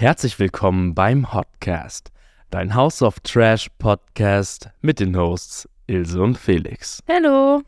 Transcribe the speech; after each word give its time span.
Herzlich 0.00 0.38
willkommen 0.38 0.94
beim 0.94 1.34
Hotcast, 1.34 2.10
dein 2.48 2.74
House 2.74 3.02
of 3.02 3.20
Trash 3.20 3.68
Podcast 3.78 4.70
mit 4.80 4.98
den 4.98 5.14
Hosts 5.14 5.68
Ilse 5.88 6.22
und 6.22 6.38
Felix. 6.38 7.02
Hallo. 7.06 7.60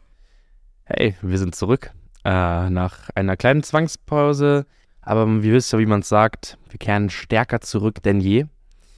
Hey, 0.85 1.15
wir 1.21 1.37
sind 1.37 1.55
zurück 1.55 1.91
äh, 2.25 2.71
nach 2.71 3.11
einer 3.15 3.37
kleinen 3.37 3.63
Zwangspause, 3.63 4.65
aber 5.03 5.43
wie 5.43 5.53
wisst 5.53 5.75
ja, 5.75 5.79
wie 5.79 5.85
man 5.85 6.01
sagt, 6.01 6.57
wir 6.71 6.79
kehren 6.79 7.11
stärker 7.11 7.61
zurück 7.61 8.03
denn 8.03 8.23
je. 8.23 8.47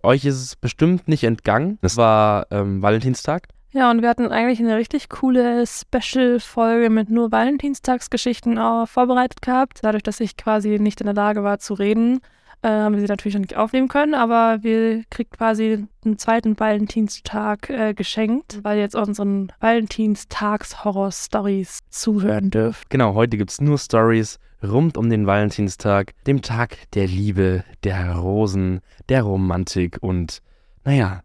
Euch 0.05 0.25
ist 0.25 0.41
es 0.41 0.55
bestimmt 0.55 1.09
nicht 1.09 1.25
entgangen. 1.25 1.80
Es 1.82 1.96
war 1.96 2.46
ähm, 2.53 2.82
Valentinstag. 2.82 3.48
Ja, 3.73 3.91
und 3.91 4.01
wir 4.01 4.11
hatten 4.11 4.29
eigentlich 4.29 4.61
eine 4.61 4.77
richtig 4.77 5.09
coole 5.09 5.64
Special-Folge 5.66 6.89
mit 6.89 7.11
nur 7.11 7.32
Valentinstagsgeschichten 7.32 8.59
äh, 8.59 8.87
vorbereitet 8.87 9.43
gehabt. 9.43 9.80
Dadurch, 9.82 10.05
dass 10.05 10.21
ich 10.21 10.37
quasi 10.37 10.79
nicht 10.79 11.01
in 11.01 11.07
der 11.07 11.14
Lage 11.14 11.43
war 11.43 11.59
zu 11.59 11.75
reden, 11.75 12.21
äh, 12.64 12.68
haben 12.68 12.94
wir 12.94 13.00
sie 13.00 13.06
natürlich 13.06 13.34
noch 13.34 13.42
nicht 13.42 13.56
aufnehmen 13.56 13.88
können, 13.88 14.14
aber 14.14 14.62
wir 14.62 15.02
kriegt 15.10 15.36
quasi 15.36 15.86
einen 16.05 16.18
zweiten 16.18 16.59
Valentinstag 16.59 17.68
äh, 17.68 17.92
geschenkt, 17.95 18.60
weil 18.62 18.78
ihr 18.78 18.82
jetzt 18.82 18.96
unseren 18.96 19.52
Valentinstags-Horror-Stories 19.60 21.80
zuhören 21.91 22.48
dürft. 22.50 22.88
Genau, 22.91 23.14
heute 23.14 23.36
gibt 23.36 23.50
es 23.50 23.60
nur 23.60 23.77
Stories 23.78 24.38
rund 24.62 24.96
um 24.96 25.10
den 25.10 25.27
Valentinstag, 25.27 26.12
dem 26.27 26.41
Tag 26.41 26.78
der 26.92 27.06
Liebe, 27.06 27.64
der 27.84 28.16
Rosen, 28.16 28.80
der 29.10 29.24
Romantik 29.24 29.98
und, 30.00 30.41
naja, 30.84 31.20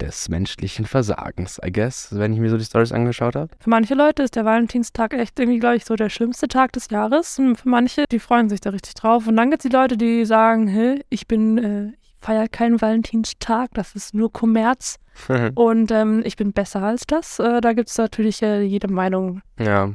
des 0.00 0.28
menschlichen 0.28 0.86
Versagens, 0.86 1.60
I 1.64 1.70
guess, 1.70 2.08
wenn 2.12 2.32
ich 2.32 2.40
mir 2.40 2.50
so 2.50 2.56
die 2.56 2.64
Stories 2.64 2.92
angeschaut 2.92 3.36
habe. 3.36 3.50
Für 3.58 3.70
manche 3.70 3.94
Leute 3.94 4.22
ist 4.22 4.36
der 4.36 4.44
Valentinstag 4.44 5.14
echt 5.14 5.38
irgendwie, 5.38 5.58
glaube 5.58 5.76
ich, 5.76 5.84
so 5.84 5.96
der 5.96 6.08
schlimmste 6.08 6.48
Tag 6.48 6.72
des 6.72 6.90
Jahres. 6.90 7.38
Und 7.38 7.56
für 7.56 7.68
manche, 7.68 8.04
die 8.10 8.18
freuen 8.18 8.48
sich 8.48 8.60
da 8.60 8.70
richtig 8.70 8.94
drauf. 8.94 9.26
Und 9.26 9.36
dann 9.36 9.50
gibt 9.50 9.64
es 9.64 9.70
die 9.70 9.76
Leute, 9.76 9.96
die 9.96 10.24
sagen, 10.24 10.66
hey, 10.68 11.04
ich 11.10 11.26
bin, 11.26 11.58
äh, 11.58 11.92
ich 12.02 12.14
feiere 12.20 12.48
keinen 12.48 12.80
Valentinstag, 12.80 13.70
das 13.74 13.94
ist 13.94 14.14
nur 14.14 14.32
Kommerz. 14.32 14.96
und 15.54 15.90
ähm, 15.90 16.22
ich 16.24 16.36
bin 16.36 16.52
besser 16.52 16.82
als 16.82 17.02
das. 17.06 17.38
Äh, 17.38 17.60
da 17.60 17.72
gibt 17.72 17.90
es 17.90 17.98
natürlich 17.98 18.42
äh, 18.42 18.62
jede 18.62 18.88
Meinung. 18.88 19.42
Ja. 19.58 19.92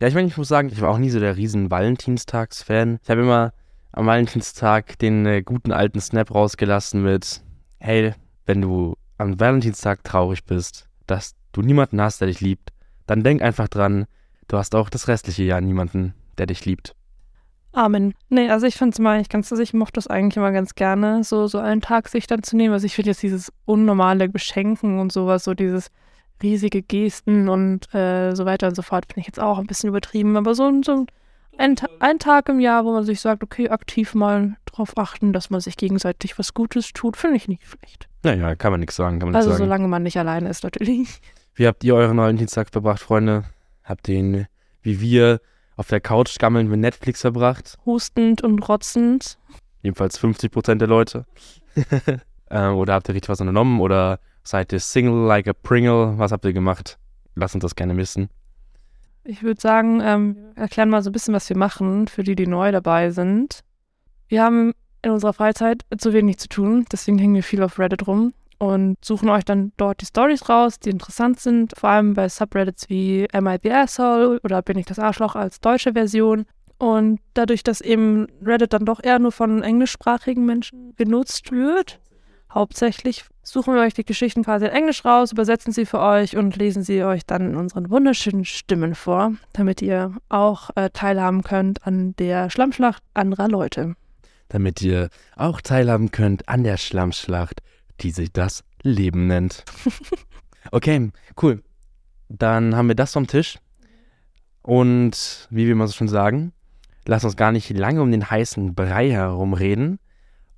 Ja, 0.00 0.08
ich 0.08 0.14
meine, 0.14 0.26
ich 0.26 0.36
muss 0.36 0.48
sagen, 0.48 0.68
ich 0.72 0.80
war 0.80 0.90
auch 0.90 0.98
nie 0.98 1.10
so 1.10 1.20
der 1.20 1.36
riesen 1.36 1.70
Valentinstags-Fan. 1.70 2.98
Ich 3.02 3.10
habe 3.10 3.20
immer 3.20 3.52
am 3.92 4.06
Valentinstag 4.06 4.98
den 4.98 5.26
äh, 5.26 5.42
guten 5.42 5.70
alten 5.70 6.00
Snap 6.00 6.34
rausgelassen 6.34 7.02
mit, 7.02 7.42
hey, 7.78 8.14
wenn 8.46 8.62
du 8.62 8.96
am 9.22 9.40
Valentinstag 9.40 10.04
traurig 10.04 10.44
bist, 10.44 10.88
dass 11.06 11.34
du 11.52 11.62
niemanden 11.62 12.00
hast, 12.00 12.20
der 12.20 12.28
dich 12.28 12.40
liebt, 12.40 12.70
dann 13.06 13.22
denk 13.22 13.42
einfach 13.42 13.68
dran, 13.68 14.06
du 14.48 14.58
hast 14.58 14.74
auch 14.74 14.90
das 14.90 15.08
restliche 15.08 15.44
Jahr 15.44 15.60
niemanden, 15.60 16.14
der 16.38 16.46
dich 16.46 16.64
liebt. 16.64 16.94
Amen. 17.74 18.12
Nee, 18.28 18.50
also 18.50 18.66
ich 18.66 18.74
finde 18.74 18.92
es 18.92 18.98
immer, 18.98 19.18
ich 19.18 19.30
ganz, 19.30 19.50
also 19.50 19.62
ich 19.62 19.72
mochte 19.72 19.94
das 19.94 20.06
eigentlich 20.06 20.36
immer 20.36 20.52
ganz 20.52 20.74
gerne, 20.74 21.24
so, 21.24 21.46
so 21.46 21.58
einen 21.58 21.80
Tag 21.80 22.08
sich 22.08 22.26
dann 22.26 22.42
zu 22.42 22.56
nehmen. 22.56 22.74
Also 22.74 22.84
ich 22.84 22.94
finde 22.94 23.10
jetzt 23.10 23.22
dieses 23.22 23.50
unnormale 23.64 24.28
Beschenken 24.28 24.98
und 24.98 25.10
sowas, 25.10 25.44
so 25.44 25.54
dieses 25.54 25.90
riesige 26.42 26.82
Gesten 26.82 27.48
und 27.48 27.92
äh, 27.94 28.34
so 28.34 28.44
weiter 28.44 28.68
und 28.68 28.74
so 28.74 28.82
fort, 28.82 29.06
finde 29.06 29.20
ich 29.20 29.26
jetzt 29.26 29.40
auch 29.40 29.58
ein 29.58 29.66
bisschen 29.66 29.88
übertrieben. 29.88 30.36
Aber 30.36 30.54
so, 30.54 30.70
so 30.84 30.92
ein, 30.92 31.06
ein 31.58 32.18
Tag 32.18 32.48
im 32.48 32.60
Jahr, 32.60 32.84
wo 32.84 32.92
man 32.92 33.04
sich 33.04 33.20
sagt, 33.20 33.42
okay, 33.42 33.68
aktiv 33.68 34.14
mal 34.14 34.56
drauf 34.66 34.96
achten, 34.96 35.32
dass 35.32 35.50
man 35.50 35.60
sich 35.60 35.76
gegenseitig 35.76 36.38
was 36.38 36.54
Gutes 36.54 36.92
tut, 36.92 37.16
finde 37.16 37.36
ich 37.36 37.48
nicht 37.48 37.66
schlecht. 37.66 38.08
Naja, 38.22 38.54
kann 38.54 38.72
man 38.72 38.80
nichts 38.80 38.96
sagen. 38.96 39.18
Kann 39.18 39.28
man 39.28 39.36
also 39.36 39.50
sagen. 39.50 39.64
solange 39.64 39.88
man 39.88 40.02
nicht 40.02 40.18
alleine 40.18 40.48
ist, 40.48 40.64
natürlich. 40.64 41.20
Wie 41.54 41.66
habt 41.66 41.84
ihr 41.84 41.94
euren 41.94 42.16
Valentinstag 42.16 42.70
verbracht, 42.70 43.00
Freunde? 43.00 43.44
Habt 43.84 44.08
ihr 44.08 44.16
ihn, 44.16 44.46
wie 44.82 45.00
wir, 45.00 45.40
auf 45.76 45.88
der 45.88 46.00
Couch 46.00 46.38
gammelnd 46.38 46.70
mit 46.70 46.80
Netflix 46.80 47.20
verbracht? 47.20 47.78
Hustend 47.84 48.42
und 48.42 48.60
rotzend. 48.68 49.38
Jedenfalls 49.82 50.18
50 50.18 50.50
Prozent 50.52 50.80
der 50.80 50.88
Leute. 50.88 51.26
äh, 52.50 52.68
oder 52.68 52.94
habt 52.94 53.08
ihr 53.08 53.14
richtig 53.14 53.28
was 53.28 53.40
unternommen? 53.40 53.80
Oder 53.80 54.20
seid 54.44 54.72
ihr 54.72 54.80
Single 54.80 55.26
like 55.26 55.48
a 55.48 55.52
Pringle? 55.52 56.14
Was 56.18 56.32
habt 56.32 56.44
ihr 56.44 56.52
gemacht? 56.52 56.98
Lasst 57.34 57.54
uns 57.54 57.62
das 57.62 57.74
gerne 57.74 57.96
wissen. 57.96 58.28
Ich 59.24 59.42
würde 59.42 59.60
sagen, 59.60 60.00
ähm, 60.02 60.36
erklären 60.56 60.90
mal 60.90 61.02
so 61.02 61.10
ein 61.10 61.12
bisschen, 61.12 61.34
was 61.34 61.48
wir 61.48 61.56
machen, 61.56 62.08
für 62.08 62.24
die, 62.24 62.34
die 62.34 62.46
neu 62.46 62.72
dabei 62.72 63.10
sind. 63.10 63.60
Wir 64.28 64.42
haben 64.42 64.72
in 65.02 65.10
unserer 65.10 65.32
Freizeit 65.32 65.82
zu 65.98 66.12
wenig 66.12 66.38
zu 66.38 66.48
tun, 66.48 66.86
deswegen 66.90 67.18
hängen 67.18 67.34
wir 67.34 67.42
viel 67.42 67.62
auf 67.62 67.78
Reddit 67.78 68.06
rum 68.06 68.32
und 68.58 68.96
suchen 69.04 69.28
euch 69.28 69.44
dann 69.44 69.72
dort 69.76 70.00
die 70.00 70.06
Stories 70.06 70.48
raus, 70.48 70.78
die 70.78 70.90
interessant 70.90 71.40
sind, 71.40 71.72
vor 71.76 71.90
allem 71.90 72.14
bei 72.14 72.28
Subreddits 72.28 72.88
wie 72.88 73.26
Am 73.32 73.48
I 73.48 73.56
the 73.62 73.72
Asshole 73.72 74.40
oder 74.44 74.62
Bin 74.62 74.78
ich 74.78 74.86
das 74.86 74.98
Arschloch 75.00 75.34
als 75.34 75.60
deutsche 75.60 75.92
Version. 75.92 76.46
Und 76.78 77.20
dadurch, 77.34 77.62
dass 77.62 77.80
eben 77.80 78.26
Reddit 78.40 78.72
dann 78.72 78.84
doch 78.84 79.02
eher 79.02 79.18
nur 79.18 79.32
von 79.32 79.62
englischsprachigen 79.62 80.44
Menschen 80.44 80.94
genutzt 80.96 81.50
wird, 81.52 82.00
hauptsächlich 82.54 83.24
suchen 83.42 83.74
wir 83.74 83.82
euch 83.82 83.94
die 83.94 84.04
Geschichten 84.04 84.44
quasi 84.44 84.66
in 84.66 84.72
Englisch 84.72 85.04
raus, 85.04 85.32
übersetzen 85.32 85.72
sie 85.72 85.86
für 85.86 86.00
euch 86.00 86.36
und 86.36 86.56
lesen 86.56 86.82
sie 86.82 87.02
euch 87.02 87.26
dann 87.26 87.50
in 87.50 87.56
unseren 87.56 87.90
wunderschönen 87.90 88.44
Stimmen 88.44 88.94
vor, 88.94 89.32
damit 89.52 89.82
ihr 89.82 90.14
auch 90.28 90.70
äh, 90.76 90.90
teilhaben 90.90 91.42
könnt 91.42 91.86
an 91.86 92.14
der 92.16 92.50
Schlammschlacht 92.50 93.02
anderer 93.14 93.48
Leute 93.48 93.94
damit 94.52 94.82
ihr 94.82 95.08
auch 95.34 95.60
teilhaben 95.60 96.10
könnt 96.10 96.48
an 96.48 96.62
der 96.62 96.76
Schlammschlacht, 96.76 97.62
die 98.00 98.10
sich 98.10 98.32
das 98.32 98.62
Leben 98.82 99.26
nennt. 99.26 99.64
Okay, 100.70 101.10
cool. 101.42 101.60
Dann 102.28 102.76
haben 102.76 102.86
wir 102.86 102.94
das 102.94 103.12
vom 103.12 103.26
Tisch. 103.26 103.58
Und 104.62 105.48
wie 105.50 105.66
wir 105.66 105.72
immer 105.72 105.88
so 105.88 105.92
schon 105.92 106.06
sagen, 106.06 106.52
lass 107.04 107.24
uns 107.24 107.36
gar 107.36 107.50
nicht 107.50 107.68
lange 107.70 108.00
um 108.00 108.12
den 108.12 108.30
heißen 108.30 108.72
Brei 108.72 109.10
herumreden. 109.10 109.98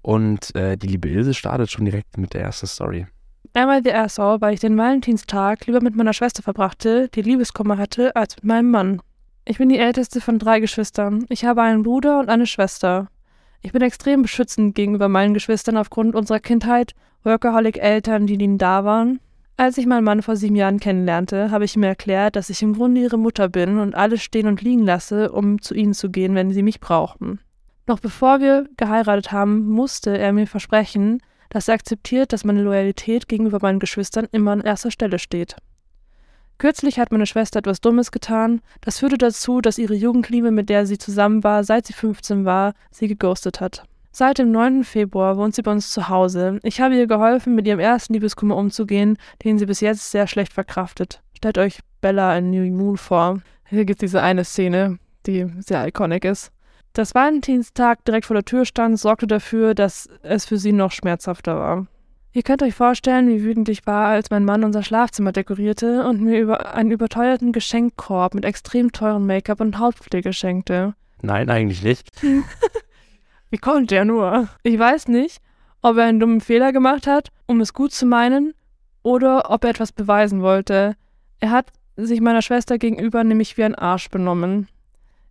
Und 0.04 0.54
äh, 0.54 0.76
die 0.76 0.88
liebe 0.88 1.08
Ilse 1.08 1.32
startet 1.32 1.70
schon 1.70 1.86
direkt 1.86 2.18
mit 2.18 2.34
der 2.34 2.42
ersten 2.42 2.66
Story. 2.66 3.06
Einmal 3.54 3.82
the 3.82 3.94
Asshole, 3.94 4.38
weil 4.42 4.52
ich 4.52 4.60
den 4.60 4.76
Valentinstag 4.76 5.66
lieber 5.66 5.80
mit 5.80 5.96
meiner 5.96 6.12
Schwester 6.12 6.42
verbrachte, 6.42 7.08
die 7.08 7.22
Liebeskummer 7.22 7.78
hatte, 7.78 8.14
als 8.14 8.36
mit 8.36 8.44
meinem 8.44 8.70
Mann. 8.70 9.00
Ich 9.46 9.56
bin 9.56 9.70
die 9.70 9.78
älteste 9.78 10.20
von 10.20 10.38
drei 10.38 10.60
Geschwistern. 10.60 11.24
Ich 11.30 11.46
habe 11.46 11.62
einen 11.62 11.84
Bruder 11.84 12.20
und 12.20 12.28
eine 12.28 12.46
Schwester. 12.46 13.08
Ich 13.62 13.72
bin 13.72 13.80
extrem 13.80 14.20
beschützend 14.20 14.74
gegenüber 14.74 15.08
meinen 15.08 15.32
Geschwistern 15.32 15.78
aufgrund 15.78 16.14
unserer 16.14 16.40
Kindheit, 16.40 16.92
Workaholic-Eltern, 17.22 18.26
die 18.26 18.34
ihnen 18.34 18.58
da 18.58 18.84
waren. 18.84 19.20
Als 19.56 19.78
ich 19.78 19.86
meinen 19.86 20.04
Mann 20.04 20.20
vor 20.20 20.36
sieben 20.36 20.56
Jahren 20.56 20.80
kennenlernte, 20.80 21.50
habe 21.50 21.64
ich 21.64 21.76
ihm 21.76 21.82
erklärt, 21.82 22.36
dass 22.36 22.50
ich 22.50 22.60
im 22.60 22.74
Grunde 22.74 23.00
ihre 23.00 23.16
Mutter 23.16 23.48
bin 23.48 23.78
und 23.78 23.94
alles 23.94 24.22
stehen 24.22 24.48
und 24.48 24.60
liegen 24.60 24.84
lasse, 24.84 25.32
um 25.32 25.62
zu 25.62 25.72
ihnen 25.72 25.94
zu 25.94 26.10
gehen, 26.10 26.34
wenn 26.34 26.50
sie 26.50 26.62
mich 26.62 26.78
brauchten. 26.78 27.38
Noch 27.86 28.00
bevor 28.00 28.40
wir 28.40 28.68
geheiratet 28.76 29.30
haben, 29.30 29.66
musste 29.68 30.16
er 30.16 30.32
mir 30.32 30.46
versprechen, 30.46 31.20
dass 31.50 31.68
er 31.68 31.74
akzeptiert, 31.74 32.32
dass 32.32 32.44
meine 32.44 32.62
Loyalität 32.62 33.28
gegenüber 33.28 33.58
meinen 33.60 33.78
Geschwistern 33.78 34.26
immer 34.32 34.52
an 34.52 34.62
erster 34.62 34.90
Stelle 34.90 35.18
steht. 35.18 35.56
Kürzlich 36.58 36.98
hat 36.98 37.12
meine 37.12 37.26
Schwester 37.26 37.58
etwas 37.58 37.80
Dummes 37.80 38.10
getan. 38.10 38.62
Das 38.80 39.00
führte 39.00 39.18
dazu, 39.18 39.60
dass 39.60 39.78
ihre 39.78 39.94
Jugendliebe, 39.94 40.50
mit 40.50 40.70
der 40.70 40.86
sie 40.86 40.98
zusammen 40.98 41.44
war, 41.44 41.64
seit 41.64 41.86
sie 41.86 41.92
15 41.92 42.44
war, 42.44 42.74
sie 42.90 43.08
geghostet 43.08 43.60
hat. 43.60 43.84
Seit 44.12 44.38
dem 44.38 44.52
9. 44.52 44.84
Februar 44.84 45.36
wohnt 45.36 45.56
sie 45.56 45.62
bei 45.62 45.72
uns 45.72 45.90
zu 45.90 46.08
Hause. 46.08 46.60
Ich 46.62 46.80
habe 46.80 46.96
ihr 46.96 47.08
geholfen, 47.08 47.56
mit 47.56 47.66
ihrem 47.66 47.80
ersten 47.80 48.14
Liebeskummer 48.14 48.56
umzugehen, 48.56 49.18
den 49.42 49.58
sie 49.58 49.66
bis 49.66 49.80
jetzt 49.80 50.12
sehr 50.12 50.28
schlecht 50.28 50.52
verkraftet. 50.52 51.20
Stellt 51.36 51.58
euch 51.58 51.80
Bella 52.00 52.38
in 52.38 52.50
New 52.50 52.64
Moon 52.72 52.96
vor. 52.96 53.40
Hier 53.68 53.84
gibt 53.84 54.00
es 54.02 54.10
diese 54.10 54.22
eine 54.22 54.44
Szene, 54.44 54.98
die 55.26 55.46
sehr 55.58 55.86
iconic 55.88 56.24
ist. 56.24 56.53
Das 56.94 57.12
Valentinstag 57.12 58.04
direkt 58.04 58.26
vor 58.26 58.34
der 58.34 58.44
Tür 58.44 58.64
stand, 58.64 59.00
sorgte 59.00 59.26
dafür, 59.26 59.74
dass 59.74 60.08
es 60.22 60.46
für 60.46 60.58
sie 60.58 60.70
noch 60.70 60.92
schmerzhafter 60.92 61.56
war. 61.56 61.86
Ihr 62.32 62.44
könnt 62.44 62.62
euch 62.62 62.74
vorstellen, 62.74 63.28
wie 63.28 63.42
wütend 63.42 63.68
ich 63.68 63.84
war, 63.84 64.06
als 64.06 64.30
mein 64.30 64.44
Mann 64.44 64.62
unser 64.62 64.84
Schlafzimmer 64.84 65.32
dekorierte 65.32 66.06
und 66.06 66.20
mir 66.20 66.40
über 66.40 66.72
einen 66.72 66.92
überteuerten 66.92 67.50
Geschenkkorb 67.50 68.34
mit 68.34 68.44
extrem 68.44 68.92
teuren 68.92 69.26
Make-up 69.26 69.60
und 69.60 69.80
Hautpflege 69.80 70.32
schenkte. 70.32 70.94
Nein, 71.20 71.50
eigentlich 71.50 71.82
nicht. 71.82 72.10
wie 73.50 73.58
konnte 73.58 73.96
er 73.96 74.04
nur? 74.04 74.48
Ich 74.62 74.78
weiß 74.78 75.08
nicht, 75.08 75.40
ob 75.82 75.96
er 75.96 76.04
einen 76.04 76.20
dummen 76.20 76.40
Fehler 76.40 76.72
gemacht 76.72 77.08
hat, 77.08 77.30
um 77.46 77.60
es 77.60 77.72
gut 77.72 77.90
zu 77.92 78.06
meinen, 78.06 78.54
oder 79.02 79.50
ob 79.50 79.64
er 79.64 79.70
etwas 79.70 79.90
beweisen 79.90 80.42
wollte. 80.42 80.94
Er 81.40 81.50
hat 81.50 81.72
sich 81.96 82.20
meiner 82.20 82.42
Schwester 82.42 82.78
gegenüber 82.78 83.24
nämlich 83.24 83.56
wie 83.56 83.64
ein 83.64 83.74
Arsch 83.74 84.10
benommen. 84.10 84.68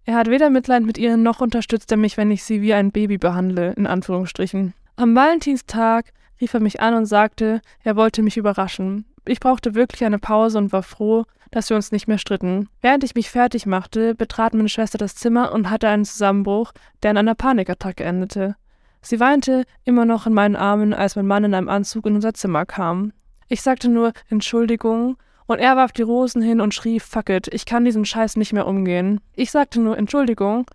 Er 0.06 0.16
hat 0.16 0.30
weder 0.30 0.50
Mitleid 0.50 0.84
mit 0.84 0.98
ihr 0.98 1.16
noch 1.16 1.40
unterstützt 1.40 1.92
er 1.92 1.98
mich, 1.98 2.18
wenn 2.18 2.32
ich 2.32 2.44
sie 2.44 2.62
wie 2.62 2.74
ein 2.74 2.92
Baby 2.92 3.18
behandle, 3.18 3.72
in 3.74 3.88
Anführungsstrichen. 3.88 4.74
Am 4.98 5.16
Valentinstag 5.16 6.12
rief 6.42 6.54
er 6.54 6.60
mich 6.60 6.82
an 6.82 6.94
und 6.94 7.06
sagte, 7.06 7.62
er 7.84 7.96
wollte 7.96 8.22
mich 8.22 8.38
überraschen. 8.38 9.06
Ich 9.26 9.40
brauchte 9.40 9.76
wirklich 9.76 10.04
eine 10.04 10.20
Pause 10.20 10.58
und 10.58 10.74
war 10.74 10.84
froh, 10.84 11.24
dass 11.52 11.70
wir 11.70 11.78
uns 11.78 11.92
nicht 11.92 12.08
mehr 12.08 12.18
stritten. 12.18 12.68
Während 12.82 13.04
ich 13.04 13.16
mich 13.16 13.30
fertig 13.30 13.66
machte, 13.66 14.16
betrat 14.16 14.54
meine 14.54 14.68
Schwester 14.68 14.98
das 14.98 15.16
Zimmer 15.16 15.54
und 15.54 15.70
hatte 15.70 15.88
einen 15.88 16.04
Zusammenbruch, 16.04 16.74
der 17.02 17.12
in 17.12 17.18
einer 17.18 17.36
Panikattacke 17.36 18.04
endete. 18.04 18.56
Sie 19.02 19.20
weinte 19.20 19.64
immer 19.86 20.06
noch 20.06 20.28
in 20.28 20.34
meinen 20.34 20.56
Armen, 20.56 20.94
als 20.94 21.16
mein 21.16 21.28
Mann 21.28 21.44
in 21.46 21.54
einem 21.54 21.70
Anzug 21.70 22.06
in 22.06 22.16
unser 22.16 22.34
Zimmer 22.34 22.66
kam. 22.66 23.14
Ich 23.48 23.62
sagte 23.62 23.88
nur 23.88 24.14
Entschuldigung, 24.30 25.18
und 25.54 25.60
er 25.60 25.76
warf 25.76 25.92
die 25.92 26.02
Rosen 26.02 26.42
hin 26.42 26.60
und 26.60 26.74
schrie 26.74 27.00
Fuck 27.00 27.30
it, 27.30 27.48
ich 27.48 27.66
kann 27.66 27.86
diesen 27.86 28.06
Scheiß 28.06 28.38
nicht 28.38 28.54
mehr 28.54 28.66
umgehen. 28.66 29.22
Ich 29.36 29.52
sagte 29.52 29.80
nur 29.80 29.98
Entschuldigung, 29.98 30.66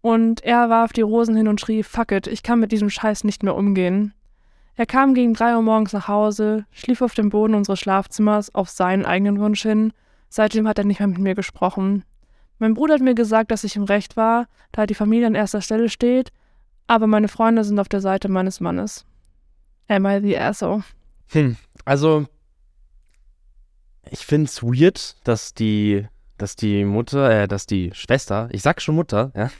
Und 0.00 0.42
er 0.42 0.70
warf 0.70 0.92
die 0.92 1.02
Rosen 1.02 1.36
hin 1.36 1.48
und 1.48 1.60
schrie, 1.60 1.82
fuck 1.82 2.12
it, 2.12 2.26
ich 2.26 2.42
kann 2.42 2.58
mit 2.58 2.72
diesem 2.72 2.88
Scheiß 2.90 3.24
nicht 3.24 3.42
mehr 3.42 3.54
umgehen. 3.54 4.14
Er 4.74 4.86
kam 4.86 5.12
gegen 5.12 5.34
drei 5.34 5.54
Uhr 5.54 5.62
morgens 5.62 5.92
nach 5.92 6.08
Hause, 6.08 6.64
schlief 6.70 7.02
auf 7.02 7.14
dem 7.14 7.28
Boden 7.28 7.54
unseres 7.54 7.78
Schlafzimmers 7.78 8.54
auf 8.54 8.70
seinen 8.70 9.04
eigenen 9.04 9.38
Wunsch 9.38 9.62
hin. 9.62 9.92
Seitdem 10.30 10.66
hat 10.66 10.78
er 10.78 10.84
nicht 10.84 10.98
mehr 10.98 11.08
mit 11.08 11.18
mir 11.18 11.34
gesprochen. 11.34 12.04
Mein 12.58 12.72
Bruder 12.72 12.94
hat 12.94 13.02
mir 13.02 13.14
gesagt, 13.14 13.50
dass 13.50 13.64
ich 13.64 13.76
im 13.76 13.84
Recht 13.84 14.16
war, 14.16 14.46
da 14.72 14.86
die 14.86 14.94
Familie 14.94 15.26
an 15.26 15.34
erster 15.34 15.60
Stelle 15.60 15.90
steht, 15.90 16.32
aber 16.86 17.06
meine 17.06 17.28
Freunde 17.28 17.64
sind 17.64 17.78
auf 17.78 17.88
der 17.88 18.00
Seite 18.00 18.30
meines 18.30 18.60
Mannes. 18.60 19.04
Am 19.88 20.06
I 20.06 20.20
the 20.22 20.38
asshole? 20.38 20.84
Hm, 21.28 21.56
also 21.84 22.26
ich 24.10 24.26
find's 24.26 24.62
weird, 24.62 25.16
dass 25.24 25.54
die, 25.54 26.06
dass 26.38 26.56
die 26.56 26.84
Mutter, 26.84 27.30
äh, 27.30 27.48
dass 27.48 27.66
die 27.66 27.90
Schwester, 27.94 28.48
ich 28.52 28.62
sag 28.62 28.80
schon 28.80 28.94
Mutter, 28.94 29.32
ja, 29.34 29.50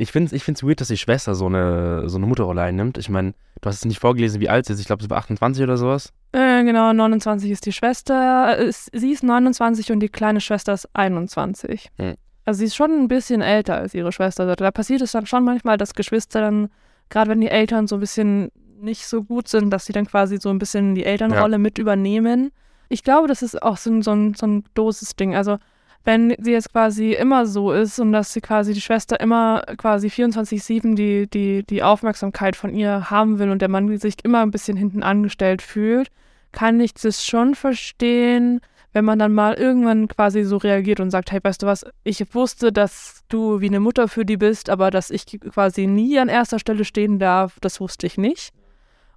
ich 0.00 0.12
finde 0.12 0.28
es 0.28 0.32
ich 0.32 0.44
find's 0.44 0.62
weird, 0.62 0.80
dass 0.80 0.88
die 0.88 0.96
Schwester 0.96 1.34
so 1.34 1.46
eine, 1.46 2.08
so 2.08 2.16
eine 2.16 2.26
Mutterrolle 2.26 2.62
einnimmt. 2.62 2.96
Ich 2.96 3.10
meine, 3.10 3.34
du 3.60 3.68
hast 3.68 3.76
es 3.76 3.84
nicht 3.84 4.00
vorgelesen, 4.00 4.40
wie 4.40 4.48
alt 4.48 4.64
sie 4.64 4.72
ist. 4.72 4.80
Ich 4.80 4.86
glaube, 4.86 5.02
sie 5.02 5.10
war 5.10 5.18
28 5.18 5.62
oder 5.62 5.76
sowas. 5.76 6.14
Äh, 6.32 6.64
genau, 6.64 6.92
29 6.94 7.50
ist 7.50 7.66
die 7.66 7.72
Schwester. 7.72 8.56
Sie 8.70 9.10
ist 9.10 9.22
29 9.22 9.92
und 9.92 10.00
die 10.00 10.08
kleine 10.08 10.40
Schwester 10.40 10.72
ist 10.72 10.88
21. 10.94 11.90
Hm. 11.96 12.14
Also 12.46 12.60
sie 12.60 12.64
ist 12.64 12.76
schon 12.76 12.92
ein 12.92 13.08
bisschen 13.08 13.42
älter 13.42 13.76
als 13.76 13.92
ihre 13.92 14.10
Schwester. 14.10 14.56
Da 14.56 14.70
passiert 14.70 15.02
es 15.02 15.12
dann 15.12 15.26
schon 15.26 15.44
manchmal, 15.44 15.76
dass 15.76 15.94
Geschwister 15.94 16.40
dann, 16.40 16.70
gerade 17.10 17.30
wenn 17.30 17.42
die 17.42 17.48
Eltern 17.48 17.86
so 17.86 17.96
ein 17.96 18.00
bisschen 18.00 18.50
nicht 18.80 19.06
so 19.06 19.22
gut 19.22 19.48
sind, 19.48 19.68
dass 19.70 19.84
sie 19.84 19.92
dann 19.92 20.06
quasi 20.06 20.38
so 20.38 20.48
ein 20.48 20.58
bisschen 20.58 20.94
die 20.94 21.04
Elternrolle 21.04 21.56
ja. 21.56 21.58
mit 21.58 21.76
übernehmen. 21.76 22.52
Ich 22.90 23.04
glaube, 23.04 23.28
das 23.28 23.40
ist 23.40 23.62
auch 23.62 23.78
so 23.78 23.90
ein, 23.90 24.02
so 24.02 24.10
ein, 24.10 24.34
so 24.34 24.46
ein 24.46 24.64
Dosis-Ding. 24.74 25.34
Also 25.34 25.58
wenn 26.04 26.34
sie 26.40 26.52
jetzt 26.52 26.72
quasi 26.72 27.12
immer 27.12 27.46
so 27.46 27.72
ist 27.72 27.98
und 28.00 28.12
dass 28.12 28.32
sie 28.32 28.40
quasi 28.40 28.72
die 28.72 28.80
Schwester 28.80 29.20
immer 29.20 29.62
quasi 29.76 30.08
24-7 30.08 30.96
die, 30.96 31.28
die, 31.28 31.62
die 31.62 31.82
Aufmerksamkeit 31.82 32.56
von 32.56 32.74
ihr 32.74 33.10
haben 33.10 33.38
will 33.38 33.50
und 33.50 33.62
der 33.62 33.68
Mann 33.68 33.96
sich 33.98 34.16
immer 34.24 34.40
ein 34.40 34.50
bisschen 34.50 34.76
hinten 34.76 35.02
angestellt 35.02 35.62
fühlt, 35.62 36.08
kann 36.52 36.80
ich 36.80 36.94
das 36.94 37.24
schon 37.24 37.54
verstehen, 37.54 38.60
wenn 38.92 39.04
man 39.04 39.20
dann 39.20 39.32
mal 39.32 39.54
irgendwann 39.54 40.08
quasi 40.08 40.42
so 40.42 40.56
reagiert 40.56 40.98
und 40.98 41.10
sagt, 41.10 41.30
hey, 41.30 41.38
weißt 41.40 41.62
du 41.62 41.66
was, 41.66 41.86
ich 42.02 42.34
wusste, 42.34 42.72
dass 42.72 43.22
du 43.28 43.60
wie 43.60 43.68
eine 43.68 43.78
Mutter 43.78 44.08
für 44.08 44.24
die 44.24 44.36
bist, 44.36 44.68
aber 44.68 44.90
dass 44.90 45.10
ich 45.10 45.26
quasi 45.52 45.86
nie 45.86 46.18
an 46.18 46.28
erster 46.28 46.58
Stelle 46.58 46.84
stehen 46.84 47.20
darf, 47.20 47.58
das 47.60 47.80
wusste 47.80 48.06
ich 48.06 48.18
nicht. 48.18 48.52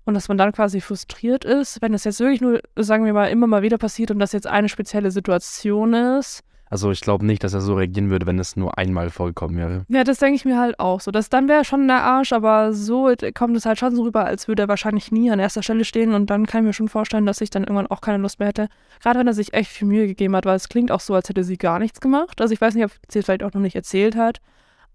Und 0.05 0.15
dass 0.15 0.27
man 0.27 0.37
dann 0.37 0.51
quasi 0.51 0.81
frustriert 0.81 1.45
ist, 1.45 1.81
wenn 1.81 1.93
es 1.93 2.03
jetzt 2.03 2.19
wirklich 2.19 2.41
nur, 2.41 2.61
sagen 2.75 3.05
wir 3.05 3.13
mal, 3.13 3.27
immer 3.27 3.47
mal 3.47 3.61
wieder 3.61 3.77
passiert 3.77 4.11
und 4.11 4.19
das 4.19 4.33
jetzt 4.33 4.47
eine 4.47 4.69
spezielle 4.69 5.11
Situation 5.11 5.93
ist, 5.93 6.43
also 6.73 6.89
ich 6.89 7.01
glaube 7.01 7.23
nicht, 7.23 7.43
dass 7.43 7.53
er 7.53 7.61
so 7.61 7.75
reagieren 7.75 8.09
würde, 8.09 8.25
wenn 8.25 8.39
es 8.39 8.55
nur 8.55 8.79
einmal 8.79 9.11
vorgekommen 9.11 9.57
wäre. 9.57 9.85
Ja, 9.89 10.03
das 10.03 10.17
denke 10.17 10.37
ich 10.37 10.43
mir 10.43 10.59
halt 10.59 10.79
auch 10.79 11.01
so. 11.01 11.11
Das, 11.11 11.29
dann 11.29 11.47
wäre 11.47 11.65
schon 11.65 11.87
der 11.87 12.01
Arsch, 12.01 12.33
aber 12.33 12.73
so 12.73 13.13
kommt 13.35 13.55
es 13.55 13.67
halt 13.67 13.77
schon 13.77 13.95
so 13.95 14.01
rüber, 14.01 14.25
als 14.25 14.47
würde 14.47 14.63
er 14.63 14.67
wahrscheinlich 14.69 15.11
nie 15.11 15.29
an 15.29 15.37
erster 15.37 15.61
Stelle 15.61 15.85
stehen 15.85 16.15
und 16.15 16.31
dann 16.31 16.47
kann 16.47 16.61
ich 16.63 16.65
mir 16.65 16.73
schon 16.73 16.87
vorstellen, 16.87 17.27
dass 17.27 17.41
ich 17.41 17.51
dann 17.51 17.61
irgendwann 17.61 17.85
auch 17.85 18.01
keine 18.01 18.17
Lust 18.23 18.39
mehr 18.39 18.47
hätte. 18.47 18.69
Gerade 19.03 19.19
wenn 19.19 19.27
er 19.27 19.35
sich 19.35 19.53
echt 19.53 19.69
viel 19.69 19.87
Mühe 19.87 20.07
gegeben 20.07 20.35
hat, 20.35 20.47
weil 20.47 20.55
es 20.55 20.67
klingt 20.67 20.91
auch 20.91 20.99
so, 20.99 21.13
als 21.13 21.29
hätte 21.29 21.43
sie 21.43 21.59
gar 21.59 21.77
nichts 21.77 22.01
gemacht. 22.01 22.41
Also 22.41 22.55
ich 22.55 22.59
weiß 22.59 22.73
nicht, 22.73 22.85
ob 22.85 22.91
sie 23.07 23.19
es 23.19 23.25
vielleicht 23.25 23.43
auch 23.43 23.53
noch 23.53 23.61
nicht 23.61 23.75
erzählt 23.75 24.15
hat. 24.15 24.39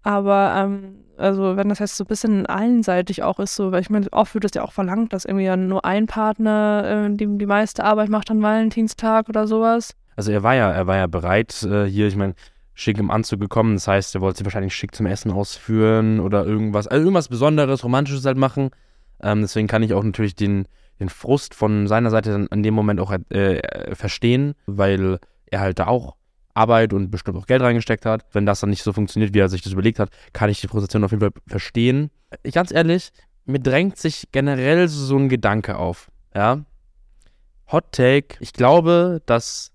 Aber 0.03 0.53
ähm, 0.55 1.03
also 1.17 1.57
wenn 1.57 1.69
das 1.69 1.79
jetzt 1.79 1.97
so 1.97 2.05
ein 2.05 2.07
bisschen 2.07 2.45
einseitig 2.45 3.23
auch 3.23 3.39
ist, 3.39 3.55
so, 3.55 3.71
weil 3.71 3.81
ich 3.81 3.89
meine, 3.89 4.07
oft 4.11 4.33
wird 4.33 4.45
es 4.45 4.53
ja 4.53 4.63
auch 4.63 4.71
verlangt, 4.71 5.13
dass 5.13 5.25
irgendwie 5.25 5.45
ja 5.45 5.57
nur 5.57 5.85
ein 5.85 6.07
Partner 6.07 7.07
äh, 7.07 7.15
die, 7.15 7.27
die 7.37 7.45
meiste 7.45 7.83
Arbeit 7.83 8.09
macht 8.09 8.31
an 8.31 8.41
Valentinstag 8.41 9.27
oder 9.27 9.45
sowas. 9.45 9.95
Also 10.15 10.31
er 10.31 10.43
war 10.43 10.55
ja, 10.55 10.71
er 10.71 10.87
war 10.87 10.97
ja 10.97 11.07
bereit 11.07 11.63
äh, 11.63 11.85
hier, 11.85 12.07
ich 12.07 12.15
meine, 12.15 12.35
schick 12.73 12.97
im 12.97 13.11
Anzug 13.11 13.41
gekommen. 13.41 13.75
Das 13.75 13.87
heißt, 13.87 14.15
er 14.15 14.21
wollte 14.21 14.39
sie 14.39 14.45
wahrscheinlich 14.45 14.73
schick 14.73 14.95
zum 14.95 15.05
Essen 15.05 15.31
ausführen 15.31 16.19
oder 16.19 16.45
irgendwas, 16.45 16.87
also 16.87 17.01
irgendwas 17.01 17.27
Besonderes, 17.27 17.83
Romantisches 17.83 18.25
halt 18.25 18.37
machen. 18.37 18.69
Ähm, 19.21 19.41
deswegen 19.41 19.67
kann 19.67 19.83
ich 19.83 19.93
auch 19.93 20.03
natürlich 20.03 20.35
den, 20.35 20.65
den 20.99 21.09
Frust 21.09 21.53
von 21.53 21.87
seiner 21.87 22.09
Seite 22.09 22.31
dann 22.31 22.47
in 22.47 22.63
dem 22.63 22.73
Moment 22.73 23.01
auch 23.01 23.13
äh, 23.29 23.95
verstehen, 23.95 24.55
weil 24.65 25.19
er 25.47 25.59
halt 25.59 25.79
da 25.79 25.87
auch 25.87 26.15
Arbeit 26.59 26.93
und 26.93 27.09
bestimmt 27.09 27.37
auch 27.37 27.45
Geld 27.45 27.61
reingesteckt 27.61 28.05
hat. 28.05 28.25
Wenn 28.33 28.45
das 28.45 28.59
dann 28.59 28.69
nicht 28.69 28.83
so 28.83 28.93
funktioniert, 28.93 29.33
wie 29.33 29.39
er 29.39 29.49
sich 29.49 29.61
das 29.61 29.73
überlegt 29.73 29.99
hat, 29.99 30.09
kann 30.33 30.49
ich 30.49 30.61
die 30.61 30.67
Frustration 30.67 31.03
auf 31.03 31.11
jeden 31.11 31.21
Fall 31.21 31.31
verstehen. 31.47 32.11
Ganz 32.51 32.71
ehrlich, 32.71 33.11
mir 33.45 33.59
drängt 33.59 33.97
sich 33.97 34.27
generell 34.31 34.87
so 34.87 35.17
ein 35.17 35.29
Gedanke 35.29 35.77
auf. 35.77 36.11
Ja. 36.35 36.65
Hot 37.71 37.91
Take. 37.91 38.37
Ich 38.39 38.53
glaube, 38.53 39.21
dass 39.25 39.71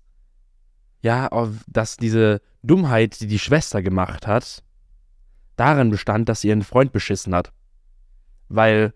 ja, 1.05 1.29
dass 1.67 1.97
diese 1.97 2.41
Dummheit, 2.63 3.21
die 3.21 3.27
die 3.27 3.37
Schwester 3.37 3.83
gemacht 3.83 4.25
hat, 4.25 4.63
darin 5.55 5.91
bestand, 5.91 6.27
dass 6.27 6.41
sie 6.41 6.47
ihren 6.47 6.63
Freund 6.63 6.91
beschissen 6.93 7.35
hat. 7.35 7.51
Weil, 8.49 8.91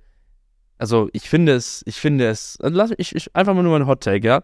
also 0.80 1.10
ich 1.14 1.30
finde 1.30 1.54
es, 1.54 1.84
ich 1.86 1.98
finde 1.98 2.28
es, 2.28 2.58
lass 2.62 2.92
ich, 2.98 3.16
ich 3.16 3.36
einfach 3.36 3.54
mal 3.54 3.62
nur 3.62 3.78
ein 3.78 3.86
Hot 3.86 4.02
Take, 4.02 4.26
ja. 4.26 4.42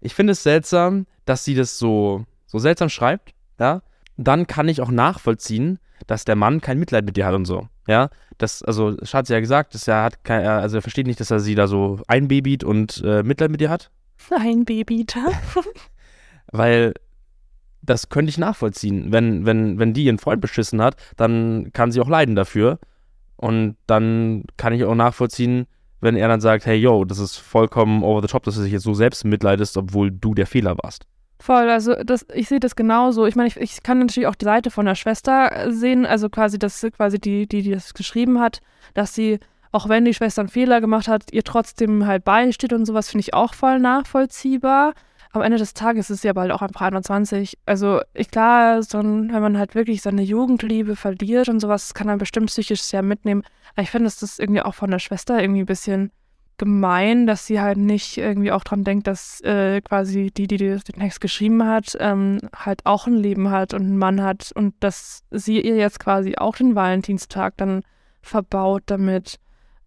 Ich 0.00 0.14
finde 0.14 0.32
es 0.32 0.44
seltsam, 0.44 1.06
dass 1.24 1.44
sie 1.44 1.56
das 1.56 1.76
so, 1.76 2.24
so 2.48 2.58
seltsam 2.58 2.88
schreibt, 2.88 3.34
ja. 3.60 3.82
Dann 4.16 4.48
kann 4.48 4.68
ich 4.68 4.80
auch 4.80 4.90
nachvollziehen, 4.90 5.78
dass 6.08 6.24
der 6.24 6.34
Mann 6.34 6.60
kein 6.60 6.80
Mitleid 6.80 7.04
mit 7.04 7.16
dir 7.16 7.26
hat 7.26 7.34
und 7.34 7.44
so, 7.44 7.68
ja. 7.86 8.10
Das, 8.38 8.62
also, 8.62 8.96
hat 9.12 9.26
sie 9.26 9.32
ja 9.32 9.40
gesagt, 9.40 9.74
dass 9.74 9.86
er 9.86 10.02
hat 10.02 10.24
kein, 10.24 10.44
also 10.44 10.78
er 10.78 10.82
versteht 10.82 11.06
nicht, 11.06 11.20
dass 11.20 11.30
er 11.30 11.40
sie 11.40 11.54
da 11.54 11.66
so 11.66 12.00
einbabyt 12.06 12.64
und 12.64 13.02
äh, 13.04 13.22
Mitleid 13.22 13.50
mit 13.50 13.60
dir 13.60 13.70
hat. 13.70 13.90
Einbabyt. 14.30 15.16
Weil 16.52 16.94
das 17.82 18.08
könnte 18.08 18.30
ich 18.30 18.38
nachvollziehen. 18.38 19.12
Wenn, 19.12 19.46
wenn, 19.46 19.78
wenn 19.78 19.92
die 19.92 20.04
ihren 20.04 20.18
Freund 20.18 20.40
beschissen 20.40 20.80
hat, 20.82 20.96
dann 21.16 21.72
kann 21.72 21.90
sie 21.90 22.00
auch 22.00 22.08
leiden 22.08 22.36
dafür. 22.36 22.78
Und 23.36 23.76
dann 23.86 24.44
kann 24.56 24.72
ich 24.72 24.84
auch 24.84 24.94
nachvollziehen, 24.94 25.66
wenn 26.00 26.16
er 26.16 26.28
dann 26.28 26.40
sagt, 26.40 26.66
hey 26.66 26.76
yo, 26.76 27.04
das 27.04 27.18
ist 27.18 27.36
vollkommen 27.36 28.02
over 28.02 28.22
the 28.22 28.28
top, 28.28 28.44
dass 28.44 28.56
du 28.56 28.62
dich 28.62 28.72
jetzt 28.72 28.82
so 28.82 28.94
selbst 28.94 29.24
mitleidest, 29.24 29.76
obwohl 29.76 30.10
du 30.10 30.34
der 30.34 30.46
Fehler 30.46 30.76
warst. 30.82 31.06
Voll, 31.40 31.70
also 31.70 31.94
das, 32.02 32.26
ich 32.34 32.48
sehe 32.48 32.60
das 32.60 32.74
genauso. 32.74 33.26
Ich 33.26 33.36
meine, 33.36 33.48
ich, 33.48 33.56
ich, 33.56 33.82
kann 33.82 34.00
natürlich 34.00 34.26
auch 34.26 34.34
die 34.34 34.44
Seite 34.44 34.70
von 34.70 34.86
der 34.86 34.96
Schwester 34.96 35.70
sehen, 35.70 36.04
also 36.04 36.28
quasi, 36.28 36.58
dass 36.58 36.84
quasi 36.96 37.20
die, 37.20 37.46
die, 37.46 37.62
die 37.62 37.70
das 37.70 37.94
geschrieben 37.94 38.40
hat, 38.40 38.60
dass 38.94 39.14
sie, 39.14 39.38
auch 39.70 39.88
wenn 39.88 40.04
die 40.04 40.14
Schwester 40.14 40.40
einen 40.40 40.48
Fehler 40.48 40.80
gemacht 40.80 41.06
hat, 41.06 41.32
ihr 41.32 41.44
trotzdem 41.44 42.06
halt 42.06 42.24
beisteht 42.24 42.72
und 42.72 42.86
sowas, 42.86 43.10
finde 43.10 43.20
ich 43.20 43.34
auch 43.34 43.54
voll 43.54 43.78
nachvollziehbar 43.78 44.94
am 45.32 45.42
Ende 45.42 45.58
des 45.58 45.74
Tages 45.74 46.10
ist 46.10 46.22
sie 46.22 46.28
aber 46.28 46.42
halt 46.42 46.52
auch 46.52 46.62
einfach 46.62 46.82
21. 46.82 47.58
Also, 47.66 48.00
ich 48.14 48.30
klar, 48.30 48.82
so 48.82 48.98
wenn 48.98 49.28
man 49.30 49.58
halt 49.58 49.74
wirklich 49.74 50.02
seine 50.02 50.22
Jugendliebe 50.22 50.96
verliert 50.96 51.48
und 51.48 51.60
sowas, 51.60 51.94
kann 51.94 52.06
man 52.06 52.18
bestimmt 52.18 52.46
psychisch 52.46 52.82
sehr 52.82 53.02
mitnehmen. 53.02 53.42
Aber 53.74 53.82
ich 53.82 53.90
finde, 53.90 54.04
dass 54.04 54.18
das 54.18 54.38
irgendwie 54.38 54.62
auch 54.62 54.74
von 54.74 54.90
der 54.90 54.98
Schwester 54.98 55.40
irgendwie 55.40 55.60
ein 55.60 55.66
bisschen 55.66 56.10
gemein, 56.58 57.26
dass 57.26 57.46
sie 57.46 57.60
halt 57.60 57.78
nicht 57.78 58.18
irgendwie 58.18 58.52
auch 58.52 58.64
dran 58.64 58.84
denkt, 58.84 59.06
dass 59.06 59.40
äh, 59.42 59.80
quasi 59.80 60.30
die, 60.30 60.46
die 60.46 60.56
den 60.56 60.80
Text 60.80 61.20
geschrieben 61.20 61.64
hat, 61.64 61.96
ähm, 62.00 62.38
halt 62.54 62.84
auch 62.84 63.06
ein 63.06 63.14
Leben 63.14 63.50
hat 63.50 63.74
und 63.74 63.82
einen 63.82 63.98
Mann 63.98 64.22
hat 64.22 64.52
und 64.54 64.74
dass 64.80 65.22
sie 65.30 65.60
ihr 65.60 65.76
jetzt 65.76 66.00
quasi 66.00 66.36
auch 66.36 66.56
den 66.56 66.74
Valentinstag 66.74 67.56
dann 67.56 67.82
verbaut 68.22 68.82
damit 68.86 69.38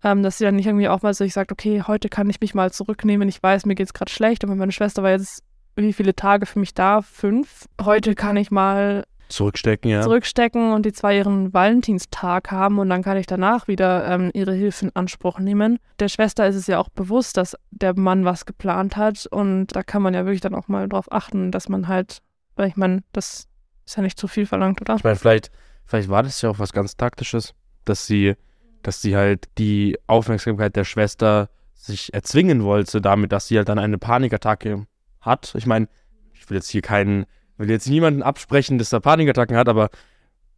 ähm, 0.03 0.23
dass 0.23 0.37
sie 0.37 0.45
dann 0.45 0.55
nicht 0.55 0.65
irgendwie 0.65 0.87
auch 0.87 1.01
mal 1.01 1.13
so 1.13 1.23
ich 1.23 1.33
sagt, 1.33 1.51
okay, 1.51 1.83
heute 1.85 2.09
kann 2.09 2.29
ich 2.29 2.41
mich 2.41 2.53
mal 2.53 2.71
zurücknehmen, 2.71 3.29
ich 3.29 3.41
weiß, 3.41 3.65
mir 3.65 3.75
geht 3.75 3.87
es 3.87 3.93
gerade 3.93 4.11
schlecht, 4.11 4.43
aber 4.43 4.55
meine 4.55 4.71
Schwester 4.71 5.03
war 5.03 5.11
jetzt 5.11 5.43
wie 5.75 5.93
viele 5.93 6.15
Tage 6.15 6.45
für 6.45 6.59
mich 6.59 6.73
da? 6.73 7.01
Fünf. 7.01 7.67
Heute 7.81 8.13
kann 8.13 8.35
ich 8.35 8.51
mal 8.51 9.05
zurückstecken, 9.31 9.89
ja. 9.89 10.01
Zurückstecken 10.01 10.73
und 10.73 10.85
die 10.85 10.93
zwei 10.93 11.17
ihren 11.17 11.53
Valentinstag 11.53 12.51
haben 12.51 12.79
und 12.79 12.89
dann 12.89 13.03
kann 13.03 13.17
ich 13.17 13.25
danach 13.25 13.67
wieder 13.67 14.07
ähm, 14.07 14.31
ihre 14.33 14.53
Hilfe 14.53 14.85
in 14.85 14.95
Anspruch 14.95 15.39
nehmen. 15.39 15.79
Der 16.00 16.09
Schwester 16.09 16.47
ist 16.47 16.55
es 16.55 16.67
ja 16.67 16.79
auch 16.79 16.89
bewusst, 16.89 17.38
dass 17.38 17.55
der 17.71 17.97
Mann 17.97 18.25
was 18.25 18.45
geplant 18.45 18.97
hat 18.97 19.25
und 19.25 19.67
da 19.67 19.83
kann 19.83 20.01
man 20.01 20.13
ja 20.13 20.25
wirklich 20.25 20.41
dann 20.41 20.55
auch 20.55 20.67
mal 20.67 20.88
drauf 20.88 21.11
achten, 21.11 21.51
dass 21.51 21.69
man 21.69 21.88
halt, 21.88 22.19
weil 22.55 22.67
ich 22.67 22.75
meine, 22.75 23.03
das 23.13 23.47
ist 23.85 23.97
ja 23.97 24.03
nicht 24.03 24.19
zu 24.19 24.27
viel 24.27 24.45
verlangt, 24.45 24.81
oder? 24.81 24.95
Ich 24.95 25.03
meine, 25.03 25.15
vielleicht, 25.15 25.51
vielleicht 25.85 26.09
war 26.09 26.23
das 26.23 26.41
ja 26.41 26.50
auch 26.50 26.59
was 26.59 26.73
ganz 26.73 26.95
Taktisches, 26.95 27.53
dass 27.85 28.05
sie 28.05 28.35
dass 28.83 29.01
sie 29.01 29.15
halt 29.15 29.47
die 29.57 29.97
Aufmerksamkeit 30.07 30.75
der 30.75 30.83
Schwester 30.83 31.50
sich 31.73 32.13
erzwingen 32.13 32.63
wollte, 32.63 33.01
damit, 33.01 33.31
dass 33.31 33.47
sie 33.47 33.57
halt 33.57 33.69
dann 33.69 33.79
eine 33.79 33.97
Panikattacke 33.97 34.85
hat. 35.19 35.53
Ich 35.55 35.65
meine, 35.65 35.88
ich 36.33 36.50
will 36.50 36.57
jetzt 36.57 36.69
hier 36.69 36.81
keinen, 36.81 37.25
will 37.61 37.69
jetzt 37.69 37.87
niemanden 37.87 38.23
absprechen, 38.23 38.77
dass 38.77 38.91
er 38.91 38.99
Panikattacken 38.99 39.55
hat, 39.55 39.69
aber 39.69 39.89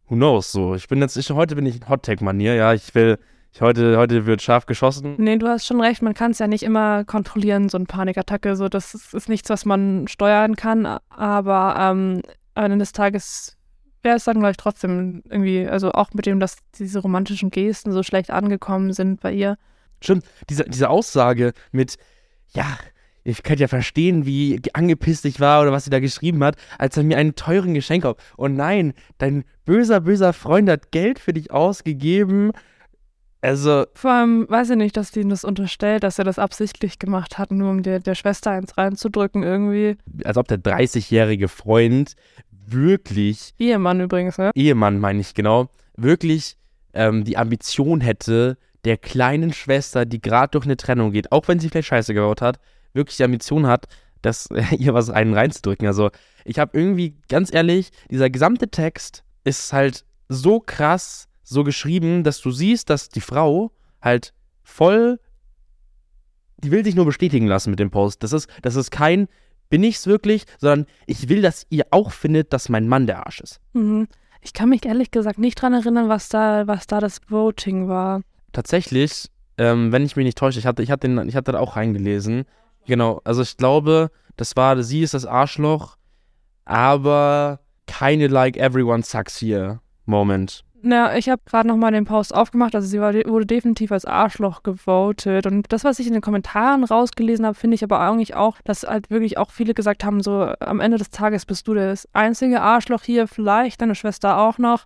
who 0.08 0.16
knows 0.16 0.50
so. 0.50 0.74
Ich 0.74 0.88
bin 0.88 1.00
jetzt, 1.00 1.16
ich, 1.16 1.30
heute 1.30 1.54
bin 1.54 1.66
ich 1.66 1.76
in 1.76 1.88
Hot-Tag-Manier, 1.88 2.54
ja, 2.54 2.74
ich 2.74 2.94
will, 2.94 3.18
ich, 3.52 3.60
heute, 3.60 3.96
heute 3.96 4.26
wird 4.26 4.42
scharf 4.42 4.66
geschossen. 4.66 5.14
Nee, 5.18 5.36
du 5.36 5.46
hast 5.46 5.66
schon 5.66 5.80
recht, 5.80 6.02
man 6.02 6.14
kann 6.14 6.32
es 6.32 6.38
ja 6.38 6.46
nicht 6.46 6.62
immer 6.62 7.04
kontrollieren, 7.04 7.68
so 7.68 7.76
eine 7.76 7.86
Panikattacke, 7.86 8.56
so, 8.56 8.68
das 8.68 8.94
ist, 8.94 9.14
ist 9.14 9.28
nichts, 9.28 9.48
was 9.50 9.64
man 9.64 10.08
steuern 10.08 10.56
kann, 10.56 10.86
aber 11.10 11.76
ähm, 11.78 12.22
am 12.54 12.64
Ende 12.64 12.78
des 12.78 12.92
Tages 12.92 13.56
wäre 14.02 14.16
es 14.16 14.24
dann, 14.24 14.38
glaube 14.38 14.52
ich, 14.52 14.56
trotzdem 14.56 15.22
irgendwie, 15.28 15.66
also 15.66 15.92
auch 15.92 16.12
mit 16.12 16.26
dem, 16.26 16.40
dass 16.40 16.56
diese 16.78 17.00
romantischen 17.00 17.50
Gesten 17.50 17.92
so 17.92 18.02
schlecht 18.02 18.30
angekommen 18.30 18.92
sind 18.92 19.20
bei 19.20 19.32
ihr. 19.32 19.56
Stimmt, 20.00 20.24
diese, 20.50 20.64
diese 20.64 20.90
Aussage 20.90 21.52
mit, 21.72 21.96
ja, 22.54 22.66
ich 23.24 23.42
könnte 23.42 23.62
ja 23.62 23.68
verstehen, 23.68 24.26
wie 24.26 24.60
angepisst 24.74 25.24
ich 25.24 25.40
war 25.40 25.62
oder 25.62 25.72
was 25.72 25.84
sie 25.84 25.90
da 25.90 25.98
geschrieben 25.98 26.44
hat, 26.44 26.56
als 26.78 26.96
er 26.96 27.02
mir 27.02 27.16
einen 27.16 27.34
teuren 27.34 27.74
Geschenk 27.74 28.04
kauft. 28.04 28.20
Und 28.36 28.54
nein, 28.54 28.92
dein 29.18 29.44
böser, 29.64 30.02
böser 30.02 30.32
Freund 30.34 30.68
hat 30.68 30.92
Geld 30.92 31.18
für 31.18 31.32
dich 31.32 31.50
ausgegeben. 31.50 32.52
Also, 33.40 33.84
Vor 33.94 34.10
allem 34.10 34.46
weiß 34.48 34.70
ich 34.70 34.76
nicht, 34.76 34.96
dass 34.96 35.10
die 35.10 35.20
ihm 35.20 35.28
das 35.28 35.44
unterstellt, 35.44 36.02
dass 36.02 36.18
er 36.18 36.24
das 36.24 36.38
absichtlich 36.38 36.98
gemacht 36.98 37.36
hat, 37.36 37.50
nur 37.50 37.70
um 37.70 37.82
der, 37.82 38.00
der 38.00 38.14
Schwester 38.14 38.52
eins 38.52 38.76
reinzudrücken 38.78 39.42
irgendwie. 39.42 39.96
als 40.24 40.36
ob 40.36 40.48
der 40.48 40.58
30-jährige 40.58 41.48
Freund 41.48 42.14
wirklich, 42.66 43.52
Ehemann 43.58 44.00
übrigens, 44.00 44.38
ne? 44.38 44.50
Ehemann 44.54 44.98
meine 44.98 45.20
ich 45.20 45.34
genau, 45.34 45.68
wirklich 45.96 46.56
ähm, 46.94 47.24
die 47.24 47.36
Ambition 47.36 48.00
hätte, 48.00 48.56
der 48.84 48.96
kleinen 48.96 49.52
Schwester, 49.52 50.06
die 50.06 50.20
gerade 50.20 50.52
durch 50.52 50.64
eine 50.64 50.76
Trennung 50.76 51.12
geht, 51.12 51.32
auch 51.32 51.48
wenn 51.48 51.58
sie 51.58 51.68
vielleicht 51.68 51.88
Scheiße 51.88 52.14
gebaut 52.14 52.40
hat, 52.40 52.58
wirklich 52.94 53.16
die 53.16 53.24
Ambition 53.24 53.66
hat, 53.66 53.86
dass 54.22 54.48
ihr 54.78 54.94
was 54.94 55.10
einen 55.10 55.34
reinzudrücken. 55.34 55.86
Also 55.86 56.10
ich 56.44 56.58
habe 56.58 56.78
irgendwie, 56.78 57.16
ganz 57.28 57.52
ehrlich, 57.52 57.90
dieser 58.10 58.30
gesamte 58.30 58.68
Text 58.68 59.24
ist 59.44 59.72
halt 59.72 60.04
so 60.28 60.60
krass 60.60 61.28
so 61.42 61.62
geschrieben, 61.62 62.24
dass 62.24 62.40
du 62.40 62.50
siehst, 62.50 62.88
dass 62.90 63.10
die 63.10 63.20
Frau 63.20 63.70
halt 64.00 64.32
voll, 64.62 65.20
die 66.58 66.70
will 66.70 66.84
sich 66.84 66.94
nur 66.94 67.04
bestätigen 67.04 67.46
lassen 67.46 67.70
mit 67.70 67.78
dem 67.78 67.90
Post. 67.90 68.22
Das 68.22 68.32
ist, 68.32 68.48
das 68.62 68.76
ist 68.76 68.90
kein, 68.90 69.28
bin 69.68 69.84
ich's 69.84 70.06
wirklich, 70.06 70.44
sondern 70.58 70.86
ich 71.06 71.28
will, 71.28 71.42
dass 71.42 71.66
ihr 71.68 71.86
auch 71.90 72.12
findet, 72.12 72.52
dass 72.52 72.68
mein 72.70 72.88
Mann 72.88 73.06
der 73.06 73.26
Arsch 73.26 73.40
ist. 73.40 73.60
Mhm. 73.74 74.08
Ich 74.40 74.52
kann 74.52 74.68
mich 74.68 74.84
ehrlich 74.84 75.10
gesagt 75.10 75.38
nicht 75.38 75.60
dran 75.60 75.72
erinnern, 75.72 76.08
was 76.08 76.28
da, 76.28 76.66
was 76.66 76.86
da 76.86 77.00
das 77.00 77.20
Voting 77.28 77.88
war. 77.88 78.20
Tatsächlich, 78.52 79.30
ähm, 79.56 79.90
wenn 79.90 80.04
ich 80.04 80.16
mich 80.16 80.24
nicht 80.24 80.38
täusche, 80.38 80.58
ich 80.58 80.66
hatte, 80.66 80.82
ich 80.82 80.90
hatte, 80.90 81.08
den, 81.08 81.28
ich 81.28 81.36
hatte 81.36 81.52
da 81.52 81.60
auch 81.60 81.76
reingelesen. 81.76 82.44
Genau, 82.86 83.20
also 83.24 83.42
ich 83.42 83.56
glaube, 83.56 84.10
das 84.36 84.56
war, 84.56 84.82
sie 84.82 85.02
ist 85.02 85.14
das 85.14 85.26
Arschloch, 85.26 85.96
aber 86.64 87.60
keine 87.86 88.26
like 88.26 88.56
everyone 88.56 89.02
sucks 89.02 89.40
here 89.40 89.80
Moment. 90.06 90.64
Na, 90.86 91.16
ich 91.16 91.30
habe 91.30 91.40
gerade 91.46 91.66
nochmal 91.66 91.92
den 91.92 92.04
Post 92.04 92.34
aufgemacht, 92.34 92.74
also 92.74 92.86
sie 92.86 93.00
war, 93.00 93.14
wurde 93.14 93.46
definitiv 93.46 93.90
als 93.90 94.04
Arschloch 94.04 94.62
gewotet. 94.62 95.46
Und 95.46 95.72
das, 95.72 95.82
was 95.82 95.98
ich 95.98 96.06
in 96.06 96.12
den 96.12 96.20
Kommentaren 96.20 96.84
rausgelesen 96.84 97.46
habe, 97.46 97.54
finde 97.54 97.74
ich 97.76 97.82
aber 97.82 98.00
eigentlich 98.00 98.34
auch, 98.34 98.58
dass 98.64 98.82
halt 98.82 99.08
wirklich 99.08 99.38
auch 99.38 99.50
viele 99.50 99.72
gesagt 99.72 100.04
haben, 100.04 100.22
so 100.22 100.52
am 100.60 100.80
Ende 100.80 100.98
des 100.98 101.08
Tages 101.08 101.46
bist 101.46 101.66
du 101.68 101.72
das 101.72 102.06
einzige 102.12 102.60
Arschloch 102.60 103.02
hier, 103.02 103.26
vielleicht 103.28 103.80
deine 103.80 103.94
Schwester 103.94 104.36
auch 104.36 104.58
noch. 104.58 104.84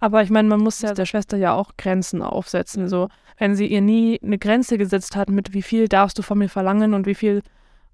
Aber 0.00 0.22
ich 0.22 0.30
meine, 0.30 0.48
man 0.48 0.60
muss 0.60 0.80
ja 0.80 0.94
der 0.94 1.04
Schwester 1.04 1.36
ja 1.36 1.52
auch 1.52 1.72
Grenzen 1.76 2.22
aufsetzen. 2.22 2.88
So, 2.88 3.08
wenn 3.38 3.56
sie 3.56 3.66
ihr 3.66 3.80
nie 3.80 4.20
eine 4.22 4.38
Grenze 4.38 4.78
gesetzt 4.78 5.16
hat, 5.16 5.28
mit 5.28 5.54
wie 5.54 5.62
viel 5.62 5.88
darfst 5.88 6.18
du 6.18 6.22
von 6.22 6.38
mir 6.38 6.48
verlangen 6.48 6.94
und 6.94 7.06
wie 7.06 7.14
viel 7.14 7.42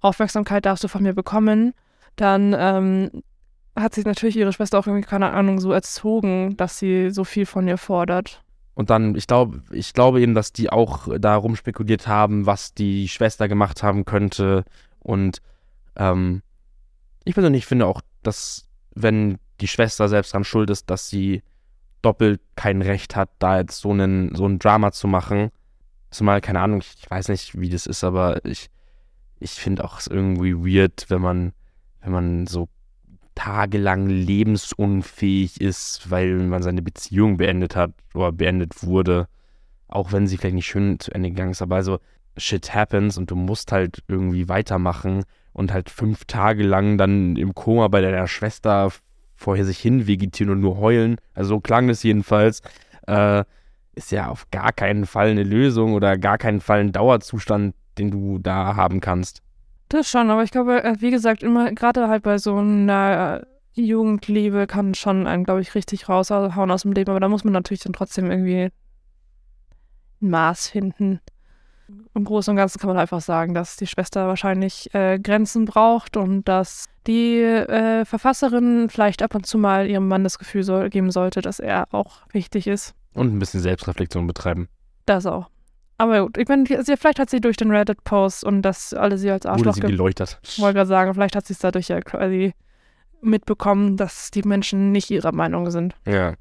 Aufmerksamkeit 0.01 0.67
darfst 0.67 0.85
du 0.85 0.89
von 0.89 1.03
mir 1.03 1.15
bekommen, 1.15 1.73
dann 2.17 2.55
ähm, 2.59 3.23
hat 3.77 3.95
sich 3.95 4.05
natürlich 4.05 4.37
ihre 4.37 4.53
Schwester 4.53 4.79
auch 4.79 4.87
irgendwie, 4.87 5.07
keine 5.07 5.31
Ahnung, 5.31 5.61
so 5.61 5.73
erzogen, 5.73 6.57
dass 6.57 6.79
sie 6.79 7.11
so 7.11 7.25
viel 7.25 7.47
von 7.47 7.67
ihr 7.69 7.79
fordert. 7.79 8.43
Und 8.75 8.91
dann, 8.91 9.15
ich 9.15 9.27
glaube, 9.27 9.63
ich 9.73 9.93
glaube 9.93 10.21
eben, 10.21 10.35
dass 10.35 10.53
die 10.53 10.71
auch 10.71 11.09
darum 11.19 11.57
spekuliert 11.57 12.07
haben, 12.07 12.47
was 12.47 12.75
die 12.75 13.09
Schwester 13.09 13.49
gemacht 13.49 13.83
haben 13.83 14.05
könnte. 14.05 14.65
Und 15.01 15.43
ähm, 15.97 16.43
ich 17.25 17.35
persönlich 17.35 17.67
finde 17.67 17.87
auch, 17.87 18.01
dass 18.23 18.69
wenn 18.95 19.39
die 19.61 19.69
Schwester 19.69 20.09
selbst 20.09 20.33
dran 20.33 20.45
schuld 20.45 20.71
ist, 20.71 20.89
dass 20.89 21.09
sie 21.09 21.43
doppelt 22.03 22.41
kein 22.57 22.83
Recht 22.83 23.17
hat, 23.17 23.31
da 23.39 23.59
jetzt 23.59 23.81
so 23.81 23.91
einen 23.91 24.35
so 24.35 24.47
ein 24.47 24.59
Drama 24.59 24.93
zu 24.93 25.09
machen. 25.09 25.51
Zumal, 26.11 26.41
keine 26.41 26.61
Ahnung, 26.61 26.81
ich, 26.81 27.09
weiß 27.09 27.29
nicht, 27.29 27.61
wie 27.61 27.69
das 27.69 27.87
ist, 27.87 28.03
aber 28.03 28.45
ich, 28.45 28.69
ich 29.39 29.53
finde 29.53 29.85
auch 29.85 29.99
es 29.99 30.07
irgendwie 30.07 30.55
weird, 30.55 31.07
wenn 31.09 31.21
man, 31.21 31.53
wenn 32.03 32.13
man 32.13 32.47
so 32.47 32.69
tagelang 33.35 34.09
lebensunfähig 34.09 35.61
ist, 35.61 36.11
weil 36.11 36.35
man 36.35 36.63
seine 36.63 36.83
Beziehung 36.83 37.37
beendet 37.37 37.77
hat 37.77 37.93
oder 38.13 38.33
beendet 38.33 38.83
wurde. 38.83 39.29
Auch 39.89 40.13
wenn 40.13 40.27
sie 40.27 40.37
vielleicht 40.37 40.57
nicht 40.57 40.67
schön 40.67 40.99
zu 41.01 41.13
Ende 41.13 41.31
gegangen 41.31 41.53
ist, 41.53 41.63
aber 41.63 41.77
also 41.77 42.01
shit 42.37 42.75
happens 42.75 43.19
und 43.19 43.31
du 43.31 43.37
musst 43.37 43.73
halt 43.73 44.03
irgendwie 44.09 44.49
weitermachen 44.49 45.25
und 45.53 45.73
halt 45.73 45.91
fünf 45.91 46.25
Tage 46.25 46.63
lang 46.63 46.99
dann 46.99 47.37
im 47.37 47.55
Koma 47.55 47.89
bei 47.89 48.01
deiner 48.01 48.27
Schwester 48.27 48.91
vorher 49.41 49.65
sich 49.65 49.79
hin 49.79 50.07
vegetieren 50.07 50.53
und 50.53 50.61
nur 50.61 50.79
heulen. 50.79 51.17
Also 51.35 51.55
so 51.55 51.61
klang 51.61 51.89
das 51.89 52.03
jedenfalls. 52.03 52.61
Äh, 53.07 53.45
ist 53.95 54.13
ja 54.13 54.29
auf 54.29 54.51
gar 54.51 54.73
keinen 54.73 55.07
Fall 55.07 55.31
eine 55.31 55.43
Lösung 55.43 55.95
oder 55.95 56.17
gar 56.19 56.39
keinen 56.39 56.61
Fall 56.61 56.81
ein 56.81 56.93
Dauerzustand, 56.93 57.75
den 57.99 58.11
du 58.11 58.39
da 58.39 58.77
haben 58.77 59.01
kannst. 59.01 59.43
Das 59.89 60.09
schon, 60.09 60.31
aber 60.31 60.45
ich 60.45 60.51
glaube, 60.51 60.85
äh, 60.85 60.95
wie 61.01 61.11
gesagt, 61.11 61.43
immer, 61.43 61.73
gerade 61.73 62.09
halt 62.09 62.23
bei 62.23 62.39
so 62.39 62.57
einer 62.57 63.47
Jugendliebe 63.73 64.67
kann 64.67 64.95
schon 64.95 65.27
einen, 65.27 65.45
glaube 65.45 65.63
ich, 65.63 65.75
richtig 65.75 66.09
raushauen 66.09 66.71
aus 66.71 66.83
dem 66.83 66.93
Leben, 66.93 67.11
aber 67.11 67.21
da 67.21 67.29
muss 67.29 67.45
man 67.45 67.55
natürlich 67.55 67.83
dann 67.83 67.95
trotzdem 67.95 68.31
irgendwie 68.31 68.71
ein 70.21 70.31
Maß 70.31 70.69
finden. 70.69 71.21
Im 72.15 72.25
Großen 72.25 72.51
und 72.51 72.57
Ganzen 72.57 72.79
kann 72.81 72.89
man 72.89 72.99
einfach 72.99 73.21
sagen, 73.21 73.55
dass 73.55 73.77
die 73.77 73.87
Schwester 73.87 74.27
wahrscheinlich 74.27 74.93
äh, 74.95 75.19
Grenzen 75.19 75.65
braucht 75.65 76.17
und 76.17 76.47
dass 76.49 76.87
die 77.07 77.39
äh, 77.41 78.05
Verfasserin 78.05 78.89
vielleicht 78.91 79.23
ab 79.23 79.35
und 79.35 79.47
zu 79.47 79.59
mal 79.59 79.89
ihrem 79.89 80.09
Mann 80.09 80.25
das 80.25 80.39
Gefühl 80.39 80.63
so, 80.63 80.89
geben 80.91 81.11
sollte, 81.11 81.41
dass 81.41 81.61
er 81.61 81.87
auch 81.93 82.23
wichtig 82.33 82.67
ist. 82.67 82.95
Und 83.15 83.33
ein 83.35 83.39
bisschen 83.39 83.61
Selbstreflexion 83.61 84.27
betreiben. 84.27 84.69
Das 85.07 85.25
auch. 85.27 85.49
Aber 85.99 86.23
gut, 86.23 86.39
ich 86.39 86.49
meine, 86.49 86.65
sie- 86.67 86.97
vielleicht 86.97 87.19
hat 87.19 87.31
sie 87.31 87.41
durch 87.41 87.57
den 87.57 87.71
Reddit-Post 87.71 88.45
und 88.45 88.63
dass 88.63 88.95
alle 88.95 89.19
sie 89.19 89.31
als 89.31 89.45
Wurde 89.45 89.53
Arschloch 89.55 89.75
sie 89.75 89.81
ge- 89.83 89.91
geläutert. 89.91 90.41
wollte 90.59 90.75
gerade 90.77 90.89
sagen, 90.89 91.15
vielleicht 91.15 91.37
hat 91.37 91.47
sie 91.47 91.53
es 91.53 91.59
dadurch 91.59 91.89
ja 91.89 92.01
quasi 92.01 92.55
mitbekommen, 93.21 93.97
dass 93.97 94.31
die 94.31 94.43
Menschen 94.43 94.93
nicht 94.93 95.11
ihrer 95.11 95.33
Meinung 95.33 95.71
sind. 95.71 95.95
Ja. 96.07 96.35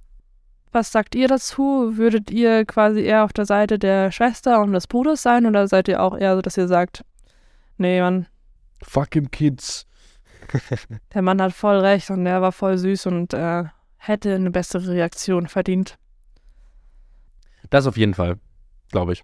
Was 0.72 0.92
sagt 0.92 1.16
ihr 1.16 1.28
dazu? 1.28 1.98
Würdet 1.98 2.30
ihr 2.30 2.66
quasi 2.66 3.02
eher 3.02 3.24
auf 3.24 3.34
der 3.34 3.46
Seite 3.46 3.80
der 3.80 4.12
Schwester 4.12 4.62
und 4.62 4.74
des 4.74 4.88
Bruders 4.88 5.22
sein 5.22 5.46
oder 5.46 5.68
seid 5.68 5.88
ihr 5.88 6.02
auch 6.02 6.18
eher 6.18 6.36
so, 6.36 6.42
dass 6.42 6.58
ihr 6.58 6.68
sagt, 6.68 7.04
nee, 7.78 8.02
Mann, 8.02 8.28
Fuck 8.82 9.14
him, 9.14 9.30
Kids. 9.30 9.86
der 11.14 11.22
Mann 11.22 11.42
hat 11.42 11.54
voll 11.54 11.80
recht 11.80 12.10
und 12.10 12.26
der 12.26 12.42
war 12.42 12.52
voll 12.52 12.78
süß 12.78 13.08
und 13.08 13.34
äh, 13.34 13.66
hätte 13.98 14.34
eine 14.34 14.52
bessere 14.52 14.88
Reaktion 14.88 15.48
verdient? 15.48 15.98
Das 17.70 17.88
auf 17.88 17.98
jeden 17.98 18.14
Fall, 18.14 18.40
glaube 18.92 19.14
ich. 19.14 19.24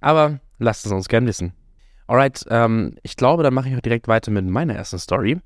Aber 0.00 0.40
lasst 0.58 0.86
es 0.86 0.92
uns 0.92 1.08
gern 1.08 1.26
wissen. 1.26 1.52
Alright, 2.06 2.44
ähm, 2.48 2.96
ich 3.02 3.16
glaube, 3.16 3.42
dann 3.42 3.52
mache 3.52 3.68
ich 3.68 3.76
auch 3.76 3.82
direkt 3.82 4.08
weiter 4.08 4.30
mit 4.30 4.46
meiner 4.46 4.74
ersten 4.74 4.98
Story. 4.98 5.40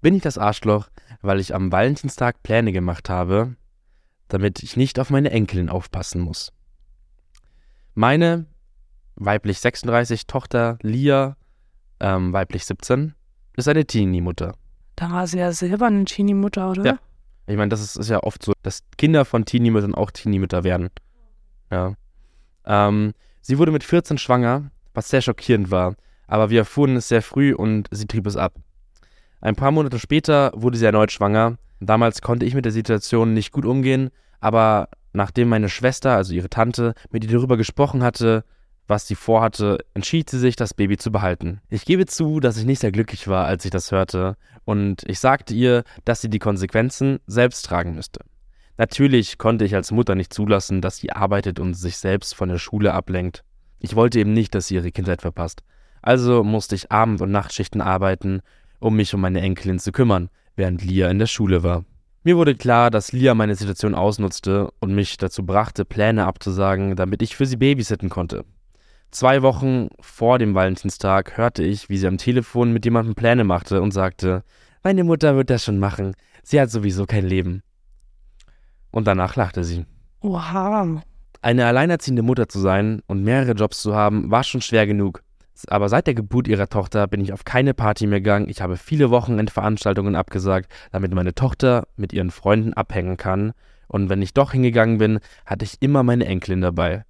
Bin 0.00 0.16
ich 0.16 0.22
das 0.22 0.38
Arschloch, 0.38 0.88
weil 1.20 1.38
ich 1.38 1.54
am 1.54 1.70
Valentinstag 1.70 2.42
Pläne 2.42 2.72
gemacht 2.72 3.08
habe, 3.08 3.54
damit 4.32 4.62
ich 4.62 4.78
nicht 4.78 4.98
auf 4.98 5.10
meine 5.10 5.30
Enkelin 5.30 5.68
aufpassen 5.68 6.22
muss. 6.22 6.52
Meine 7.94 8.46
weiblich 9.16 9.58
36 9.60 10.26
Tochter 10.26 10.78
Lia, 10.80 11.36
ähm, 12.00 12.32
weiblich 12.32 12.64
17, 12.64 13.14
ist 13.56 13.68
eine 13.68 13.84
Teenie-Mutter. 13.84 14.54
Da 14.96 15.10
war 15.10 15.26
sie 15.26 15.38
ja 15.38 15.52
selber 15.52 15.86
eine 15.86 16.06
Teenie-Mutter, 16.06 16.70
oder? 16.70 16.84
Ja. 16.84 16.98
Ich 17.46 17.56
meine, 17.56 17.68
das 17.68 17.82
ist, 17.82 17.96
ist 17.96 18.08
ja 18.08 18.22
oft 18.22 18.42
so, 18.42 18.54
dass 18.62 18.82
Kinder 18.96 19.26
von 19.26 19.44
Teenie-Müttern 19.44 19.94
auch 19.94 20.10
Teenie-Mütter 20.10 20.64
werden. 20.64 20.88
Ja. 21.70 21.92
Ähm, 22.64 23.12
sie 23.42 23.58
wurde 23.58 23.72
mit 23.72 23.84
14 23.84 24.16
schwanger, 24.16 24.70
was 24.94 25.10
sehr 25.10 25.20
schockierend 25.20 25.70
war, 25.70 25.94
aber 26.26 26.48
wir 26.48 26.60
erfuhren 26.60 26.96
es 26.96 27.08
sehr 27.08 27.20
früh 27.20 27.52
und 27.52 27.88
sie 27.90 28.06
trieb 28.06 28.26
es 28.26 28.38
ab. 28.38 28.54
Ein 29.42 29.56
paar 29.56 29.72
Monate 29.72 29.98
später 29.98 30.52
wurde 30.54 30.78
sie 30.78 30.86
erneut 30.86 31.12
schwanger. 31.12 31.58
Damals 31.80 32.22
konnte 32.22 32.46
ich 32.46 32.54
mit 32.54 32.64
der 32.64 32.72
Situation 32.72 33.34
nicht 33.34 33.52
gut 33.52 33.66
umgehen, 33.66 34.10
aber 34.42 34.88
nachdem 35.12 35.48
meine 35.48 35.68
Schwester, 35.68 36.16
also 36.16 36.34
ihre 36.34 36.50
Tante, 36.50 36.94
mit 37.10 37.24
ihr 37.24 37.30
darüber 37.30 37.56
gesprochen 37.56 38.02
hatte, 38.02 38.44
was 38.88 39.06
sie 39.06 39.14
vorhatte, 39.14 39.78
entschied 39.94 40.28
sie 40.28 40.38
sich, 40.38 40.56
das 40.56 40.74
Baby 40.74 40.98
zu 40.98 41.12
behalten. 41.12 41.60
Ich 41.70 41.84
gebe 41.84 42.04
zu, 42.06 42.40
dass 42.40 42.56
ich 42.56 42.64
nicht 42.64 42.80
sehr 42.80 42.92
glücklich 42.92 43.28
war, 43.28 43.46
als 43.46 43.64
ich 43.64 43.70
das 43.70 43.92
hörte, 43.92 44.36
und 44.64 45.04
ich 45.06 45.20
sagte 45.20 45.54
ihr, 45.54 45.84
dass 46.04 46.20
sie 46.20 46.28
die 46.28 46.40
Konsequenzen 46.40 47.20
selbst 47.26 47.64
tragen 47.64 47.94
müsste. 47.94 48.20
Natürlich 48.78 49.38
konnte 49.38 49.64
ich 49.64 49.76
als 49.76 49.92
Mutter 49.92 50.16
nicht 50.16 50.34
zulassen, 50.34 50.80
dass 50.80 50.96
sie 50.96 51.12
arbeitet 51.12 51.60
und 51.60 51.74
sich 51.74 51.96
selbst 51.98 52.34
von 52.34 52.48
der 52.48 52.58
Schule 52.58 52.92
ablenkt. 52.92 53.44
Ich 53.78 53.94
wollte 53.94 54.18
eben 54.18 54.32
nicht, 54.32 54.54
dass 54.54 54.66
sie 54.66 54.74
ihre 54.74 54.90
Kindheit 54.90 55.22
verpasst. 55.22 55.62
Also 56.00 56.42
musste 56.42 56.74
ich 56.74 56.90
Abend- 56.90 57.20
und 57.20 57.30
Nachtschichten 57.30 57.80
arbeiten, 57.80 58.40
um 58.80 58.96
mich 58.96 59.14
um 59.14 59.20
meine 59.20 59.40
Enkelin 59.40 59.78
zu 59.78 59.92
kümmern, 59.92 60.30
während 60.56 60.82
Lia 60.82 61.08
in 61.10 61.20
der 61.20 61.26
Schule 61.26 61.62
war. 61.62 61.84
Mir 62.24 62.36
wurde 62.36 62.54
klar, 62.54 62.90
dass 62.90 63.10
Lia 63.10 63.34
meine 63.34 63.56
Situation 63.56 63.96
ausnutzte 63.96 64.70
und 64.78 64.94
mich 64.94 65.16
dazu 65.16 65.44
brachte, 65.44 65.84
Pläne 65.84 66.24
abzusagen, 66.24 66.94
damit 66.94 67.20
ich 67.20 67.34
für 67.34 67.46
sie 67.46 67.56
babysitten 67.56 68.10
konnte. 68.10 68.44
Zwei 69.10 69.42
Wochen 69.42 69.88
vor 70.00 70.38
dem 70.38 70.54
Valentinstag 70.54 71.36
hörte 71.36 71.64
ich, 71.64 71.88
wie 71.88 71.96
sie 71.98 72.06
am 72.06 72.18
Telefon 72.18 72.72
mit 72.72 72.84
jemandem 72.84 73.16
Pläne 73.16 73.42
machte 73.42 73.82
und 73.82 73.90
sagte, 73.90 74.44
meine 74.84 75.02
Mutter 75.02 75.34
wird 75.34 75.50
das 75.50 75.64
schon 75.64 75.78
machen, 75.78 76.14
sie 76.44 76.60
hat 76.60 76.70
sowieso 76.70 77.06
kein 77.06 77.26
Leben. 77.26 77.62
Und 78.92 79.08
danach 79.08 79.34
lachte 79.34 79.64
sie. 79.64 79.84
Oha. 80.20 81.02
Eine 81.40 81.66
alleinerziehende 81.66 82.22
Mutter 82.22 82.48
zu 82.48 82.60
sein 82.60 83.02
und 83.08 83.24
mehrere 83.24 83.52
Jobs 83.52 83.82
zu 83.82 83.96
haben, 83.96 84.30
war 84.30 84.44
schon 84.44 84.60
schwer 84.60 84.86
genug. 84.86 85.24
Aber 85.68 85.88
seit 85.88 86.06
der 86.06 86.14
Geburt 86.14 86.48
ihrer 86.48 86.68
Tochter 86.68 87.06
bin 87.06 87.20
ich 87.20 87.32
auf 87.32 87.44
keine 87.44 87.74
Party 87.74 88.06
mehr 88.06 88.20
gegangen. 88.20 88.48
Ich 88.48 88.62
habe 88.62 88.76
viele 88.76 89.10
Wochenendveranstaltungen 89.10 90.16
abgesagt, 90.16 90.70
damit 90.90 91.14
meine 91.14 91.34
Tochter 91.34 91.86
mit 91.96 92.12
ihren 92.12 92.30
Freunden 92.30 92.72
abhängen 92.72 93.16
kann. 93.16 93.52
Und 93.86 94.08
wenn 94.08 94.22
ich 94.22 94.34
doch 94.34 94.52
hingegangen 94.52 94.98
bin, 94.98 95.20
hatte 95.44 95.64
ich 95.64 95.76
immer 95.80 96.02
meine 96.02 96.26
Enkelin 96.26 96.62
dabei. 96.62 97.04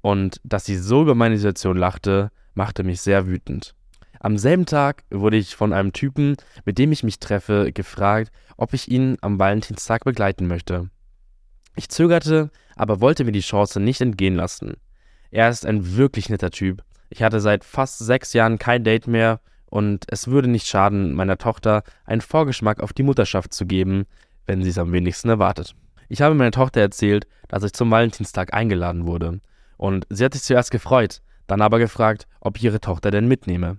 Und 0.00 0.40
dass 0.42 0.64
sie 0.64 0.76
so 0.76 1.02
über 1.02 1.14
meine 1.14 1.36
Situation 1.36 1.76
lachte, 1.76 2.30
machte 2.54 2.82
mich 2.82 3.00
sehr 3.00 3.26
wütend. 3.26 3.74
Am 4.18 4.38
selben 4.38 4.66
Tag 4.66 5.04
wurde 5.10 5.36
ich 5.36 5.56
von 5.56 5.72
einem 5.72 5.92
Typen, 5.92 6.36
mit 6.64 6.78
dem 6.78 6.92
ich 6.92 7.02
mich 7.02 7.18
treffe, 7.18 7.72
gefragt, 7.72 8.30
ob 8.56 8.72
ich 8.72 8.88
ihn 8.88 9.16
am 9.20 9.38
Valentinstag 9.38 10.04
begleiten 10.04 10.46
möchte. 10.46 10.90
Ich 11.74 11.88
zögerte, 11.88 12.50
aber 12.76 13.00
wollte 13.00 13.24
mir 13.24 13.32
die 13.32 13.40
Chance 13.40 13.80
nicht 13.80 14.00
entgehen 14.00 14.36
lassen. 14.36 14.74
Er 15.30 15.48
ist 15.48 15.66
ein 15.66 15.96
wirklich 15.96 16.28
netter 16.28 16.50
Typ. 16.50 16.82
Ich 17.12 17.22
hatte 17.22 17.40
seit 17.40 17.62
fast 17.62 17.98
sechs 17.98 18.32
Jahren 18.32 18.58
kein 18.58 18.84
Date 18.84 19.06
mehr 19.06 19.40
und 19.66 20.06
es 20.08 20.28
würde 20.28 20.48
nicht 20.48 20.66
schaden, 20.66 21.12
meiner 21.12 21.36
Tochter 21.36 21.82
einen 22.06 22.22
Vorgeschmack 22.22 22.80
auf 22.80 22.94
die 22.94 23.02
Mutterschaft 23.02 23.52
zu 23.52 23.66
geben, 23.66 24.06
wenn 24.46 24.62
sie 24.62 24.70
es 24.70 24.78
am 24.78 24.92
wenigsten 24.92 25.28
erwartet. 25.28 25.74
Ich 26.08 26.22
habe 26.22 26.34
meiner 26.34 26.52
Tochter 26.52 26.80
erzählt, 26.80 27.26
dass 27.48 27.64
ich 27.64 27.74
zum 27.74 27.90
Valentinstag 27.90 28.54
eingeladen 28.54 29.06
wurde. 29.06 29.40
Und 29.76 30.06
sie 30.08 30.24
hat 30.24 30.32
sich 30.32 30.42
zuerst 30.42 30.70
gefreut, 30.70 31.20
dann 31.46 31.60
aber 31.60 31.78
gefragt, 31.78 32.26
ob 32.40 32.56
ich 32.56 32.64
ihre 32.64 32.80
Tochter 32.80 33.10
denn 33.10 33.28
mitnehme. 33.28 33.76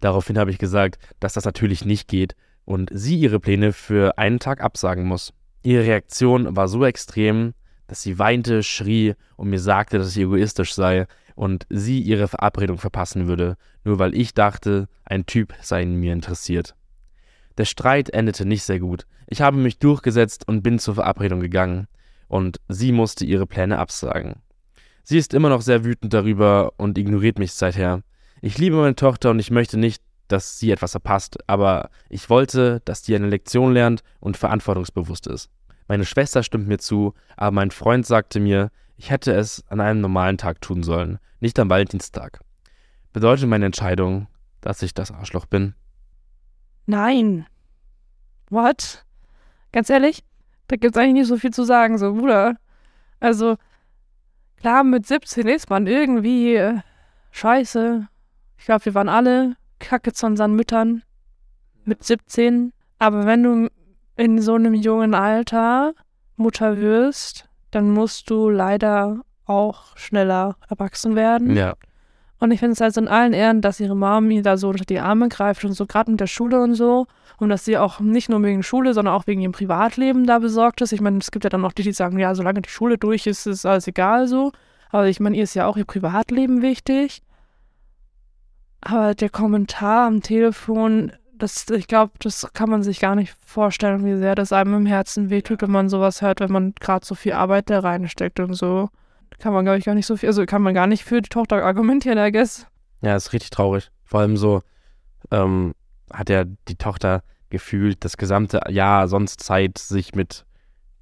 Daraufhin 0.00 0.36
habe 0.36 0.50
ich 0.50 0.58
gesagt, 0.58 0.98
dass 1.20 1.32
das 1.32 1.46
natürlich 1.46 1.86
nicht 1.86 2.06
geht 2.06 2.36
und 2.66 2.90
sie 2.92 3.16
ihre 3.16 3.40
Pläne 3.40 3.72
für 3.72 4.18
einen 4.18 4.40
Tag 4.40 4.62
absagen 4.62 5.06
muss. 5.06 5.32
Ihre 5.62 5.84
Reaktion 5.84 6.54
war 6.54 6.68
so 6.68 6.84
extrem, 6.84 7.54
dass 7.86 8.02
sie 8.02 8.18
weinte, 8.18 8.62
schrie 8.62 9.14
und 9.36 9.48
mir 9.48 9.58
sagte, 9.58 9.96
dass 9.96 10.10
ich 10.10 10.22
egoistisch 10.22 10.74
sei 10.74 11.06
und 11.34 11.66
sie 11.68 12.00
ihre 12.00 12.28
Verabredung 12.28 12.78
verpassen 12.78 13.26
würde, 13.26 13.56
nur 13.84 13.98
weil 13.98 14.14
ich 14.14 14.34
dachte, 14.34 14.88
ein 15.04 15.26
Typ 15.26 15.54
sei 15.60 15.82
in 15.82 15.96
mir 15.96 16.12
interessiert. 16.12 16.74
Der 17.58 17.64
Streit 17.64 18.10
endete 18.10 18.46
nicht 18.46 18.64
sehr 18.64 18.80
gut. 18.80 19.06
Ich 19.26 19.40
habe 19.40 19.56
mich 19.56 19.78
durchgesetzt 19.78 20.46
und 20.48 20.62
bin 20.62 20.78
zur 20.78 20.94
Verabredung 20.94 21.40
gegangen, 21.40 21.86
und 22.28 22.60
sie 22.68 22.92
musste 22.92 23.24
ihre 23.24 23.46
Pläne 23.46 23.78
absagen. 23.78 24.36
Sie 25.02 25.18
ist 25.18 25.34
immer 25.34 25.50
noch 25.50 25.60
sehr 25.60 25.84
wütend 25.84 26.14
darüber 26.14 26.72
und 26.78 26.98
ignoriert 26.98 27.38
mich 27.38 27.52
seither. 27.52 28.02
Ich 28.40 28.58
liebe 28.58 28.76
meine 28.76 28.96
Tochter 28.96 29.30
und 29.30 29.38
ich 29.38 29.50
möchte 29.50 29.78
nicht, 29.78 30.02
dass 30.28 30.58
sie 30.58 30.70
etwas 30.70 30.92
verpasst, 30.92 31.38
aber 31.46 31.90
ich 32.08 32.30
wollte, 32.30 32.80
dass 32.84 33.04
sie 33.04 33.14
eine 33.14 33.28
Lektion 33.28 33.72
lernt 33.72 34.02
und 34.20 34.36
verantwortungsbewusst 34.36 35.26
ist. 35.26 35.50
Meine 35.86 36.06
Schwester 36.06 36.42
stimmt 36.42 36.66
mir 36.66 36.78
zu, 36.78 37.12
aber 37.36 37.50
mein 37.50 37.70
Freund 37.70 38.06
sagte 38.06 38.40
mir, 38.40 38.70
ich 38.96 39.10
hätte 39.10 39.32
es 39.32 39.64
an 39.68 39.80
einem 39.80 40.00
normalen 40.00 40.38
Tag 40.38 40.60
tun 40.60 40.82
sollen, 40.82 41.18
nicht 41.40 41.58
am 41.58 41.70
Valentinstag. 41.70 42.40
Bedeutet 43.12 43.48
meine 43.48 43.66
Entscheidung, 43.66 44.28
dass 44.60 44.82
ich 44.82 44.94
das 44.94 45.10
Arschloch 45.10 45.46
bin? 45.46 45.74
Nein. 46.86 47.46
What? 48.50 49.04
Ganz 49.72 49.90
ehrlich, 49.90 50.24
da 50.68 50.76
gibt's 50.76 50.96
eigentlich 50.96 51.14
nicht 51.14 51.28
so 51.28 51.36
viel 51.36 51.52
zu 51.52 51.64
sagen, 51.64 51.98
so, 51.98 52.14
Bruder. 52.14 52.56
Also, 53.20 53.56
klar, 54.56 54.84
mit 54.84 55.06
17 55.06 55.46
ist 55.48 55.70
man 55.70 55.86
irgendwie 55.86 56.54
äh, 56.54 56.80
scheiße, 57.30 58.08
ich 58.58 58.66
glaube, 58.66 58.84
wir 58.86 58.94
waren 58.94 59.08
alle 59.08 59.56
kacke 59.78 60.12
zu 60.12 60.26
unseren 60.26 60.54
Müttern 60.54 61.02
mit 61.84 62.02
17. 62.02 62.72
Aber 62.98 63.26
wenn 63.26 63.42
du 63.42 63.68
in 64.16 64.40
so 64.40 64.54
einem 64.54 64.74
jungen 64.74 65.14
Alter 65.14 65.94
Mutter 66.36 66.78
wirst, 66.78 67.48
dann 67.74 67.90
musst 67.90 68.30
du 68.30 68.48
leider 68.48 69.20
auch 69.46 69.96
schneller 69.96 70.56
erwachsen 70.68 71.16
werden. 71.16 71.56
Ja. 71.56 71.74
Und 72.40 72.50
ich 72.50 72.60
finde 72.60 72.74
es 72.74 72.82
also 72.82 73.00
in 73.00 73.08
allen 73.08 73.32
Ehren, 73.32 73.60
dass 73.60 73.80
ihre 73.80 73.96
Mom 73.96 74.30
ihr 74.30 74.42
da 74.42 74.56
so 74.56 74.68
unter 74.68 74.84
die 74.84 75.00
Arme 75.00 75.28
greift 75.28 75.64
und 75.64 75.72
so, 75.72 75.86
gerade 75.86 76.10
mit 76.10 76.20
der 76.20 76.26
Schule 76.26 76.60
und 76.62 76.74
so. 76.74 77.06
Und 77.38 77.48
dass 77.48 77.64
sie 77.64 77.78
auch 77.78 78.00
nicht 78.00 78.28
nur 78.28 78.42
wegen 78.42 78.62
Schule, 78.62 78.94
sondern 78.94 79.14
auch 79.14 79.26
wegen 79.26 79.40
ihrem 79.40 79.52
Privatleben 79.52 80.26
da 80.26 80.38
besorgt 80.38 80.80
ist. 80.82 80.92
Ich 80.92 81.00
meine, 81.00 81.18
es 81.18 81.30
gibt 81.30 81.44
ja 81.44 81.50
dann 81.50 81.64
auch 81.64 81.72
die, 81.72 81.82
die 81.82 81.92
sagen, 81.92 82.18
ja, 82.18 82.34
solange 82.34 82.62
die 82.62 82.68
Schule 82.68 82.98
durch 82.98 83.26
ist, 83.26 83.46
ist 83.46 83.66
alles 83.66 83.86
egal 83.86 84.28
so. 84.28 84.52
Aber 84.90 85.08
ich 85.08 85.20
meine, 85.20 85.36
ihr 85.36 85.44
ist 85.44 85.54
ja 85.54 85.66
auch 85.66 85.76
ihr 85.76 85.84
Privatleben 85.84 86.62
wichtig. 86.62 87.22
Aber 88.80 89.14
der 89.14 89.30
Kommentar 89.30 90.06
am 90.06 90.20
Telefon, 90.20 91.12
das, 91.38 91.68
ich 91.70 91.86
glaube, 91.86 92.12
das 92.20 92.48
kann 92.52 92.70
man 92.70 92.82
sich 92.82 93.00
gar 93.00 93.14
nicht 93.14 93.34
vorstellen, 93.44 94.04
wie 94.04 94.16
sehr 94.16 94.34
das 94.34 94.52
einem 94.52 94.74
im 94.74 94.86
Herzen 94.86 95.30
wehtut, 95.30 95.62
wenn 95.62 95.70
man 95.70 95.88
sowas 95.88 96.22
hört, 96.22 96.40
wenn 96.40 96.52
man 96.52 96.74
gerade 96.80 97.04
so 97.04 97.14
viel 97.14 97.32
Arbeit 97.32 97.70
da 97.70 97.80
reinsteckt 97.80 98.40
und 98.40 98.54
so. 98.54 98.88
Kann 99.38 99.52
man, 99.52 99.64
glaube 99.64 99.78
ich, 99.78 99.84
gar 99.84 99.94
nicht 99.94 100.06
so 100.06 100.16
viel, 100.16 100.28
also 100.28 100.46
kann 100.46 100.62
man 100.62 100.74
gar 100.74 100.86
nicht 100.86 101.04
für 101.04 101.20
die 101.20 101.28
Tochter 101.28 101.64
argumentieren, 101.64 102.18
I 102.18 102.30
guess. 102.30 102.66
Ja, 103.02 103.16
ist 103.16 103.32
richtig 103.32 103.50
traurig. 103.50 103.90
Vor 104.04 104.20
allem 104.20 104.36
so 104.36 104.62
ähm, 105.30 105.74
hat 106.12 106.30
ja 106.30 106.44
die 106.44 106.76
Tochter 106.76 107.22
gefühlt 107.50 108.04
das 108.04 108.16
gesamte 108.16 108.60
Jahr 108.68 109.08
sonst 109.08 109.40
Zeit, 109.40 109.78
sich 109.78 110.14
mit 110.14 110.44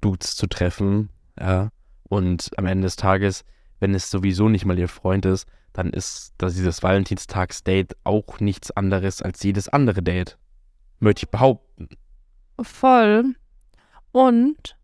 Dudes 0.01 0.35
zu 0.35 0.47
treffen. 0.47 1.09
Ja. 1.39 1.69
Und 2.09 2.51
am 2.57 2.65
Ende 2.65 2.85
des 2.85 2.95
Tages, 2.95 3.43
wenn 3.79 3.95
es 3.95 4.09
sowieso 4.09 4.49
nicht 4.49 4.65
mal 4.65 4.77
ihr 4.77 4.87
Freund 4.87 5.25
ist, 5.25 5.47
dann 5.73 5.89
ist 5.89 6.33
das 6.37 6.55
dieses 6.55 6.83
Valentinstags-Date 6.83 7.95
auch 8.03 8.39
nichts 8.39 8.71
anderes 8.71 9.21
als 9.21 9.43
jedes 9.43 9.67
andere 9.69 10.01
Date. 10.01 10.37
Möchte 10.99 11.25
ich 11.25 11.31
behaupten. 11.31 11.89
Voll. 12.61 13.35
Und 14.11 14.77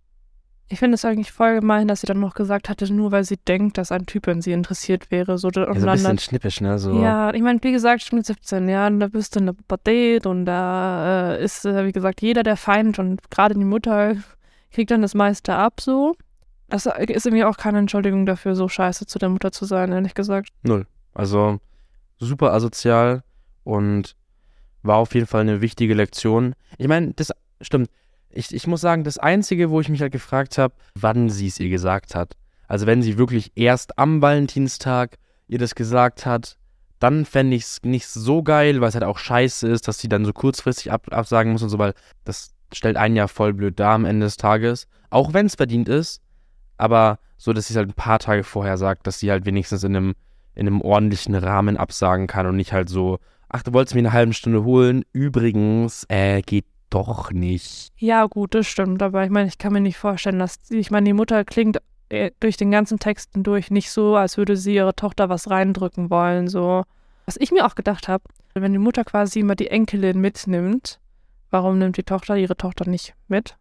ich 0.72 0.78
finde 0.78 0.96
es 0.96 1.06
eigentlich 1.06 1.32
voll 1.32 1.60
gemein, 1.60 1.88
dass 1.88 2.02
sie 2.02 2.08
dann 2.08 2.20
noch 2.20 2.36
gesagt 2.36 2.70
hatte, 2.70 2.92
nur 2.94 3.12
weil 3.12 3.24
sie 3.24 3.38
denkt, 3.38 3.78
dass 3.80 3.92
ein 3.92 4.06
Typ 4.06 4.28
in 4.28 4.42
sie 4.42 4.52
interessiert 4.52 5.10
wäre. 5.10 5.40
So, 5.40 5.50
ja, 5.50 5.74
so 5.74 5.88
ein 5.88 5.94
bisschen 5.94 6.20
schnippisch, 6.20 6.62
ne? 6.62 6.78
So. 6.78 7.02
Ja, 7.02 7.34
ich 7.34 7.42
meine, 7.42 7.60
wie 7.64 7.72
gesagt, 7.72 8.04
ich 8.04 8.12
bin 8.12 8.24
17, 8.24 8.70
ja, 8.70 8.86
und 8.86 9.00
da 9.00 9.08
bist 9.08 9.36
du 9.36 9.40
in 9.40 9.48
der 9.48 9.54
Pubertät 9.54 10.28
und 10.28 10.46
da 10.46 11.34
äh, 11.34 11.44
ist, 11.44 11.66
äh, 11.66 11.86
wie 11.86 11.92
gesagt, 11.92 12.22
jeder 12.22 12.44
der 12.44 12.56
Feind 12.56 13.00
und 13.00 13.32
gerade 13.32 13.56
die 13.56 13.66
Mutter 13.66 14.16
kriegt 14.72 14.92
dann 14.92 15.02
das 15.02 15.16
meiste 15.16 15.56
ab, 15.56 15.82
so. 15.82 16.16
Das 16.70 16.86
ist 16.86 17.26
irgendwie 17.26 17.44
auch 17.44 17.58
keine 17.58 17.80
Entschuldigung 17.80 18.26
dafür, 18.26 18.56
so 18.56 18.68
scheiße 18.68 19.06
zu 19.06 19.20
der 19.20 19.30
Mutter 19.30 19.52
zu 19.52 19.66
sein, 19.66 19.92
ehrlich 19.92 20.14
gesagt. 20.14 20.50
Null. 20.64 20.86
Also 21.14 21.60
super 22.20 22.54
asozial 22.54 23.24
und 23.64 24.16
war 24.84 24.98
auf 24.98 25.14
jeden 25.14 25.28
Fall 25.28 25.42
eine 25.42 25.62
wichtige 25.62 25.94
Lektion. 25.94 26.54
Ich 26.78 26.88
meine, 26.88 27.14
das 27.14 27.32
stimmt. 27.62 27.90
Ich, 28.30 28.54
ich 28.54 28.68
muss 28.68 28.82
sagen, 28.82 29.04
das 29.04 29.18
Einzige, 29.18 29.72
wo 29.72 29.82
ich 29.82 29.90
mich 29.90 30.02
halt 30.02 30.12
gefragt 30.12 30.58
habe, 30.58 30.74
wann 30.96 31.30
sie 31.30 31.48
es 31.48 31.60
ihr 31.60 31.70
gesagt 31.70 32.14
hat. 32.14 32.36
Also 32.68 32.86
wenn 32.86 33.02
sie 33.02 33.18
wirklich 33.18 33.52
erst 33.56 33.98
am 33.98 34.22
Valentinstag 34.22 35.18
ihr 35.48 35.58
das 35.58 35.74
gesagt 35.74 36.28
hat, 36.28 36.58
dann 37.00 37.26
fände 37.26 37.56
ich 37.56 37.64
es 37.64 37.80
nicht 37.84 38.08
so 38.08 38.44
geil, 38.44 38.82
weil 38.82 38.90
es 38.90 38.94
halt 38.94 39.06
auch 39.06 39.18
scheiße 39.18 39.68
ist, 39.68 39.88
dass 39.88 40.00
sie 40.00 40.10
dann 40.10 40.26
so 40.26 40.34
kurzfristig 40.34 40.92
ab, 40.92 41.08
absagen 41.12 41.52
muss 41.52 41.64
und 41.64 41.70
so, 41.70 41.80
weil 41.80 41.94
das 42.26 42.54
stellt 42.74 42.98
einen 42.98 43.16
ja 43.16 43.28
voll 43.28 43.54
blöd 43.54 43.80
dar 43.80 43.94
am 43.94 44.06
Ende 44.06 44.28
des 44.28 44.38
Tages. 44.38 44.88
Auch 45.10 45.34
wenn 45.34 45.48
es 45.48 45.56
verdient 45.56 45.90
ist, 45.90 46.22
aber 46.80 47.20
so, 47.38 47.54
dass 47.54 47.68
sie 47.68 47.74
es 47.74 47.78
halt 47.78 47.90
ein 47.90 47.94
paar 47.94 48.20
Tage 48.20 48.44
vorher 48.44 48.78
sagt, 48.78 49.06
dass 49.08 49.20
sie 49.20 49.32
halt 49.32 49.46
wenigstens 49.46 49.84
in 49.84 49.96
einem, 49.96 50.16
in 50.56 50.68
einem 50.68 50.82
ordentlichen 50.82 51.36
Rahmen 51.36 51.78
absagen 51.78 52.28
kann 52.28 52.48
und 52.48 52.56
nicht 52.56 52.74
halt 52.74 52.90
so, 52.90 53.20
ach, 53.50 53.64
du 53.64 53.74
wolltest 53.74 53.96
mich 53.96 54.02
eine 54.02 54.14
halbe 54.14 54.34
Stunde 54.34 54.64
holen, 54.64 55.04
übrigens, 55.14 56.06
äh, 56.10 56.42
geht 56.42 56.66
doch 56.90 57.32
nicht. 57.32 57.90
Ja, 57.98 58.26
gut, 58.26 58.56
das 58.56 58.68
stimmt, 58.68 59.04
aber 59.04 59.24
ich 59.24 59.30
meine, 59.30 59.48
ich 59.48 59.58
kann 59.58 59.74
mir 59.74 59.82
nicht 59.82 59.98
vorstellen, 59.98 60.40
dass, 60.40 60.60
ich 60.70 60.92
meine, 60.92 61.06
die 61.06 61.14
Mutter 61.14 61.46
klingt 61.46 61.78
äh, 62.10 62.32
durch 62.40 62.58
den 62.58 62.72
ganzen 62.72 63.00
Text 63.00 63.32
durch 63.34 63.72
nicht 63.72 63.92
so, 63.92 64.16
als 64.16 64.38
würde 64.38 64.58
sie 64.58 64.76
ihre 64.76 64.96
Tochter 64.96 65.30
was 65.30 65.50
reindrücken 65.50 66.10
wollen, 66.10 66.48
so. 66.48 66.84
Was 67.26 67.38
ich 67.38 67.52
mir 67.52 67.66
auch 67.66 67.76
gedacht 67.76 68.08
habe, 68.08 68.24
wenn 68.56 68.74
die 68.74 68.80
Mutter 68.80 69.04
quasi 69.04 69.42
immer 69.42 69.56
die 69.56 69.68
Enkelin 69.68 70.20
mitnimmt, 70.20 71.00
warum 71.52 71.78
nimmt 71.78 71.98
die 71.98 72.04
Tochter 72.04 72.36
ihre 72.36 72.58
Tochter 72.58 72.90
nicht 72.90 73.14
mit? 73.28 73.56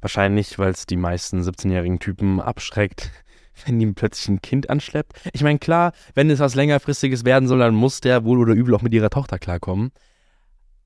Wahrscheinlich, 0.00 0.58
weil 0.58 0.70
es 0.70 0.86
die 0.86 0.96
meisten 0.96 1.40
17-jährigen 1.40 1.98
Typen 1.98 2.40
abschreckt, 2.40 3.10
wenn 3.66 3.80
ihm 3.80 3.94
plötzlich 3.94 4.28
ein 4.28 4.42
Kind 4.42 4.70
anschleppt. 4.70 5.20
Ich 5.32 5.42
meine, 5.42 5.58
klar, 5.58 5.92
wenn 6.14 6.30
es 6.30 6.38
was 6.38 6.54
längerfristiges 6.54 7.24
werden 7.24 7.48
soll, 7.48 7.58
dann 7.58 7.74
muss 7.74 8.00
der 8.00 8.24
wohl 8.24 8.38
oder 8.38 8.54
übel 8.54 8.74
auch 8.74 8.82
mit 8.82 8.94
ihrer 8.94 9.10
Tochter 9.10 9.38
klarkommen. 9.38 9.90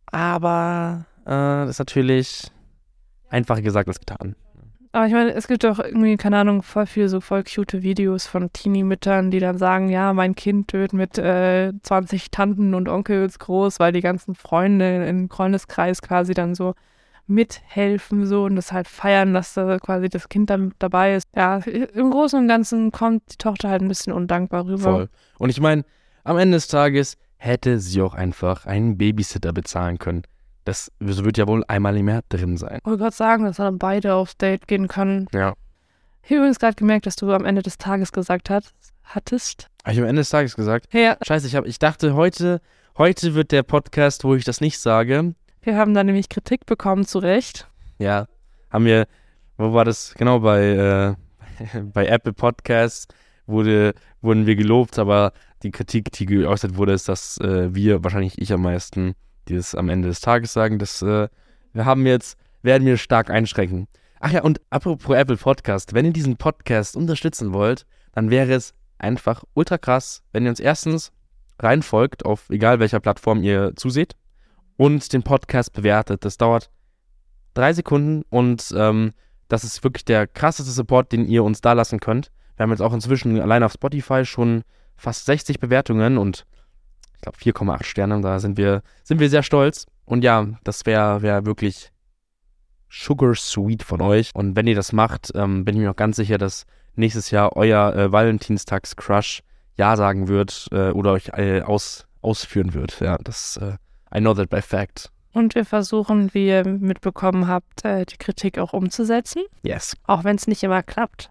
Aber 0.07 1.07
äh, 1.25 1.31
das 1.31 1.71
ist 1.71 1.79
natürlich 1.79 2.51
einfacher 3.29 3.63
gesagt 3.63 3.89
als 3.89 4.01
getan. 4.01 4.37
Aber 4.95 5.07
ich 5.07 5.13
meine, 5.15 5.33
es 5.33 5.49
gibt 5.49 5.65
doch 5.65 5.79
irgendwie, 5.79 6.19
keine 6.19 6.37
Ahnung, 6.37 6.63
voll 6.63 6.85
viele 6.85 7.09
so 7.09 7.23
voll 7.23 7.45
cute 7.45 7.83
Videos 7.83 8.27
von 8.27 8.53
Teenie-Müttern, 8.53 9.31
die 9.31 9.41
dann 9.41 9.57
sagen, 9.57 9.89
ja, 9.89 10.13
mein 10.13 10.35
Kind 10.35 10.75
wird 10.75 10.93
mit 10.93 11.17
äh, 11.17 11.73
20 11.83 12.31
Tanten 12.31 12.75
und 12.75 12.91
Onkels 12.91 13.39
groß, 13.39 13.81
weil 13.81 13.93
die 13.93 14.03
ganzen 14.03 14.35
Freunde 14.35 15.07
im 15.07 15.31
Freundeskreis 15.31 16.03
quasi 16.03 16.35
dann 16.35 16.55
so 16.55 16.75
mithelfen 17.27 18.27
so 18.27 18.45
und 18.45 18.57
das 18.57 18.73
halt 18.73 18.89
feiern, 18.89 19.35
dass 19.35 19.55
da 19.55 19.79
quasi 19.79 20.09
das 20.09 20.29
Kind 20.29 20.51
dann 20.51 20.75
dabei 20.79 21.15
ist. 21.15 21.27
Ja, 21.35 21.59
im 21.59 22.11
Großen 22.11 22.39
und 22.39 22.49
Ganzen 22.49 22.93
kommt 22.93 23.23
die 23.33 23.37
Tochter 23.37 23.69
halt 23.69 23.83
ein 23.83 23.89
bisschen 23.89 24.13
undankbar 24.13 24.67
rüber. 24.67 24.83
Voll. 24.83 25.09
Und 25.39 25.51
ich 25.51 25.61
meine, 25.61 25.85
am 26.25 26.39
Ende 26.39 26.57
des 26.57 26.69
Tages 26.69 27.17
hätte 27.37 27.79
sie 27.79 28.03
auch 28.03 28.15
einfach 28.15 28.67
einen 28.67 28.99
Babysitter 28.99 29.53
bezahlen 29.53 29.99
können. 29.99 30.23
Das 30.65 30.93
wird 31.01 31.39
ja 31.39 31.49
wohl 31.49 31.65
einmal 31.67 31.97
im 31.97 32.09
Jahr 32.09 32.23
drin 32.29 32.57
sein. 32.57 32.79
Ich 32.79 32.87
wollte 32.87 33.03
gerade 33.03 33.17
sagen, 33.17 33.45
dass 33.45 33.57
dann 33.57 33.79
beide 33.79 34.15
aufs 34.15 34.37
Date 34.37 34.69
gehen 34.69 34.87
können. 34.87 35.27
Ja. 35.33 35.55
Ich 36.23 36.31
habe 36.31 36.37
übrigens 36.37 36.61
gerade 36.61 36.77
gemerkt, 36.77 37.07
dass 37.07 37.17
du 37.17 37.33
am 37.33 37.45
Ende 37.45 37.63
des 37.63 37.79
Tages 37.79 38.13
gesagt 38.13 38.49
hast. 38.49 38.73
hattest? 39.03 39.67
Habe 39.83 39.95
ich 39.95 40.01
am 40.01 40.07
Ende 40.07 40.21
des 40.21 40.31
Tages 40.31 40.55
gesagt? 40.55 40.87
Ja, 40.95 41.17
Scheiße, 41.21 41.49
ich, 41.49 41.57
hab, 41.57 41.67
ich 41.67 41.81
dachte, 41.81 42.15
heute, 42.15 42.61
heute 42.97 43.35
wird 43.35 43.51
der 43.51 43.65
Podcast, 43.65 44.23
wo 44.23 44.37
ich 44.37 44.45
das 44.45 44.61
nicht 44.61 44.79
sage. 44.79 45.35
Wir 45.63 45.77
haben 45.77 45.95
da 45.95 46.05
nämlich 46.05 46.29
Kritik 46.29 46.67
bekommen, 46.67 47.07
zu 47.07 47.19
Recht. 47.19 47.69
Ja, 47.99 48.27
haben 48.71 48.85
wir, 48.85 49.07
wo 49.57 49.73
war 49.73 49.85
das? 49.85 50.15
Genau, 50.15 50.41
bei, 50.41 51.17
äh, 51.75 51.81
bei 51.93 52.07
Apple 52.07 52.33
Podcasts 52.33 53.07
wurde, 53.47 53.95
wurden 54.21 54.47
wir 54.47 54.57
gelobt, 54.57 54.99
aber 54.99 55.33
die 55.63 55.71
Kritik, 55.71 56.11
die 56.13 56.27
geäußert 56.27 56.77
wurde, 56.77 56.93
ist, 56.93 57.09
dass 57.09 57.39
äh, 57.39 57.75
wir, 57.75 58.03
wahrscheinlich 58.03 58.41
ich 58.41 58.53
am 58.53 58.63
meisten, 58.63 59.15
die 59.49 59.55
es 59.55 59.75
am 59.75 59.89
Ende 59.89 60.09
des 60.09 60.21
Tages 60.21 60.53
sagen, 60.53 60.79
dass 60.79 61.03
äh, 61.03 61.29
wir 61.73 61.85
haben 61.85 62.07
jetzt, 62.07 62.37
werden 62.63 62.87
wir 62.87 62.97
stark 62.97 63.31
einschränken. 63.31 63.87
Ach 64.21 64.33
ja, 64.33 64.43
und 64.43 64.61
apropos 64.71 65.17
Apple 65.17 65.37
Podcast, 65.37 65.95
wenn 65.95 66.07
ihr 66.07 66.13
diesen 66.13 66.37
Podcast 66.37 66.97
unterstützen 66.97 67.53
wollt, 67.53 67.87
dann 68.13 68.31
wäre 68.31 68.53
es 68.53 68.75
einfach 68.99 69.43
ultra 69.55 69.79
krass, 69.79 70.23
wenn 70.33 70.45
ihr 70.45 70.51
uns 70.51 70.61
erstens 70.61 71.13
reinfolgt, 71.59 72.25
auf 72.25 72.51
egal 72.51 72.81
welcher 72.81 73.01
Plattform 73.01 73.43
ihr 73.43 73.73
zuseht, 73.77 74.17
und 74.77 75.13
den 75.13 75.23
Podcast 75.23 75.73
bewertet. 75.73 76.25
Das 76.25 76.37
dauert 76.37 76.71
drei 77.55 77.73
Sekunden 77.73 78.23
und 78.31 78.73
ähm, 78.77 79.13
das 79.49 79.65
ist 79.65 79.85
wirklich 79.85 80.05
der 80.05 80.27
krasseste 80.27 80.73
Support, 80.73 81.13
den 81.13 81.27
ihr 81.27 81.45
uns 81.45 81.61
da 81.61 81.73
lassen 81.75 82.01
könnt. 82.01 82.31
Wir 82.57 82.65
haben 82.65 82.71
jetzt 82.71 82.81
auch 82.81 82.93
inzwischen 82.93 83.41
allein 83.41 83.63
auf 83.63 83.73
Spotify 83.73 84.25
schon 84.25 84.63
fast 84.97 85.27
60 85.27 85.61
Bewertungen 85.61 86.17
und 86.17 86.47
ich 87.15 87.21
glaube 87.21 87.39
4,8 87.39 87.85
Sterne. 87.85 88.21
Da 88.21 88.39
sind 88.39 88.57
wir, 88.57 88.83
sind 89.05 89.21
wir 89.21 89.29
sehr 89.29 89.43
stolz. 89.43 89.87
Und 90.05 90.25
ja, 90.25 90.47
das 90.65 90.87
wäre 90.87 91.23
wär 91.23 91.47
wirklich 91.47 91.91
sugar 92.89 93.35
sweet 93.35 93.83
von 93.83 94.01
euch. 94.01 94.31
Und 94.35 94.57
wenn 94.57 94.67
ihr 94.67 94.75
das 94.75 94.93
macht, 94.93 95.33
ähm, 95.35 95.65
bin 95.65 95.77
ich 95.77 95.83
mir 95.83 95.91
auch 95.91 95.97
ganz 95.97 96.17
sicher, 96.17 96.39
dass 96.39 96.67
nächstes 96.95 97.31
Jahr 97.31 97.57
euer 97.57 97.95
äh, 97.95 98.13
Valentinstags-Crush 98.13 99.43
Ja 99.77 99.97
sagen 99.97 100.29
wird 100.29 100.69
äh, 100.73 100.91
oder 100.91 101.13
euch 101.13 101.29
äh, 101.29 101.63
aus, 101.63 102.07
ausführen 102.21 102.75
wird. 102.75 103.01
Ja, 103.01 103.19
das, 103.19 103.57
äh, 103.57 103.77
I 104.15 104.21
know 104.21 104.35
that 104.35 104.51
by 104.51 104.61
fact. 104.61 105.11
Und 105.33 105.55
wir 105.55 105.65
versuchen, 105.65 106.35
wie 106.35 106.49
ihr 106.49 106.67
mitbekommen 106.67 107.49
habt, 107.49 107.85
äh, 107.85 108.05
die 108.05 108.19
Kritik 108.19 108.59
auch 108.59 108.73
umzusetzen. 108.73 109.43
Yes. 109.63 109.97
Auch 110.07 110.25
wenn 110.25 110.37
es 110.37 110.47
nicht 110.47 110.63
immer 110.63 110.83
klappt. 110.83 111.31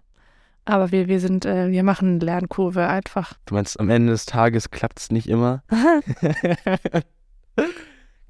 Aber 0.64 0.92
wir, 0.92 1.08
wir 1.08 1.20
sind, 1.20 1.44
äh, 1.44 1.70
wir 1.70 1.82
machen 1.82 2.08
eine 2.08 2.24
Lernkurve 2.24 2.86
einfach. 2.86 3.34
Du 3.46 3.54
meinst, 3.54 3.78
am 3.80 3.90
Ende 3.90 4.12
des 4.12 4.26
Tages 4.26 4.70
klappt 4.70 5.00
es 5.00 5.10
nicht 5.10 5.28
immer? 5.28 5.62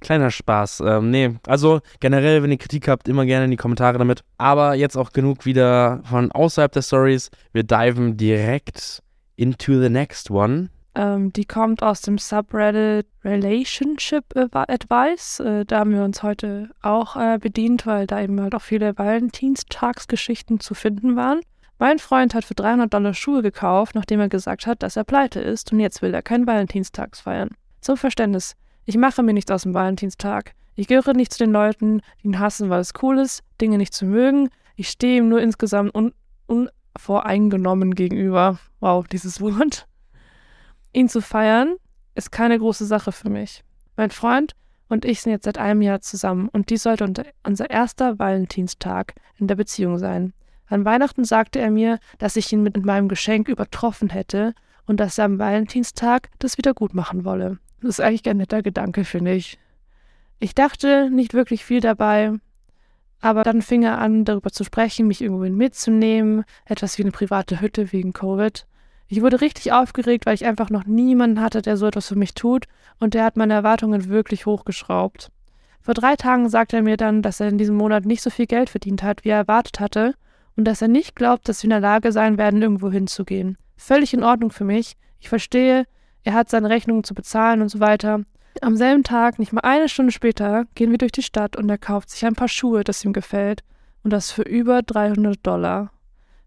Kleiner 0.01 0.31
Spaß. 0.31 0.83
Ähm, 0.85 1.11
nee, 1.11 1.35
also 1.47 1.81
generell, 2.01 2.43
wenn 2.43 2.51
ihr 2.51 2.59
Kritik 2.59 2.89
habt, 2.89 3.07
immer 3.07 3.25
gerne 3.25 3.45
in 3.45 3.51
die 3.51 3.57
Kommentare 3.57 3.99
damit. 3.99 4.25
Aber 4.37 4.75
jetzt 4.75 4.97
auch 4.97 5.13
genug 5.13 5.47
wieder 5.47 6.01
von 6.05 6.33
außerhalb 6.33 6.73
der 6.73 6.83
Stories. 6.83 7.31
Wir 7.53 7.63
diven 7.63 8.17
direkt 8.17 9.03
into 9.37 9.81
the 9.81 9.91
next 9.91 10.31
one. 10.31 10.71
Ähm, 10.95 11.33
die 11.33 11.45
kommt 11.45 11.83
aus 11.83 12.03
dem 12.03 12.19
Subreddit 12.19 13.07
Relationship 13.25 14.25
Advice. 14.35 15.41
Äh, 15.41 15.65
da 15.65 15.81
haben 15.81 15.93
wir 15.93 16.05
uns 16.05 16.23
heute 16.23 16.71
auch 16.83 17.17
äh, 17.17 17.39
bedient, 17.39 17.87
weil 17.87 18.07
da 18.07 18.21
eben 18.21 18.41
halt 18.41 18.55
auch 18.55 18.63
viele 18.63 18.97
Valentinstagsgeschichten 18.99 20.61
zu 20.61 20.75
finden 20.75 21.17
waren. 21.17 21.41
Mein 21.79 21.99
Freund 21.99 22.35
hat 22.35 22.45
für 22.45 22.55
300 22.55 22.93
Dollar 22.93 23.15
Schuhe 23.15 23.43
gekauft, 23.43 23.95
nachdem 23.95 24.21
er 24.21 24.29
gesagt 24.29 24.67
hat, 24.67 24.83
dass 24.83 24.97
er 24.97 25.05
pleite 25.05 25.41
ist 25.41 25.73
und 25.73 25.81
jetzt 25.81 26.03
will 26.03 26.15
er 26.15 26.23
keinen 26.23 26.47
Valentinstags 26.47 27.21
feiern. 27.21 27.51
Zum 27.81 27.97
Verständnis, 27.97 28.55
ich 28.85 28.97
mache 28.97 29.23
mir 29.23 29.33
nichts 29.33 29.51
aus 29.51 29.63
dem 29.63 29.75
Valentinstag. 29.75 30.53
Ich 30.75 30.87
gehöre 30.87 31.15
nicht 31.15 31.33
zu 31.33 31.39
den 31.39 31.53
Leuten, 31.53 32.01
die 32.23 32.29
ihn 32.29 32.39
hassen, 32.39 32.71
weil 32.71 32.81
es 32.81 32.93
cool 33.03 33.19
ist, 33.19 33.43
Dinge 33.61 33.79
nicht 33.79 33.95
zu 33.95 34.05
mögen. 34.05 34.51
Ich 34.77 34.89
stehe 34.89 35.19
ihm 35.19 35.29
nur 35.29 35.41
insgesamt 35.41 35.95
un 35.95 36.13
unvoreingenommen 36.47 37.95
gegenüber. 37.95 38.59
Wow, 38.81 39.07
dieses 39.09 39.41
Wort. 39.41 39.87
Ihn 40.93 41.09
zu 41.09 41.21
feiern 41.23 41.77
ist 42.15 42.33
keine 42.33 42.59
große 42.59 42.85
Sache 42.85 43.13
für 43.13 43.31
mich. 43.31 43.65
Mein 43.97 44.11
Freund 44.11 44.55
und 44.89 45.05
ich 45.07 45.23
sind 45.23 45.33
jetzt 45.33 45.45
seit 45.45 45.59
einem 45.59 45.81
Jahr 45.81 46.01
zusammen 46.01 46.49
und 46.49 46.69
dies 46.69 46.83
sollte 46.83 47.11
unser 47.45 47.71
erster 47.71 48.19
Valentinstag 48.19 49.15
in 49.39 49.47
der 49.47 49.55
Beziehung 49.55 49.99
sein. 49.99 50.35
An 50.67 50.85
Weihnachten 50.85 51.25
sagte 51.25 51.59
er 51.61 51.71
mir, 51.71 51.99
dass 52.19 52.37
ich 52.37 52.53
ihn 52.53 52.63
mit 52.63 52.83
meinem 52.85 53.09
Geschenk 53.09 53.49
übertroffen 53.49 54.11
hätte 54.11 54.55
und 54.87 55.01
dass 55.01 55.19
er 55.19 55.27
am 55.27 55.39
Valentinstag 55.39 56.29
das 56.39 56.59
wieder 56.59 56.75
gut 56.75 56.95
machen 56.95 57.25
wolle. 57.25 57.59
Das 57.81 57.91
ist 57.91 58.01
eigentlich 58.01 58.29
ein 58.29 58.37
netter 58.37 58.63
Gedanke, 58.63 59.05
finde 59.05 59.33
ich. 59.33 59.59
Ich 60.41 60.55
dachte 60.55 61.09
nicht 61.11 61.35
wirklich 61.35 61.65
viel 61.65 61.81
dabei, 61.81 62.33
aber 63.21 63.45
dann 63.45 63.63
fing 63.63 63.83
er 63.83 63.99
an, 63.99 64.25
darüber 64.25 64.51
zu 64.51 64.65
sprechen, 64.65 65.07
mich 65.07 65.23
irgendwo 65.23 65.49
mitzunehmen, 65.49 66.45
etwas 66.65 66.99
wie 66.99 67.03
eine 67.03 67.13
private 67.13 67.61
Hütte 67.61 67.93
wegen 67.93 68.13
Covid. 68.13 68.67
Ich 69.13 69.21
wurde 69.21 69.43
richtig 69.43 69.73
aufgeregt, 69.73 70.25
weil 70.25 70.37
ich 70.37 70.47
einfach 70.47 70.71
noch 70.71 70.87
niemanden 70.87 71.43
hatte, 71.43 71.61
der 71.61 71.77
so 71.77 71.87
etwas 71.87 72.09
für 72.09 72.17
mich 72.17 72.33
tut, 72.33 72.65
und 72.99 73.13
der 73.13 73.25
hat 73.25 73.37
meine 73.37 73.53
Erwartungen 73.53 74.09
wirklich 74.09 74.47
hochgeschraubt. 74.47 75.31
Vor 75.83 75.93
drei 75.93 76.17
Tagen 76.17 76.49
sagte 76.49 76.77
er 76.77 76.83
mir 76.83 76.97
dann, 76.97 77.21
dass 77.21 77.39
er 77.39 77.49
in 77.49 77.59
diesem 77.59 77.77
Monat 77.77 78.07
nicht 78.07 78.23
so 78.23 78.31
viel 78.31 78.47
Geld 78.47 78.71
verdient 78.71 79.03
hat, 79.03 79.23
wie 79.23 79.29
er 79.29 79.37
erwartet 79.37 79.81
hatte, 79.81 80.15
und 80.57 80.65
dass 80.65 80.81
er 80.81 80.89
nicht 80.89 81.15
glaubt, 81.15 81.47
dass 81.47 81.63
wir 81.63 81.67
in 81.67 81.73
der 81.73 81.81
Lage 81.81 82.11
sein 82.11 82.39
werden, 82.39 82.63
irgendwo 82.63 82.91
hinzugehen. 82.91 83.59
Völlig 83.77 84.15
in 84.15 84.25
Ordnung 84.25 84.51
für 84.51 84.65
mich. 84.65 84.97
Ich 85.21 85.29
verstehe, 85.29 85.85
er 86.25 86.33
hat 86.33 86.49
seine 86.49 86.71
Rechnungen 86.71 87.05
zu 87.05 87.13
bezahlen 87.13 87.61
und 87.61 87.69
so 87.69 87.81
weiter. 87.81 88.23
Am 88.63 88.77
selben 88.79 89.05
Tag, 89.05 89.39
nicht 89.39 89.53
mal 89.53 89.61
eine 89.61 89.91
Stunde 89.91 90.13
später, 90.13 90.65
gehen 90.75 90.91
wir 90.91 90.97
durch 90.97 91.13
die 91.13 91.23
Stadt 91.23 91.55
und 91.57 91.69
er 91.69 91.77
kauft 91.77 92.09
sich 92.09 92.25
ein 92.25 92.35
paar 92.35 92.49
Schuhe, 92.49 92.83
das 92.83 93.05
ihm 93.05 93.13
gefällt. 93.13 93.63
Und 94.05 94.11
das 94.11 94.31
für 94.31 94.41
über 94.41 94.81
300 94.81 95.39
Dollar. 95.47 95.91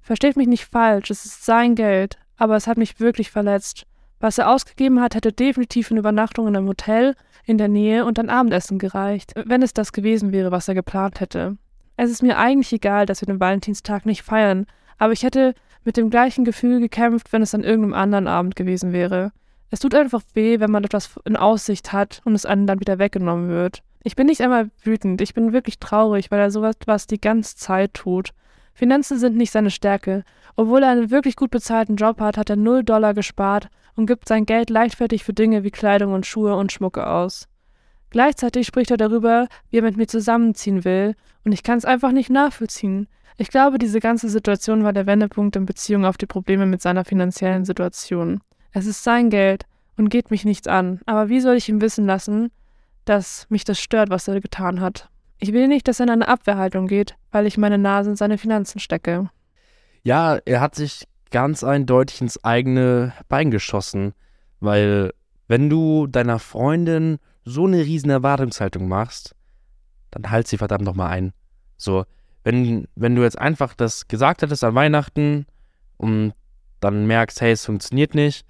Versteht 0.01 0.35
mich 0.35 0.47
nicht 0.47 0.65
falsch, 0.65 1.11
es 1.11 1.25
ist 1.25 1.45
sein 1.45 1.75
Geld, 1.75 2.17
aber 2.37 2.55
es 2.55 2.67
hat 2.67 2.77
mich 2.77 2.99
wirklich 2.99 3.31
verletzt. 3.31 3.85
Was 4.19 4.37
er 4.37 4.49
ausgegeben 4.49 5.01
hat, 5.01 5.15
hätte 5.15 5.31
definitiv 5.31 5.91
eine 5.91 5.99
Übernachtung 5.99 6.47
in 6.47 6.55
einem 6.55 6.67
Hotel 6.67 7.15
in 7.45 7.57
der 7.57 7.67
Nähe 7.67 8.05
und 8.05 8.17
ein 8.17 8.29
Abendessen 8.29 8.79
gereicht, 8.79 9.33
wenn 9.35 9.61
es 9.61 9.73
das 9.73 9.93
gewesen 9.93 10.31
wäre, 10.31 10.51
was 10.51 10.67
er 10.67 10.73
geplant 10.73 11.19
hätte. 11.19 11.57
Es 11.97 12.09
ist 12.09 12.23
mir 12.23 12.37
eigentlich 12.37 12.73
egal, 12.73 13.05
dass 13.05 13.21
wir 13.21 13.27
den 13.27 13.39
Valentinstag 13.39 14.05
nicht 14.05 14.23
feiern, 14.23 14.65
aber 14.97 15.13
ich 15.13 15.23
hätte 15.23 15.53
mit 15.83 15.97
dem 15.97 16.09
gleichen 16.09 16.43
Gefühl 16.43 16.79
gekämpft, 16.79 17.31
wenn 17.31 17.41
es 17.41 17.53
an 17.53 17.63
irgendeinem 17.63 17.93
anderen 17.93 18.27
Abend 18.27 18.55
gewesen 18.55 18.91
wäre. 18.91 19.31
Es 19.69 19.79
tut 19.79 19.95
einfach 19.95 20.21
weh, 20.33 20.59
wenn 20.59 20.71
man 20.71 20.83
etwas 20.83 21.19
in 21.25 21.35
Aussicht 21.35 21.93
hat 21.93 22.21
und 22.25 22.33
es 22.33 22.45
einem 22.45 22.65
dann 22.65 22.79
wieder 22.79 22.99
weggenommen 22.99 23.49
wird. 23.49 23.81
Ich 24.03 24.15
bin 24.15 24.27
nicht 24.27 24.41
einmal 24.41 24.69
wütend, 24.83 25.21
ich 25.21 25.33
bin 25.33 25.53
wirklich 25.53 25.79
traurig, 25.79 26.31
weil 26.31 26.39
er 26.39 26.51
sowas 26.51 26.75
was 26.85 27.07
die 27.07 27.19
ganze 27.19 27.55
Zeit 27.55 27.93
tut. 27.93 28.31
Finanzen 28.75 29.17
sind 29.17 29.37
nicht 29.37 29.51
seine 29.51 29.71
Stärke. 29.71 30.23
Obwohl 30.57 30.83
er 30.83 30.89
einen 30.89 31.09
wirklich 31.09 31.37
gut 31.37 31.49
bezahlten 31.49 31.95
Job 31.95 32.19
hat, 32.19 32.37
hat 32.37 32.49
er 32.49 32.57
null 32.57 32.83
Dollar 32.83 33.13
gespart 33.13 33.69
und 33.95 34.05
gibt 34.05 34.27
sein 34.27 34.45
Geld 34.45 34.69
leichtfertig 34.69 35.23
für 35.23 35.33
Dinge 35.33 35.63
wie 35.63 35.71
Kleidung 35.71 36.13
und 36.13 36.25
Schuhe 36.25 36.55
und 36.55 36.73
Schmucke 36.73 37.07
aus. 37.07 37.47
Gleichzeitig 38.09 38.67
spricht 38.67 38.91
er 38.91 38.97
darüber, 38.97 39.47
wie 39.69 39.77
er 39.77 39.83
mit 39.83 39.95
mir 39.97 40.07
zusammenziehen 40.07 40.83
will, 40.83 41.15
und 41.45 41.53
ich 41.53 41.63
kann 41.63 41.77
es 41.77 41.85
einfach 41.85 42.11
nicht 42.11 42.29
nachvollziehen. 42.29 43.07
Ich 43.37 43.49
glaube, 43.49 43.77
diese 43.77 43.99
ganze 43.99 44.29
Situation 44.29 44.83
war 44.83 44.93
der 44.93 45.07
Wendepunkt 45.07 45.55
in 45.55 45.65
Beziehung 45.65 46.05
auf 46.05 46.17
die 46.17 46.25
Probleme 46.25 46.65
mit 46.65 46.81
seiner 46.81 47.05
finanziellen 47.05 47.65
Situation. 47.65 48.41
Es 48.71 48.85
ist 48.85 49.03
sein 49.03 49.29
Geld 49.29 49.65
und 49.97 50.09
geht 50.09 50.31
mich 50.31 50.43
nichts 50.43 50.67
an, 50.67 50.99
aber 51.05 51.29
wie 51.29 51.39
soll 51.39 51.55
ich 51.55 51.69
ihm 51.69 51.81
wissen 51.81 52.05
lassen, 52.05 52.51
dass 53.05 53.45
mich 53.49 53.63
das 53.63 53.79
stört, 53.79 54.09
was 54.09 54.27
er 54.27 54.41
getan 54.41 54.81
hat? 54.81 55.09
Ich 55.37 55.53
will 55.53 55.67
nicht, 55.67 55.87
dass 55.87 55.99
er 55.99 56.05
in 56.05 56.11
eine 56.11 56.27
Abwehrhaltung 56.27 56.87
geht, 56.87 57.15
weil 57.35 57.47
ich 57.47 57.57
meine 57.57 57.77
Nase 57.77 58.11
in 58.11 58.15
seine 58.15 58.37
Finanzen 58.37 58.79
stecke. 58.79 59.29
Ja, 60.03 60.37
er 60.45 60.61
hat 60.61 60.73
sich 60.73 61.05
ganz 61.31 61.65
eindeutig 61.65 62.21
ins 62.21 62.41
eigene 62.45 63.11
Bein 63.27 63.51
geschossen, 63.51 64.13
weil 64.61 65.11
wenn 65.49 65.69
du 65.69 66.07
deiner 66.07 66.39
Freundin 66.39 67.17
so 67.43 67.67
eine 67.67 67.79
riesen 67.79 68.09
Erwartungshaltung 68.09 68.87
machst, 68.87 69.35
dann 70.11 70.31
halt 70.31 70.47
sie 70.47 70.57
verdammt 70.57 70.85
nochmal 70.85 71.09
ein. 71.11 71.33
So, 71.75 72.05
wenn, 72.45 72.87
wenn 72.95 73.17
du 73.17 73.23
jetzt 73.23 73.37
einfach 73.37 73.73
das 73.73 74.07
gesagt 74.07 74.41
hättest 74.41 74.63
an 74.63 74.75
Weihnachten 74.75 75.45
und 75.97 76.31
dann 76.79 77.05
merkst, 77.05 77.41
hey, 77.41 77.51
es 77.51 77.65
funktioniert 77.65 78.15
nicht, 78.15 78.45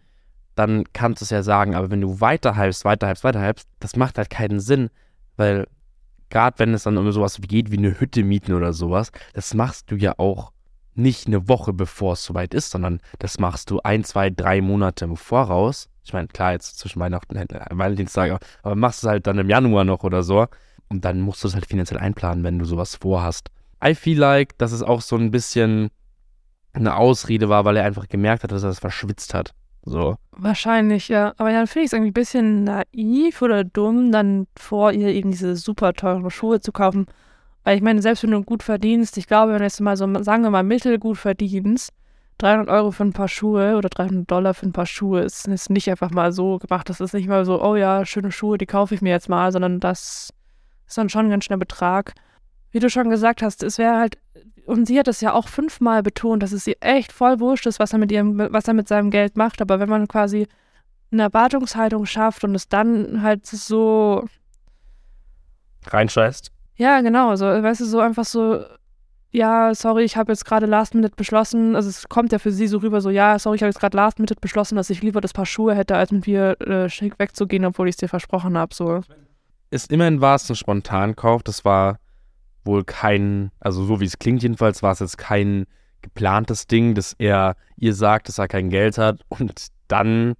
dann 0.53 0.83
kannst 0.93 1.21
du 1.21 1.25
es 1.25 1.31
ja 1.31 1.41
sagen. 1.41 1.73
Aber 1.73 1.89
wenn 1.89 2.01
du 2.01 2.21
weiterhalbst, 2.21 2.85
weiterhalbst, 2.85 3.23
weiterhalbst, 3.23 3.67
das 3.79 3.95
macht 3.95 4.19
halt 4.19 4.29
keinen 4.29 4.59
Sinn, 4.59 4.91
weil 5.37 5.65
gerade 6.29 6.59
wenn 6.59 6.73
es 6.73 6.83
dann 6.83 6.97
um 6.97 7.11
sowas 7.11 7.39
geht 7.41 7.71
wie 7.71 7.77
eine 7.77 7.99
Hütte 7.99 8.23
mieten 8.23 8.53
oder 8.53 8.73
sowas, 8.73 9.11
das 9.33 9.53
machst 9.53 9.91
du 9.91 9.95
ja 9.95 10.13
auch 10.17 10.51
nicht 10.95 11.27
eine 11.27 11.47
Woche 11.47 11.73
bevor 11.73 12.13
es 12.13 12.23
soweit 12.23 12.53
ist, 12.53 12.71
sondern 12.71 13.01
das 13.19 13.37
machst 13.39 13.69
du 13.69 13.81
ein, 13.83 14.03
zwei, 14.03 14.29
drei 14.29 14.61
Monate 14.61 15.05
im 15.05 15.17
Voraus. 15.17 15.89
Ich 16.03 16.13
meine, 16.13 16.27
klar, 16.27 16.53
jetzt 16.53 16.79
zwischen 16.79 16.99
Weihnachten 16.99 17.37
und 17.37 17.51
äh, 17.51 17.65
Valentinstag, 17.71 18.39
aber 18.63 18.75
machst 18.75 19.03
es 19.03 19.09
halt 19.09 19.27
dann 19.27 19.37
im 19.37 19.49
Januar 19.49 19.83
noch 19.83 20.03
oder 20.03 20.23
so. 20.23 20.47
Und 20.87 21.03
dann 21.03 21.19
musst 21.19 21.43
du 21.43 21.47
es 21.47 21.55
halt 21.55 21.65
finanziell 21.65 21.99
einplanen, 21.99 22.43
wenn 22.43 22.59
du 22.59 22.65
sowas 22.65 22.95
vorhast. 22.95 23.49
I 23.83 23.95
feel 23.95 24.19
like, 24.19 24.57
dass 24.57 24.71
es 24.71 24.83
auch 24.83 25.01
so 25.01 25.15
ein 25.17 25.31
bisschen 25.31 25.89
eine 26.73 26.95
Ausrede 26.95 27.49
war, 27.49 27.65
weil 27.65 27.77
er 27.77 27.85
einfach 27.85 28.07
gemerkt 28.07 28.43
hat, 28.43 28.51
dass 28.51 28.63
er 28.63 28.69
das 28.69 28.79
verschwitzt 28.79 29.33
hat. 29.33 29.53
So. 29.85 30.17
Wahrscheinlich, 30.31 31.07
ja. 31.09 31.33
Aber 31.37 31.51
dann 31.51 31.67
finde 31.67 31.85
ich 31.85 31.89
es 31.89 31.93
irgendwie 31.93 32.09
ein 32.09 32.13
bisschen 32.13 32.63
naiv 32.63 33.41
oder 33.41 33.63
dumm, 33.63 34.11
dann 34.11 34.47
vor 34.57 34.91
ihr 34.91 35.09
eben 35.09 35.31
diese 35.31 35.55
super 35.55 35.93
teuren 35.93 36.29
Schuhe 36.31 36.59
zu 36.59 36.71
kaufen. 36.71 37.05
Weil 37.63 37.77
ich 37.77 37.83
meine, 37.83 38.01
selbst 38.01 38.23
wenn 38.23 38.31
du 38.31 38.43
gut 38.43 38.63
verdienst, 38.63 39.17
ich 39.17 39.27
glaube, 39.27 39.53
wenn 39.53 39.59
du 39.59 39.65
jetzt 39.65 39.79
mal 39.81 39.95
so, 39.95 40.11
sagen 40.23 40.43
wir 40.43 40.49
mal, 40.49 40.63
mittelgut 40.63 41.17
verdienst, 41.17 41.91
300 42.39 42.67
Euro 42.67 42.91
für 42.91 43.03
ein 43.03 43.13
paar 43.13 43.27
Schuhe 43.27 43.77
oder 43.77 43.89
300 43.89 44.29
Dollar 44.29 44.53
für 44.53 44.65
ein 44.65 44.73
paar 44.73 44.85
Schuhe 44.85 45.21
ist, 45.21 45.47
ist 45.47 45.69
nicht 45.69 45.89
einfach 45.89 46.11
mal 46.11 46.31
so 46.31 46.57
gemacht. 46.57 46.89
Das 46.89 46.99
ist 46.99 47.13
nicht 47.13 47.27
mal 47.27 47.45
so, 47.45 47.63
oh 47.63 47.75
ja, 47.75 48.05
schöne 48.05 48.31
Schuhe, 48.31 48.57
die 48.57 48.65
kaufe 48.65 48.93
ich 48.93 49.01
mir 49.01 49.11
jetzt 49.11 49.29
mal, 49.29 49.51
sondern 49.51 49.79
das 49.79 50.33
ist 50.87 50.97
dann 50.97 51.09
schon 51.09 51.27
ein 51.27 51.29
ganz 51.29 51.45
schöner 51.45 51.57
Betrag. 51.59 52.13
Wie 52.71 52.79
du 52.79 52.89
schon 52.89 53.09
gesagt 53.09 53.41
hast, 53.41 53.63
es 53.63 53.77
wäre 53.77 53.97
halt, 53.97 54.17
und 54.65 54.85
sie 54.85 54.99
hat 54.99 55.07
es 55.07 55.21
ja 55.21 55.33
auch 55.33 55.47
fünfmal 55.47 56.03
betont, 56.03 56.43
dass 56.43 56.51
es 56.51 56.67
ihr 56.67 56.77
echt 56.79 57.11
voll 57.11 57.39
wurscht 57.39 57.65
ist, 57.65 57.79
was 57.79 57.93
er 57.93 57.99
mit 57.99 58.11
ihrem, 58.11 58.37
was 58.51 58.67
er 58.67 58.73
mit 58.73 58.87
seinem 58.87 59.11
Geld 59.11 59.37
macht. 59.37 59.61
Aber 59.61 59.79
wenn 59.79 59.89
man 59.89 60.07
quasi 60.07 60.47
eine 61.11 61.23
Erwartungshaltung 61.23 62.05
schafft 62.05 62.43
und 62.43 62.55
es 62.55 62.67
dann 62.67 63.21
halt 63.21 63.45
so 63.45 64.25
reinscheißt. 65.87 66.51
Ja, 66.77 67.01
genau, 67.01 67.35
so, 67.35 67.45
weißt 67.45 67.81
du, 67.81 67.85
so 67.85 67.99
einfach 67.99 68.25
so, 68.25 68.65
ja, 69.31 69.73
sorry, 69.73 70.03
ich 70.03 70.17
habe 70.17 70.31
jetzt 70.31 70.45
gerade 70.45 70.65
Last 70.65 70.93
Minute 70.95 71.15
beschlossen, 71.15 71.75
also 71.75 71.87
es 71.87 72.09
kommt 72.09 72.31
ja 72.31 72.39
für 72.39 72.51
sie 72.51 72.67
so 72.67 72.79
rüber, 72.79 73.01
so, 73.01 73.09
ja, 73.09 73.39
sorry, 73.39 73.57
ich 73.57 73.61
habe 73.61 73.69
jetzt 73.69 73.79
gerade 73.79 73.95
Last 73.95 74.19
Minute 74.19 74.39
beschlossen, 74.41 74.75
dass 74.75 74.89
ich 74.89 75.01
lieber 75.01 75.21
das 75.21 75.31
Paar 75.31 75.45
Schuhe 75.45 75.75
hätte, 75.75 75.95
als 75.95 76.11
mit 76.11 76.27
mir 76.27 76.59
äh, 76.61 76.89
schick 76.89 77.17
wegzugehen, 77.19 77.65
obwohl 77.65 77.87
ich 77.87 77.93
es 77.93 77.97
dir 77.97 78.09
versprochen 78.09 78.57
habe, 78.57 78.73
so. 78.73 79.01
Ist 79.71 79.91
immerhin 79.91 80.21
war 80.21 80.35
es 80.35 80.49
ein 80.49 80.55
Spontankauf, 80.55 81.43
das 81.43 81.63
war 81.63 81.99
wohl 82.65 82.83
kein, 82.83 83.51
also 83.59 83.83
so 83.85 83.99
wie 83.99 84.05
es 84.05 84.19
klingt 84.19 84.43
jedenfalls, 84.43 84.83
war 84.83 84.91
es 84.91 84.99
jetzt 84.99 85.17
kein 85.17 85.65
geplantes 86.01 86.67
Ding, 86.67 86.95
dass 86.95 87.13
er 87.17 87.55
ihr 87.77 87.93
sagt, 87.93 88.27
dass 88.27 88.37
er 88.37 88.47
kein 88.47 88.69
Geld 88.69 88.97
hat 88.97 89.21
und 89.29 89.67
dann 89.87 90.35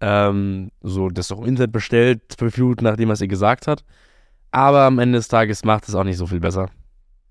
ähm, 0.00 0.70
so 0.80 1.08
das 1.08 1.30
auch 1.32 1.40
im 1.40 1.48
Internet 1.48 1.72
bestellt, 1.72 2.22
fünf 2.38 2.56
Minuten 2.56 2.84
nachdem 2.84 3.10
er 3.10 3.14
es 3.14 3.20
ihr 3.20 3.28
gesagt 3.28 3.66
hat. 3.66 3.84
Aber 4.50 4.82
am 4.82 4.98
Ende 4.98 5.18
des 5.18 5.28
Tages 5.28 5.64
macht 5.64 5.88
es 5.88 5.94
auch 5.94 6.04
nicht 6.04 6.16
so 6.16 6.26
viel 6.26 6.40
besser. 6.40 6.70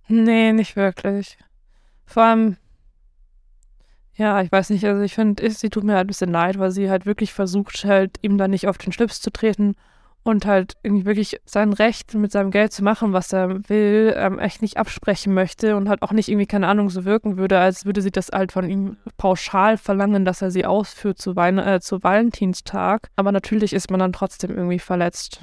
Nee, 0.08 0.54
nicht 0.54 0.76
wirklich. 0.76 1.38
Vor 2.06 2.24
allem, 2.24 2.58
ja, 4.16 4.42
ich 4.42 4.52
weiß 4.52 4.70
nicht, 4.70 4.86
also 4.86 5.02
ich 5.02 5.16
finde, 5.16 5.50
sie 5.50 5.70
tut 5.70 5.84
mir 5.84 5.94
halt 5.94 6.06
ein 6.06 6.08
bisschen 6.08 6.32
leid, 6.32 6.58
weil 6.58 6.72
sie 6.72 6.90
halt 6.90 7.06
wirklich 7.06 7.34
versucht, 7.34 7.84
halt 7.86 8.18
ihm 8.22 8.38
da 8.38 8.48
nicht 8.48 8.68
auf 8.68 8.78
den 8.78 8.92
Schlips 8.92 9.22
zu 9.22 9.32
treten 9.32 9.76
und 10.24 10.46
halt 10.46 10.74
irgendwie 10.84 11.06
wirklich 11.06 11.40
sein 11.46 11.74
Recht 11.74 12.14
mit 12.14 12.32
seinem 12.32 12.52
Geld 12.52 12.72
zu 12.74 12.84
machen, 12.84 13.14
was 13.14 13.34
er 13.34 13.70
will, 13.70 14.14
ähm, 14.18 14.40
echt 14.40 14.62
nicht 14.62 14.78
absprechen 14.78 15.34
möchte 15.34 15.76
und 15.76 15.90
halt 15.90 16.02
auch 16.02 16.12
nicht 16.12 16.30
irgendwie, 16.30 16.46
keine 16.46 16.68
Ahnung, 16.68 16.90
so 16.90 17.06
wirken 17.06 17.38
würde, 17.38 17.60
als 17.60 17.86
würde 17.86 18.02
sie 18.02 18.12
das 18.12 18.30
halt 18.32 18.52
von 18.52 18.70
ihm 18.70 18.98
pauschal 19.18 19.78
verlangen, 19.78 20.26
dass 20.26 20.42
er 20.42 20.52
sie 20.52 20.66
ausführt 20.66 21.20
zu, 21.20 21.36
Wein 21.36 21.58
äh, 21.58 21.80
zu 21.82 22.04
Valentinstag. 22.04 23.10
Aber 23.16 23.32
natürlich 23.32 23.74
ist 23.74 23.90
man 23.90 24.00
dann 24.00 24.14
trotzdem 24.14 24.52
irgendwie 24.52 24.80
verletzt. 24.80 25.42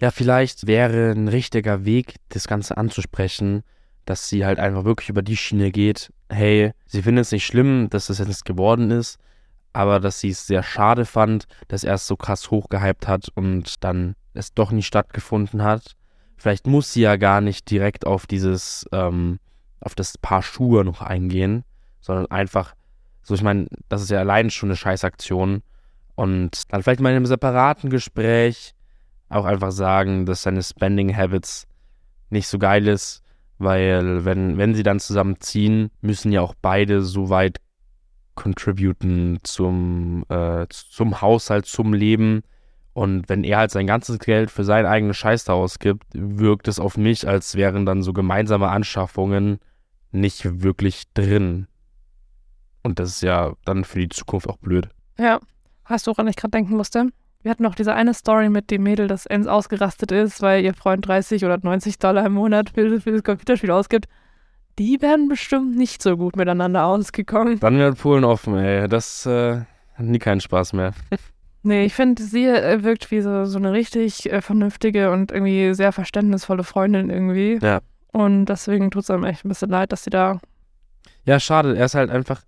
Ja, 0.00 0.10
vielleicht 0.10 0.66
wäre 0.66 1.12
ein 1.12 1.28
richtiger 1.28 1.84
Weg, 1.84 2.16
das 2.30 2.48
Ganze 2.48 2.76
anzusprechen, 2.76 3.62
dass 4.04 4.28
sie 4.28 4.44
halt 4.44 4.58
einfach 4.58 4.84
wirklich 4.84 5.08
über 5.08 5.22
die 5.22 5.36
Schiene 5.36 5.70
geht. 5.70 6.12
Hey, 6.28 6.72
sie 6.86 7.02
findet 7.02 7.26
es 7.26 7.32
nicht 7.32 7.46
schlimm, 7.46 7.88
dass 7.90 8.08
das 8.08 8.18
jetzt 8.18 8.44
geworden 8.44 8.90
ist, 8.90 9.18
aber 9.74 10.00
dass 10.00 10.20
sie 10.20 10.30
es 10.30 10.46
sehr 10.46 10.62
schade 10.62 11.04
fand, 11.04 11.46
dass 11.68 11.84
er 11.84 11.94
es 11.94 12.06
so 12.06 12.16
krass 12.16 12.50
hochgehypt 12.50 13.06
hat 13.06 13.28
und 13.34 13.84
dann 13.84 14.14
es 14.32 14.54
doch 14.54 14.70
nicht 14.70 14.86
stattgefunden 14.86 15.62
hat. 15.62 15.92
Vielleicht 16.36 16.66
muss 16.66 16.92
sie 16.92 17.02
ja 17.02 17.16
gar 17.16 17.40
nicht 17.40 17.70
direkt 17.70 18.06
auf 18.06 18.26
dieses, 18.26 18.86
ähm, 18.92 19.38
auf 19.80 19.94
das 19.94 20.18
Paar 20.18 20.42
Schuhe 20.42 20.84
noch 20.84 21.02
eingehen, 21.02 21.64
sondern 22.00 22.30
einfach, 22.30 22.74
so 23.22 23.34
ich 23.34 23.42
meine, 23.42 23.66
das 23.88 24.02
ist 24.02 24.10
ja 24.10 24.20
allein 24.20 24.50
schon 24.50 24.70
eine 24.70 24.76
Scheißaktion. 24.76 25.62
Und 26.14 26.72
dann 26.72 26.82
vielleicht 26.82 27.00
mal 27.00 27.10
in 27.10 27.16
einem 27.16 27.26
separaten 27.26 27.90
Gespräch 27.90 28.74
auch 29.28 29.44
einfach 29.44 29.72
sagen, 29.72 30.26
dass 30.26 30.42
seine 30.42 30.62
Spending 30.62 31.16
Habits 31.16 31.66
nicht 32.30 32.46
so 32.46 32.58
geil 32.58 32.86
ist 32.88 33.24
weil 33.58 34.24
wenn, 34.24 34.58
wenn 34.58 34.74
sie 34.74 34.82
dann 34.82 35.00
zusammenziehen, 35.00 35.90
müssen 36.00 36.32
ja 36.32 36.40
auch 36.40 36.54
beide 36.60 37.02
so 37.02 37.30
weit 37.30 37.58
contributen 38.34 39.38
zum, 39.42 40.24
äh, 40.28 40.66
zum 40.68 41.20
Haushalt, 41.20 41.66
zum 41.66 41.92
Leben. 41.92 42.42
Und 42.92 43.28
wenn 43.28 43.44
er 43.44 43.58
halt 43.58 43.70
sein 43.70 43.86
ganzes 43.86 44.18
Geld 44.18 44.50
für 44.50 44.64
seinen 44.64 44.86
eigenen 44.86 45.14
Scheiß 45.14 45.44
da 45.44 45.54
ausgibt, 45.54 46.04
wirkt 46.12 46.68
es 46.68 46.78
auf 46.78 46.96
mich, 46.96 47.26
als 47.26 47.56
wären 47.56 47.86
dann 47.86 48.02
so 48.02 48.12
gemeinsame 48.12 48.68
Anschaffungen 48.68 49.58
nicht 50.12 50.62
wirklich 50.62 51.04
drin. 51.12 51.66
Und 52.82 52.98
das 52.98 53.10
ist 53.10 53.22
ja 53.22 53.54
dann 53.64 53.84
für 53.84 53.98
die 53.98 54.08
Zukunft 54.10 54.48
auch 54.48 54.58
blöd. 54.58 54.88
Ja. 55.18 55.40
Hast 55.84 56.06
du, 56.06 56.12
woran 56.12 56.28
ich 56.28 56.36
gerade 56.36 56.52
denken 56.52 56.76
musste? 56.76 57.10
Wir 57.42 57.50
hatten 57.50 57.62
noch 57.62 57.74
diese 57.74 57.92
eine 57.94 58.14
Story 58.14 58.48
mit 58.48 58.70
dem 58.70 58.82
Mädel, 58.84 59.06
das 59.06 59.26
ends 59.26 59.46
ausgerastet 59.46 60.12
ist, 60.12 60.40
weil 60.40 60.64
ihr 60.64 60.72
Freund 60.72 61.06
30 61.06 61.44
oder 61.44 61.58
90 61.62 61.98
Dollar 61.98 62.24
im 62.24 62.32
Monat 62.32 62.70
für, 62.70 63.00
für 63.02 63.12
das 63.12 63.22
Computerspiel 63.22 63.70
ausgibt. 63.70 64.06
Die 64.78 65.00
werden 65.00 65.28
bestimmt 65.28 65.76
nicht 65.76 66.02
so 66.02 66.16
gut 66.16 66.36
miteinander 66.36 66.84
ausgekommen. 66.84 67.60
Dann 67.60 67.78
wird 67.78 67.98
Polen 67.98 68.24
offen, 68.24 68.56
ey. 68.56 68.88
Das 68.88 69.24
äh, 69.26 69.60
hat 69.94 70.06
nie 70.06 70.18
keinen 70.18 70.40
Spaß 70.40 70.72
mehr. 70.72 70.92
nee, 71.62 71.84
ich 71.84 71.94
finde, 71.94 72.22
sie 72.22 72.46
äh, 72.46 72.82
wirkt 72.82 73.10
wie 73.10 73.20
so, 73.20 73.44
so 73.44 73.58
eine 73.58 73.72
richtig 73.72 74.30
äh, 74.32 74.40
vernünftige 74.40 75.12
und 75.12 75.30
irgendwie 75.30 75.74
sehr 75.74 75.92
verständnisvolle 75.92 76.64
Freundin 76.64 77.10
irgendwie. 77.10 77.58
Ja. 77.62 77.80
Und 78.12 78.46
deswegen 78.46 78.90
tut 78.90 79.04
es 79.04 79.10
einem 79.10 79.24
echt 79.24 79.44
ein 79.44 79.48
bisschen 79.48 79.70
leid, 79.70 79.92
dass 79.92 80.04
sie 80.04 80.10
da. 80.10 80.40
Ja, 81.24 81.38
schade. 81.38 81.76
Er 81.76 81.84
ist 81.84 81.94
halt 81.94 82.10
einfach. 82.10 82.42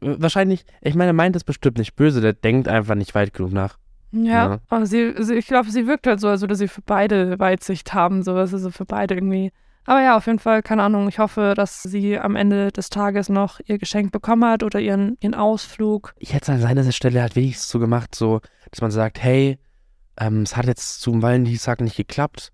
Wahrscheinlich, 0.00 0.64
ich 0.80 0.94
meine, 0.94 1.10
er 1.10 1.14
meint 1.14 1.36
es 1.36 1.44
bestimmt 1.44 1.78
nicht 1.78 1.94
böse, 1.94 2.20
der 2.20 2.32
denkt 2.32 2.68
einfach 2.68 2.96
nicht 2.96 3.14
weit 3.14 3.32
genug 3.32 3.52
nach. 3.52 3.78
Ja, 4.10 4.32
ja. 4.32 4.58
aber 4.68 4.86
sie, 4.86 5.14
sie 5.18 5.34
ich 5.34 5.46
glaube, 5.46 5.70
sie 5.70 5.86
wirkt 5.86 6.06
halt 6.06 6.20
so, 6.20 6.28
als 6.28 6.40
würde 6.40 6.56
sie 6.56 6.68
für 6.68 6.82
beide 6.82 7.38
Weitsicht 7.38 7.94
haben, 7.94 8.22
so, 8.22 8.34
also 8.34 8.70
für 8.70 8.84
beide 8.84 9.14
irgendwie. 9.14 9.52
Aber 9.86 10.02
ja, 10.02 10.16
auf 10.16 10.26
jeden 10.26 10.38
Fall, 10.38 10.62
keine 10.62 10.82
Ahnung, 10.82 11.08
ich 11.08 11.18
hoffe, 11.18 11.54
dass 11.54 11.82
sie 11.82 12.18
am 12.18 12.36
Ende 12.36 12.72
des 12.72 12.88
Tages 12.88 13.28
noch 13.28 13.60
ihr 13.66 13.78
Geschenk 13.78 14.12
bekommen 14.12 14.44
hat 14.44 14.62
oder 14.62 14.80
ihren, 14.80 15.16
ihren 15.20 15.34
Ausflug. 15.34 16.14
Ich 16.18 16.32
hätte 16.32 16.44
es 16.44 16.48
an 16.48 16.60
seiner 16.60 16.90
Stelle 16.90 17.20
halt 17.20 17.36
wenigstens 17.36 17.68
so 17.68 17.78
gemacht, 17.78 18.14
so, 18.14 18.40
dass 18.70 18.80
man 18.80 18.90
sagt, 18.90 19.22
hey, 19.22 19.58
ähm, 20.18 20.42
es 20.42 20.56
hat 20.56 20.66
jetzt 20.66 21.02
zum 21.02 21.20
Valentinstag 21.22 21.80
nicht 21.80 21.96
geklappt 21.96 22.53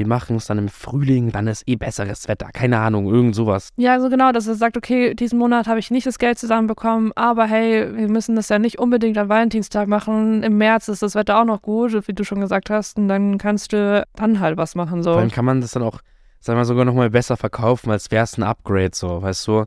wir 0.00 0.06
machen 0.06 0.36
es 0.36 0.46
dann 0.46 0.56
im 0.56 0.70
Frühling, 0.70 1.30
dann 1.30 1.46
ist 1.46 1.68
eh 1.68 1.76
besseres 1.76 2.26
Wetter, 2.26 2.48
keine 2.54 2.78
Ahnung, 2.78 3.06
irgend 3.06 3.34
sowas. 3.34 3.68
Ja, 3.76 3.92
also 3.92 4.08
genau, 4.08 4.32
dass 4.32 4.46
er 4.46 4.54
sagt, 4.54 4.78
okay, 4.78 5.14
diesen 5.14 5.38
Monat 5.38 5.66
habe 5.66 5.78
ich 5.78 5.90
nicht 5.90 6.06
das 6.06 6.18
Geld 6.18 6.38
zusammenbekommen, 6.38 7.12
aber 7.16 7.44
hey, 7.44 7.94
wir 7.94 8.08
müssen 8.08 8.34
das 8.34 8.48
ja 8.48 8.58
nicht 8.58 8.78
unbedingt 8.78 9.18
am 9.18 9.28
Valentinstag 9.28 9.88
machen. 9.88 10.42
Im 10.42 10.56
März 10.56 10.88
ist 10.88 11.02
das 11.02 11.14
Wetter 11.14 11.38
auch 11.38 11.44
noch 11.44 11.60
gut, 11.60 12.08
wie 12.08 12.14
du 12.14 12.24
schon 12.24 12.40
gesagt 12.40 12.70
hast, 12.70 12.96
und 12.96 13.08
dann 13.08 13.36
kannst 13.36 13.74
du 13.74 14.06
dann 14.16 14.40
halt 14.40 14.56
was 14.56 14.74
machen. 14.74 15.02
So. 15.02 15.12
Dann 15.12 15.30
kann 15.30 15.44
man 15.44 15.60
das 15.60 15.72
dann 15.72 15.82
auch, 15.82 16.00
sagen 16.40 16.56
wir 16.56 16.60
mal, 16.60 16.64
sogar 16.64 16.86
nochmal 16.86 17.10
besser 17.10 17.36
verkaufen, 17.36 17.90
als 17.90 18.10
wäre 18.10 18.24
es 18.24 18.38
ein 18.38 18.42
Upgrade, 18.42 18.92
so, 18.94 19.20
weißt 19.20 19.46
du? 19.48 19.66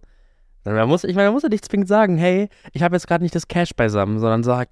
Dann 0.63 0.89
muss, 0.89 1.03
ich 1.03 1.15
meine, 1.15 1.27
man 1.27 1.35
muss 1.35 1.43
ja 1.43 1.49
nicht 1.49 1.65
zwingend 1.65 1.89
sagen, 1.89 2.17
hey, 2.17 2.49
ich 2.71 2.81
habe 2.81 2.95
jetzt 2.95 3.05
gerade 3.07 3.23
nicht 3.23 3.35
das 3.35 3.47
Cash 3.47 3.75
beisammen, 3.75 4.17
sondern 4.17 4.41
sag, 4.41 4.69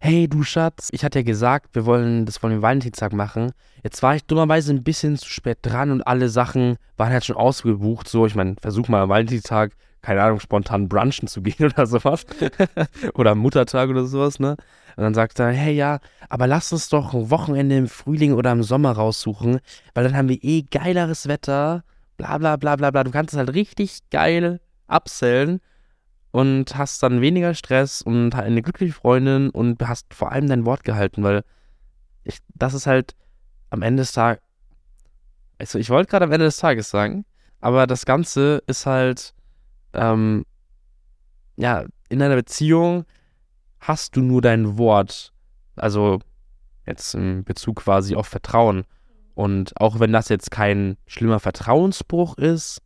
hey 0.00 0.28
du 0.28 0.42
Schatz, 0.42 0.88
ich 0.92 1.04
hatte 1.04 1.18
ja 1.18 1.22
gesagt, 1.24 1.74
wir 1.74 1.84
wollen 1.84 2.24
das 2.24 2.38
von 2.38 2.50
dem 2.50 2.62
Valentinstag 2.62 3.12
machen. 3.12 3.52
Jetzt 3.82 4.02
war 4.02 4.14
ich 4.14 4.24
dummerweise 4.24 4.72
ein 4.72 4.84
bisschen 4.84 5.16
zu 5.16 5.28
spät 5.28 5.58
dran 5.62 5.90
und 5.90 6.02
alle 6.02 6.28
Sachen 6.28 6.76
waren 6.96 7.12
halt 7.12 7.24
schon 7.24 7.36
ausgebucht. 7.36 8.08
So, 8.08 8.24
ich 8.26 8.34
meine, 8.34 8.54
versuch 8.60 8.88
mal 8.88 9.02
am 9.02 9.08
Valentinstag, 9.08 9.72
keine 10.00 10.22
Ahnung, 10.22 10.40
spontan 10.40 10.88
brunchen 10.88 11.26
zu 11.26 11.42
gehen 11.42 11.66
oder 11.72 11.86
sowas. 11.86 12.24
oder 13.14 13.32
am 13.32 13.38
Muttertag 13.38 13.90
oder 13.90 14.06
sowas, 14.06 14.38
ne? 14.38 14.56
Und 14.96 15.04
dann 15.04 15.14
sagt 15.14 15.38
er, 15.38 15.48
hey 15.48 15.74
ja, 15.74 15.98
aber 16.28 16.46
lass 16.46 16.72
uns 16.72 16.88
doch 16.88 17.14
ein 17.14 17.30
Wochenende 17.30 17.76
im 17.76 17.88
Frühling 17.88 18.32
oder 18.32 18.52
im 18.52 18.62
Sommer 18.62 18.92
raussuchen, 18.92 19.60
weil 19.94 20.04
dann 20.04 20.16
haben 20.16 20.28
wir 20.28 20.42
eh 20.42 20.62
geileres 20.62 21.28
Wetter, 21.28 21.84
bla 22.16 22.38
bla 22.38 22.56
bla 22.56 22.76
bla 22.76 22.90
bla. 22.90 23.04
Du 23.04 23.10
kannst 23.10 23.32
es 23.34 23.38
halt 23.38 23.54
richtig 23.54 24.00
geil 24.10 24.60
absellen 24.86 25.60
und 26.30 26.76
hast 26.76 27.02
dann 27.02 27.20
weniger 27.20 27.54
Stress 27.54 28.02
und 28.02 28.34
eine 28.34 28.62
glückliche 28.62 28.92
Freundin 28.92 29.50
und 29.50 29.86
hast 29.86 30.12
vor 30.14 30.32
allem 30.32 30.48
dein 30.48 30.66
Wort 30.66 30.84
gehalten, 30.84 31.22
weil 31.22 31.42
ich, 32.24 32.38
das 32.54 32.74
ist 32.74 32.86
halt 32.86 33.14
am 33.70 33.82
Ende 33.82 34.02
des 34.02 34.12
Tages, 34.12 34.42
also 35.58 35.78
ich 35.78 35.90
wollte 35.90 36.10
gerade 36.10 36.26
am 36.26 36.32
Ende 36.32 36.46
des 36.46 36.58
Tages 36.58 36.90
sagen, 36.90 37.24
aber 37.60 37.86
das 37.86 38.06
Ganze 38.06 38.62
ist 38.66 38.86
halt, 38.86 39.34
ähm, 39.92 40.44
ja, 41.56 41.84
in 42.08 42.22
einer 42.22 42.36
Beziehung 42.36 43.04
hast 43.80 44.16
du 44.16 44.20
nur 44.20 44.42
dein 44.42 44.78
Wort, 44.78 45.32
also 45.76 46.20
jetzt 46.86 47.14
in 47.14 47.44
Bezug 47.44 47.76
quasi 47.76 48.14
auf 48.14 48.26
Vertrauen. 48.26 48.84
Und 49.34 49.78
auch 49.80 50.00
wenn 50.00 50.12
das 50.12 50.28
jetzt 50.28 50.50
kein 50.50 50.96
schlimmer 51.06 51.38
Vertrauensbruch 51.38 52.38
ist, 52.38 52.80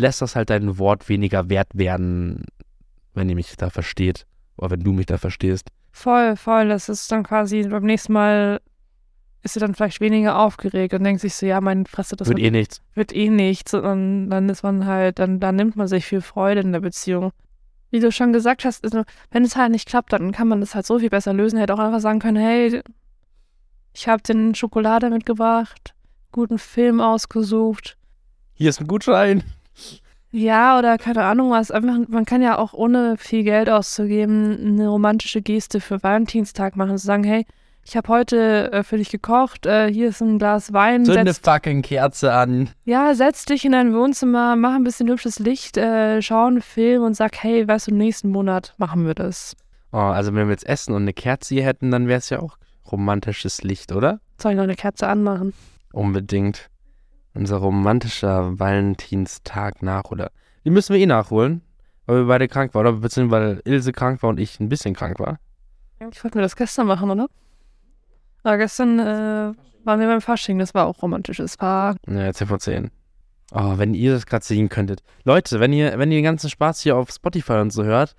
lässt 0.00 0.22
das 0.22 0.36
halt 0.36 0.50
dein 0.50 0.78
Wort 0.78 1.08
weniger 1.08 1.48
wert 1.48 1.68
werden, 1.74 2.44
wenn 3.14 3.28
ihr 3.28 3.34
mich 3.34 3.56
da 3.56 3.70
versteht. 3.70 4.26
Oder 4.56 4.72
wenn 4.72 4.80
du 4.80 4.92
mich 4.92 5.06
da 5.06 5.16
verstehst. 5.16 5.68
Voll, 5.92 6.36
voll. 6.36 6.68
Das 6.68 6.88
ist 6.88 7.10
dann 7.10 7.22
quasi 7.22 7.62
beim 7.68 7.84
nächsten 7.84 8.12
Mal 8.12 8.60
ist 9.42 9.54
sie 9.54 9.60
dann 9.60 9.74
vielleicht 9.74 10.00
weniger 10.00 10.38
aufgeregt 10.38 10.92
und 10.92 11.02
denkt 11.02 11.22
sich 11.22 11.34
so, 11.34 11.46
ja, 11.46 11.60
meine 11.60 11.84
Fresse, 11.86 12.14
das 12.14 12.28
wird, 12.28 12.38
wird 12.38 12.46
eh 12.46 12.50
nichts. 12.50 12.82
Wird 12.94 13.14
eh 13.14 13.30
nichts. 13.30 13.72
Und 13.72 14.28
dann 14.28 14.48
ist 14.48 14.62
man 14.62 14.86
halt, 14.86 15.18
dann, 15.18 15.40
dann 15.40 15.56
nimmt 15.56 15.76
man 15.76 15.88
sich 15.88 16.04
viel 16.04 16.20
Freude 16.20 16.60
in 16.60 16.72
der 16.72 16.80
Beziehung. 16.80 17.32
Wie 17.90 18.00
du 18.00 18.12
schon 18.12 18.32
gesagt 18.32 18.64
hast, 18.64 18.84
also, 18.84 19.02
wenn 19.30 19.44
es 19.44 19.56
halt 19.56 19.72
nicht 19.72 19.88
klappt, 19.88 20.12
dann 20.12 20.32
kann 20.32 20.46
man 20.46 20.60
das 20.60 20.74
halt 20.74 20.86
so 20.86 20.98
viel 20.98 21.10
besser 21.10 21.32
lösen. 21.32 21.58
Hätte 21.58 21.74
auch 21.74 21.78
einfach 21.78 22.00
sagen 22.00 22.18
können, 22.18 22.36
hey, 22.36 22.82
ich 23.94 24.08
habe 24.08 24.22
den 24.22 24.54
Schokolade 24.54 25.10
mitgebracht, 25.10 25.94
guten 26.32 26.58
Film 26.58 27.00
ausgesucht. 27.00 27.96
Hier 28.52 28.70
ist 28.70 28.80
ein 28.80 28.86
Gutschein. 28.86 29.42
Ja, 30.32 30.78
oder 30.78 30.96
keine 30.96 31.24
Ahnung 31.24 31.50
was. 31.50 31.70
Einfach, 31.70 31.98
man 32.08 32.24
kann 32.24 32.40
ja 32.40 32.58
auch 32.58 32.72
ohne 32.72 33.16
viel 33.16 33.42
Geld 33.42 33.68
auszugeben 33.68 34.58
eine 34.78 34.88
romantische 34.88 35.42
Geste 35.42 35.80
für 35.80 36.02
Valentinstag 36.02 36.76
machen. 36.76 36.96
Zu 36.98 37.06
sagen, 37.06 37.24
hey, 37.24 37.46
ich 37.84 37.96
habe 37.96 38.08
heute 38.08 38.70
äh, 38.72 38.82
für 38.84 38.98
dich 38.98 39.10
gekocht, 39.10 39.66
äh, 39.66 39.92
hier 39.92 40.10
ist 40.10 40.20
ein 40.20 40.38
Glas 40.38 40.72
Wein. 40.72 41.04
Zünd 41.04 41.18
eine 41.18 41.34
fucking 41.34 41.82
Kerze 41.82 42.32
an. 42.32 42.70
ja, 42.84 43.14
setz 43.14 43.44
dich 43.46 43.64
in 43.64 43.72
dein 43.72 43.92
Wohnzimmer, 43.94 44.54
mach 44.54 44.74
ein 44.74 44.84
bisschen 44.84 45.08
hübsches 45.08 45.40
Licht, 45.40 45.76
äh, 45.76 46.22
schau 46.22 46.46
einen 46.46 46.62
Film 46.62 47.02
und 47.02 47.14
sag, 47.14 47.42
hey, 47.42 47.66
weißt 47.66 47.88
du, 47.88 47.94
nächsten 47.94 48.30
Monat 48.30 48.74
machen 48.78 49.06
wir 49.06 49.14
das. 49.14 49.56
Oh, 49.92 49.96
also 49.96 50.32
wenn 50.34 50.46
wir 50.46 50.52
jetzt 50.52 50.66
Essen 50.66 50.94
und 50.94 51.02
eine 51.02 51.12
Kerze 51.12 51.54
hier 51.54 51.64
hätten, 51.64 51.90
dann 51.90 52.06
wäre 52.06 52.18
es 52.18 52.30
ja 52.30 52.38
auch 52.40 52.56
romantisches 52.92 53.62
Licht, 53.62 53.90
oder? 53.90 54.20
Soll 54.40 54.52
ich 54.52 54.56
noch 54.56 54.64
eine 54.64 54.76
Kerze 54.76 55.08
anmachen? 55.08 55.52
Unbedingt. 55.92 56.69
Unser 57.34 57.58
romantischer 57.58 58.58
Valentinstag 58.58 59.82
nach, 59.82 60.04
oder? 60.10 60.30
Die 60.64 60.70
müssen 60.70 60.94
wir 60.94 61.00
eh 61.00 61.06
nachholen, 61.06 61.62
weil 62.06 62.18
wir 62.18 62.26
beide 62.26 62.48
krank 62.48 62.74
waren, 62.74 62.86
oder 62.86 62.98
beziehungsweise 62.98 63.56
weil 63.56 63.72
Ilse 63.72 63.92
krank 63.92 64.22
war 64.22 64.30
und 64.30 64.40
ich 64.40 64.58
ein 64.60 64.68
bisschen 64.68 64.94
krank 64.94 65.20
war. 65.20 65.38
Ich 66.10 66.24
wollte 66.24 66.38
mir 66.38 66.42
das 66.42 66.56
gestern 66.56 66.86
machen, 66.86 67.10
oder? 67.10 67.28
Aber 68.42 68.56
gestern 68.56 68.98
äh, 68.98 69.52
waren 69.84 70.00
wir 70.00 70.06
beim 70.06 70.20
Fasching, 70.20 70.58
das 70.58 70.74
war 70.74 70.86
auch 70.86 71.02
romantisches 71.02 71.56
Paar. 71.56 71.96
Ja, 72.08 72.32
10 72.32 72.46
von 72.46 72.58
10. 72.60 72.90
Oh, 73.52 73.78
wenn 73.78 73.94
ihr 73.94 74.12
das 74.12 74.26
gerade 74.26 74.44
sehen 74.44 74.68
könntet. 74.68 75.02
Leute, 75.24 75.60
wenn 75.60 75.72
ihr, 75.72 75.98
wenn 75.98 76.10
ihr 76.10 76.18
den 76.18 76.24
ganzen 76.24 76.50
Spaß 76.50 76.80
hier 76.80 76.96
auf 76.96 77.10
Spotify 77.10 77.54
und 77.54 77.72
so 77.72 77.84
hört, 77.84 78.14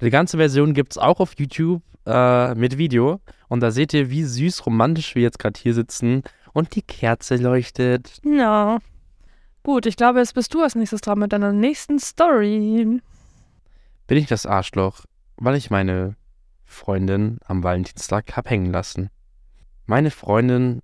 die 0.00 0.10
ganze 0.10 0.38
Version 0.38 0.72
gibt 0.72 0.92
es 0.92 0.98
auch 0.98 1.20
auf 1.20 1.38
YouTube 1.38 1.82
äh, 2.06 2.54
mit 2.54 2.78
Video. 2.78 3.20
Und 3.48 3.60
da 3.60 3.70
seht 3.70 3.92
ihr, 3.92 4.10
wie 4.10 4.24
süß 4.24 4.64
romantisch 4.66 5.14
wir 5.14 5.22
jetzt 5.22 5.38
gerade 5.38 5.60
hier 5.60 5.74
sitzen 5.74 6.22
und 6.52 6.74
die 6.74 6.82
Kerze 6.82 7.36
leuchtet. 7.36 8.20
Ja. 8.24 8.78
Gut, 9.62 9.86
ich 9.86 9.96
glaube, 9.96 10.20
jetzt 10.20 10.34
bist 10.34 10.54
du 10.54 10.62
als 10.62 10.74
nächstes 10.74 11.00
dran 11.00 11.18
mit 11.18 11.32
deiner 11.32 11.52
nächsten 11.52 11.98
Story. 11.98 13.00
Bin 14.06 14.18
ich 14.18 14.26
das 14.26 14.46
Arschloch, 14.46 15.04
weil 15.36 15.56
ich 15.56 15.70
meine 15.70 16.16
Freundin 16.64 17.38
am 17.44 17.62
Valentinstag 17.62 18.36
hab 18.36 18.48
hängen 18.48 18.72
lassen. 18.72 19.10
Meine 19.86 20.10
Freundin, 20.10 20.80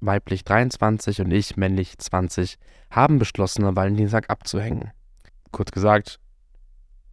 weiblich 0.00 0.44
23 0.44 1.20
und 1.20 1.30
ich, 1.30 1.56
männlich 1.56 1.98
20, 1.98 2.58
haben 2.90 3.18
beschlossen, 3.18 3.64
am 3.64 3.76
Valentinstag 3.76 4.30
abzuhängen. 4.30 4.92
Kurz 5.50 5.70
gesagt, 5.72 6.20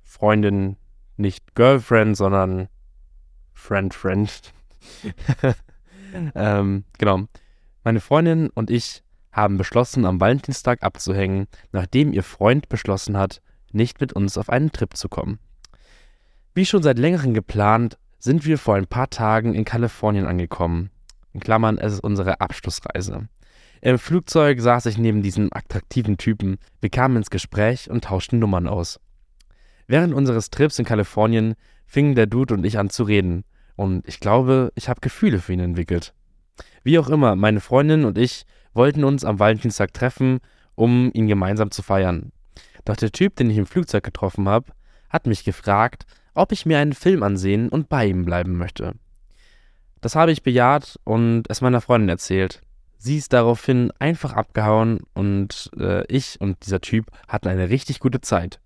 Freundin, 0.04 0.78
nicht 1.18 1.56
Girlfriend, 1.56 2.18
sondern 2.18 2.68
Friend, 3.54 3.94
Friend. 3.94 4.54
ähm, 6.36 6.84
genau. 6.98 7.26
Meine 7.84 8.00
Freundin 8.02 8.50
und 8.50 8.70
ich 8.70 9.04
haben 9.32 9.58
beschlossen, 9.58 10.06
am 10.06 10.20
Valentinstag 10.20 10.84
abzuhängen, 10.84 11.48
nachdem 11.72 12.14
ihr 12.14 12.24
Freund 12.24 12.68
beschlossen 12.70 13.18
hat, 13.18 13.42
nicht 13.72 14.02
mit 14.02 14.14
uns 14.14 14.38
auf 14.38 14.50
einen 14.50 14.72
Trip 14.72 14.96
zu 14.98 15.08
kommen. 15.08 15.40
Wie 16.54 16.66
schon 16.66 16.84
seit 16.84 17.00
längerem 17.00 17.34
geplant, 17.34 17.98
sind 18.18 18.46
wir 18.46 18.58
vor 18.58 18.76
ein 18.76 18.88
paar 18.88 19.10
Tagen 19.10 19.54
in 19.54 19.66
Kalifornien 19.66 20.26
angekommen. 20.26 20.90
In 21.32 21.40
Klammern, 21.40 21.78
es 21.78 21.94
ist 21.94 22.04
unsere 22.04 22.42
Abschlussreise. 22.42 23.30
Im 23.82 23.98
Flugzeug 23.98 24.60
saß 24.60 24.88
ich 24.88 24.98
neben 24.98 25.22
diesem 25.22 25.50
attraktiven 25.54 26.18
Typen. 26.18 26.58
Wir 26.82 26.90
kamen 26.90 27.16
ins 27.16 27.30
Gespräch 27.30 27.90
und 27.90 28.04
tauschten 28.04 28.40
Nummern 28.40 28.68
aus. 28.68 29.00
Während 29.88 30.14
unseres 30.14 30.50
Trips 30.50 30.80
in 30.80 30.86
Kalifornien 30.86 31.56
fingen 31.86 32.16
der 32.16 32.28
Dude 32.28 32.56
und 32.56 32.66
ich 32.66 32.78
an 32.78 32.90
zu 32.90 33.04
reden. 33.04 33.46
Und 33.78 34.06
ich 34.06 34.20
glaube, 34.20 34.74
ich 34.76 34.90
habe 34.90 35.00
Gefühle 35.00 35.40
für 35.40 35.54
ihn 35.54 35.62
entwickelt. 35.62 36.14
Wie 36.84 37.00
auch 37.00 37.10
immer, 37.10 37.36
meine 37.36 37.60
Freundin 37.60 38.06
und 38.06 38.18
ich 38.18 38.46
wollten 38.74 39.04
uns 39.04 39.26
am 39.26 39.40
Valentinstag 39.40 39.94
treffen, 39.94 40.40
um 40.76 41.12
ihn 41.14 41.28
gemeinsam 41.28 41.72
zu 41.72 41.82
feiern. 41.82 42.32
Doch 42.86 42.96
der 42.96 43.12
Typ, 43.12 43.36
den 43.36 43.50
ich 43.50 43.58
im 43.58 43.66
Flugzeug 43.66 44.04
getroffen 44.04 44.48
habe, 44.48 44.72
hat 45.10 45.28
mich 45.28 45.44
gefragt, 45.44 46.06
ob 46.34 46.52
ich 46.52 46.66
mir 46.66 46.80
einen 46.80 46.94
Film 46.94 47.24
ansehen 47.24 47.70
und 47.70 47.90
bei 47.90 48.06
ihm 48.08 48.24
bleiben 48.24 48.58
möchte. 48.58 48.94
Das 50.02 50.16
habe 50.16 50.32
ich 50.32 50.44
bejaht 50.44 50.98
und 51.04 51.44
es 51.50 51.62
meiner 51.62 51.82
Freundin 51.82 52.10
erzählt. 52.10 52.62
Sie 52.98 53.18
ist 53.18 53.34
daraufhin 53.34 53.92
einfach 54.00 54.34
abgehauen 54.34 55.00
und 55.14 55.72
äh, 55.78 56.06
ich 56.08 56.40
und 56.40 56.66
dieser 56.66 56.82
Typ 56.82 57.08
hatten 57.28 57.48
eine 57.48 57.70
richtig 57.70 58.00
gute 58.00 58.22
Zeit. 58.22 58.60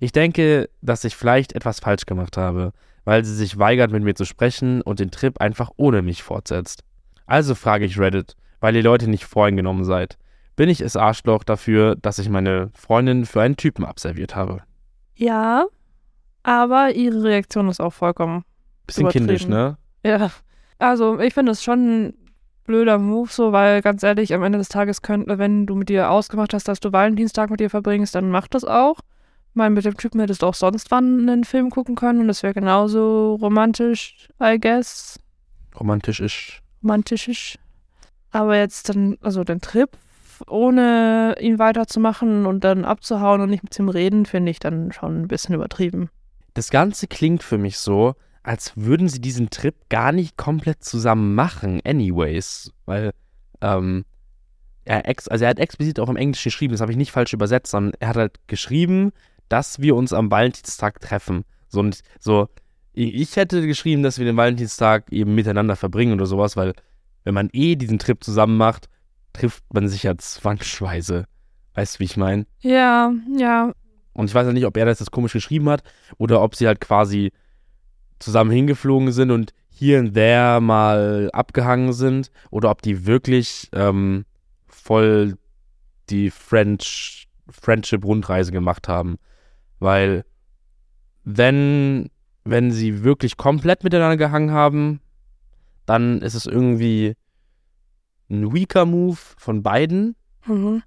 Ich 0.00 0.12
denke, 0.12 0.70
dass 0.80 1.04
ich 1.04 1.16
vielleicht 1.16 1.54
etwas 1.54 1.80
falsch 1.80 2.06
gemacht 2.06 2.36
habe, 2.36 2.72
weil 3.04 3.24
sie 3.24 3.34
sich 3.34 3.58
weigert, 3.58 3.90
mit 3.90 4.02
mir 4.02 4.14
zu 4.14 4.24
sprechen 4.24 4.80
und 4.82 5.00
den 5.00 5.10
Trip 5.10 5.40
einfach 5.40 5.70
ohne 5.76 6.02
mich 6.02 6.22
fortsetzt. 6.22 6.84
Also 7.30 7.54
frage 7.54 7.84
ich 7.84 7.96
Reddit, 7.96 8.34
weil 8.58 8.74
ihr 8.74 8.82
Leute 8.82 9.08
nicht 9.08 9.24
voreingenommen 9.24 9.84
seid. 9.84 10.18
Bin 10.56 10.68
ich 10.68 10.80
es 10.80 10.96
Arschloch 10.96 11.44
dafür, 11.44 11.94
dass 11.94 12.18
ich 12.18 12.28
meine 12.28 12.70
Freundin 12.74 13.24
für 13.24 13.40
einen 13.40 13.56
Typen 13.56 13.84
abserviert 13.84 14.34
habe? 14.34 14.64
Ja, 15.14 15.66
aber 16.42 16.92
ihre 16.92 17.22
Reaktion 17.22 17.68
ist 17.68 17.78
auch 17.78 17.92
vollkommen. 17.92 18.44
Bisschen 18.84 19.08
kindisch, 19.10 19.46
ne? 19.46 19.78
Ja. 20.04 20.32
Also, 20.80 21.20
ich 21.20 21.32
finde 21.32 21.52
es 21.52 21.62
schon 21.62 22.08
ein 22.08 22.14
blöder 22.64 22.98
Move 22.98 23.30
so, 23.30 23.52
weil 23.52 23.80
ganz 23.80 24.02
ehrlich, 24.02 24.34
am 24.34 24.42
Ende 24.42 24.58
des 24.58 24.68
Tages 24.68 25.00
könnte, 25.00 25.38
wenn 25.38 25.66
du 25.66 25.76
mit 25.76 25.88
dir 25.88 26.10
ausgemacht 26.10 26.52
hast, 26.52 26.66
dass 26.66 26.80
du 26.80 26.90
Valentinstag 26.90 27.48
mit 27.48 27.60
ihr 27.60 27.70
verbringst, 27.70 28.12
dann 28.16 28.30
mach 28.30 28.48
das 28.48 28.64
auch. 28.64 28.98
Ich 29.50 29.54
meine, 29.54 29.76
mit 29.76 29.84
dem 29.84 29.96
Typen 29.96 30.18
hättest 30.18 30.42
du 30.42 30.46
auch 30.46 30.54
sonst 30.54 30.90
wann 30.90 31.28
einen 31.28 31.44
Film 31.44 31.70
gucken 31.70 31.94
können 31.94 32.22
und 32.22 32.26
das 32.26 32.42
wäre 32.42 32.54
genauso 32.54 33.36
romantisch, 33.36 34.28
I 34.42 34.58
guess. 34.58 35.20
Romantisch 35.78 36.18
ist. 36.18 36.60
Romantisch. 36.82 37.58
Aber 38.30 38.56
jetzt 38.56 38.88
dann, 38.88 39.18
also 39.20 39.44
den 39.44 39.60
Trip 39.60 39.90
ohne 40.46 41.34
ihn 41.40 41.58
weiterzumachen 41.58 42.46
und 42.46 42.64
dann 42.64 42.84
abzuhauen 42.84 43.40
und 43.40 43.50
nicht 43.50 43.62
mit 43.62 43.78
ihm 43.78 43.88
reden, 43.88 44.26
finde 44.26 44.50
ich 44.50 44.58
dann 44.58 44.92
schon 44.92 45.22
ein 45.22 45.28
bisschen 45.28 45.54
übertrieben. 45.54 46.08
Das 46.54 46.70
Ganze 46.70 47.06
klingt 47.06 47.42
für 47.42 47.58
mich 47.58 47.78
so, 47.78 48.14
als 48.42 48.76
würden 48.76 49.08
sie 49.08 49.20
diesen 49.20 49.50
Trip 49.50 49.74
gar 49.88 50.12
nicht 50.12 50.36
komplett 50.36 50.82
zusammen 50.82 51.34
machen, 51.34 51.80
anyways. 51.84 52.72
Weil, 52.86 53.12
ähm, 53.60 54.04
er, 54.84 55.08
ex 55.08 55.28
also 55.28 55.44
er 55.44 55.50
hat 55.50 55.58
explizit 55.58 56.00
auch 56.00 56.08
im 56.08 56.16
Englisch 56.16 56.42
geschrieben, 56.42 56.72
das 56.72 56.80
habe 56.80 56.90
ich 56.90 56.98
nicht 56.98 57.12
falsch 57.12 57.32
übersetzt, 57.32 57.70
sondern 57.70 57.92
er 58.00 58.08
hat 58.08 58.16
halt 58.16 58.40
geschrieben, 58.46 59.12
dass 59.48 59.80
wir 59.80 59.94
uns 59.94 60.12
am 60.12 60.30
Valentinstag 60.30 61.00
treffen. 61.00 61.44
So, 61.68 61.80
und 61.80 62.00
so, 62.18 62.48
ich 62.92 63.36
hätte 63.36 63.66
geschrieben, 63.66 64.02
dass 64.02 64.18
wir 64.18 64.26
den 64.26 64.36
Valentinstag 64.36 65.12
eben 65.12 65.34
miteinander 65.34 65.76
verbringen 65.76 66.14
oder 66.14 66.26
sowas, 66.26 66.56
weil 66.56 66.74
wenn 67.24 67.34
man 67.34 67.48
eh 67.52 67.76
diesen 67.76 67.98
Trip 67.98 68.22
zusammen 68.22 68.56
macht, 68.56 68.88
trifft 69.32 69.62
man 69.72 69.88
sich 69.88 70.02
ja 70.02 70.16
zwangsweise. 70.16 71.26
Weißt 71.74 71.94
du, 71.94 71.98
wie 72.00 72.04
ich 72.04 72.16
meine? 72.16 72.46
Ja, 72.60 73.12
ja. 73.36 73.72
Und 74.12 74.26
ich 74.28 74.34
weiß 74.34 74.46
ja 74.46 74.52
nicht, 74.52 74.66
ob 74.66 74.76
er 74.76 74.86
das 74.86 74.98
jetzt 74.98 75.12
komisch 75.12 75.32
geschrieben 75.32 75.68
hat 75.68 75.82
oder 76.18 76.42
ob 76.42 76.56
sie 76.56 76.66
halt 76.66 76.80
quasi 76.80 77.32
zusammen 78.18 78.50
hingeflogen 78.50 79.12
sind 79.12 79.30
und 79.30 79.52
hier 79.68 79.98
und 79.98 80.14
there 80.14 80.60
mal 80.60 81.30
abgehangen 81.32 81.92
sind 81.92 82.30
oder 82.50 82.70
ob 82.70 82.82
die 82.82 83.06
wirklich 83.06 83.68
ähm, 83.72 84.24
voll 84.66 85.38
die 86.10 86.30
French, 86.30 87.28
Friendship-Rundreise 87.48 88.52
gemacht 88.52 88.88
haben. 88.88 89.18
Weil 89.78 90.24
wenn, 91.24 92.10
wenn 92.50 92.72
sie 92.72 93.04
wirklich 93.04 93.36
komplett 93.36 93.84
miteinander 93.84 94.16
gehangen 94.16 94.50
haben, 94.50 95.00
dann 95.86 96.20
ist 96.20 96.34
es 96.34 96.46
irgendwie 96.46 97.14
ein 98.28 98.52
weaker 98.52 98.86
Move 98.86 99.18
von 99.38 99.62
beiden. 99.62 100.16
Mhm. 100.46 100.82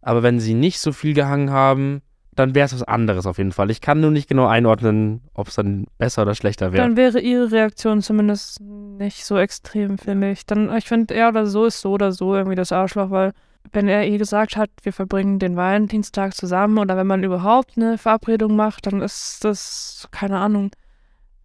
Aber 0.00 0.22
wenn 0.22 0.38
sie 0.38 0.54
nicht 0.54 0.78
so 0.78 0.92
viel 0.92 1.14
gehangen 1.14 1.50
haben, 1.50 2.02
dann 2.36 2.54
wäre 2.54 2.66
es 2.66 2.72
was 2.72 2.84
anderes 2.84 3.26
auf 3.26 3.38
jeden 3.38 3.50
Fall. 3.50 3.68
Ich 3.70 3.80
kann 3.80 4.00
nur 4.00 4.12
nicht 4.12 4.28
genau 4.28 4.46
einordnen, 4.46 5.22
ob 5.34 5.48
es 5.48 5.56
dann 5.56 5.86
besser 5.98 6.22
oder 6.22 6.36
schlechter 6.36 6.72
wäre. 6.72 6.84
Dann 6.84 6.96
wäre 6.96 7.18
ihre 7.18 7.50
Reaktion 7.50 8.00
zumindest 8.00 8.60
nicht 8.60 9.24
so 9.24 9.38
extrem, 9.38 9.98
finde 9.98 10.30
ich. 10.30 10.46
Dann, 10.46 10.74
ich 10.76 10.86
finde, 10.86 11.14
er 11.14 11.30
oder 11.30 11.46
so 11.46 11.64
ist 11.64 11.80
so 11.80 11.92
oder 11.92 12.12
so 12.12 12.36
irgendwie 12.36 12.54
das 12.54 12.70
Arschloch, 12.70 13.10
weil 13.10 13.32
wenn 13.72 13.88
er 13.88 14.06
ihr 14.06 14.18
gesagt 14.18 14.56
hat, 14.56 14.70
wir 14.82 14.92
verbringen 14.92 15.40
den 15.40 15.56
Valentinstag 15.56 16.34
zusammen 16.34 16.78
oder 16.78 16.96
wenn 16.96 17.08
man 17.08 17.24
überhaupt 17.24 17.72
eine 17.76 17.98
Verabredung 17.98 18.54
macht, 18.54 18.86
dann 18.86 19.02
ist 19.02 19.44
das, 19.44 20.06
keine 20.12 20.38
Ahnung, 20.38 20.70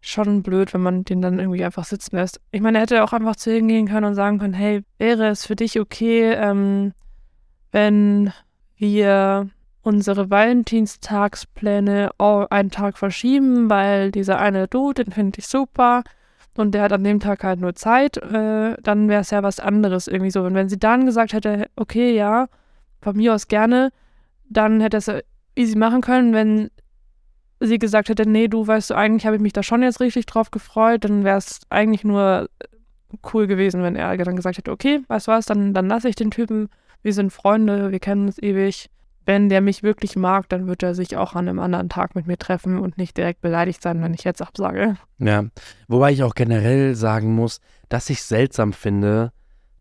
schon 0.04 0.44
blöd, 0.44 0.74
wenn 0.74 0.82
man 0.82 1.06
den 1.06 1.22
dann 1.22 1.39
irgendwie 1.39 1.63
einfach 1.63 1.86
sitzen 1.86 2.18
lässt. 2.18 2.42
Ich 2.52 2.62
meine, 2.62 2.78
er 2.78 2.82
hätte 2.82 3.04
auch 3.04 3.13
einfach 3.13 3.38
zu 3.38 3.56
ihm 3.56 3.68
gehen 3.68 3.88
können 3.88 4.06
und 4.06 4.16
sagen 4.16 4.38
können, 4.38 4.54
hey, 4.54 4.84
wäre 4.98 5.28
es 5.28 5.46
für 5.46 5.56
dich 5.56 5.80
okay, 5.80 6.34
ähm, 6.34 6.94
wenn 7.72 8.34
wir 8.76 9.50
unsere 9.82 10.30
Valentinstagspläne 10.30 12.12
einen 12.18 12.72
Tag 12.72 12.97
verschieben, 12.97 13.70
weil 13.70 14.12
dieser 14.12 14.39
eine 14.39 14.68
Dude, 14.68 15.06
den 15.06 15.14
finde 15.14 15.39
ich 15.39 15.47
super 15.47 16.04
und 16.56 16.74
der 16.74 16.84
hat 16.84 16.93
an 16.93 17.04
dem 17.04 17.20
Tag 17.20 17.43
halt 17.43 17.60
nur 17.60 17.76
Zeit, 17.76 18.18
äh, 18.18 18.76
dann 18.82 19.10
wäre 19.10 19.22
es 19.22 19.32
ja 19.32 19.41
was 19.41 19.60
anderes 19.60 20.08
irgendwie 20.08 20.32
so. 20.32 20.43
Und 20.43 20.54
wenn 20.54 20.70
sie 20.70 20.80
dann 20.80 21.06
gesagt 21.06 21.34
hätte, 21.34 21.68
okay, 21.76 22.14
ja, 22.16 22.47
von 23.01 23.16
mir 23.16 23.34
aus 23.34 23.47
gerne, 23.47 23.91
dann 24.49 24.82
hätte 24.82 24.97
es 24.97 25.10
easy 25.56 25.78
machen 25.78 26.01
können. 26.01 26.34
Wenn 26.34 26.70
sie 27.66 27.80
gesagt 27.80 28.09
hätte, 28.09 28.28
nee, 28.28 28.47
du 28.47 28.68
weißt 28.68 28.91
du, 28.91 28.95
eigentlich 28.95 29.26
habe 29.26 29.36
ich 29.36 29.41
mich 29.41 29.53
da 29.53 29.64
schon 29.64 29.84
jetzt 29.84 29.99
richtig 29.99 30.26
drauf 30.26 30.51
gefreut, 30.51 31.03
dann 31.05 31.24
wäre 31.24 31.38
es 31.38 31.61
eigentlich 31.70 32.03
nur 32.03 32.49
cool 33.34 33.47
gewesen, 33.47 33.84
wenn 33.84 33.95
er 33.95 34.16
dann 34.18 34.36
gesagt 34.36 34.57
hätte, 34.57 34.72
okay, 34.72 35.01
weißt 35.07 35.28
du 35.28 35.32
was, 35.32 35.45
dann, 35.45 35.74
dann 35.74 35.88
lasse 35.88 36.09
ich 36.09 36.16
den 36.16 36.32
Typen, 36.32 36.70
wir 37.01 37.14
sind 37.14 37.32
Freunde, 37.32 37.91
wir 37.91 37.99
kennen 37.99 38.26
uns 38.26 38.41
ewig 38.41 38.89
wenn 39.26 39.49
der 39.49 39.61
mich 39.61 39.84
wirklich 39.84 40.16
mag, 40.16 40.49
dann 40.49 40.68
wird 40.68 40.84
er 40.84 40.95
sich 40.95 41.16
auch 41.18 41.34
an 41.34 41.47
einem 41.47 41.59
anderen 41.59 41.89
Tag 41.89 42.16
mit 42.16 42.28
mir 42.28 42.38
treffen 42.38 42.78
und 42.78 42.97
nicht 42.97 43.18
direkt 43.18 43.41
beleidigt 43.41 43.82
sein, 43.82 44.01
wenn 44.01 44.14
ich 44.14 44.24
jetzt 44.24 44.41
absage. 44.41 44.97
Ja, 45.18 45.45
wobei 45.88 46.11
ich 46.11 46.24
auch 46.24 46.36
generell 46.36 46.95
sagen 46.95 47.34
muss, 47.34 47.59
dass 47.89 48.09
ich 48.09 48.24
seltsam 48.24 48.74
finde, 48.74 49.32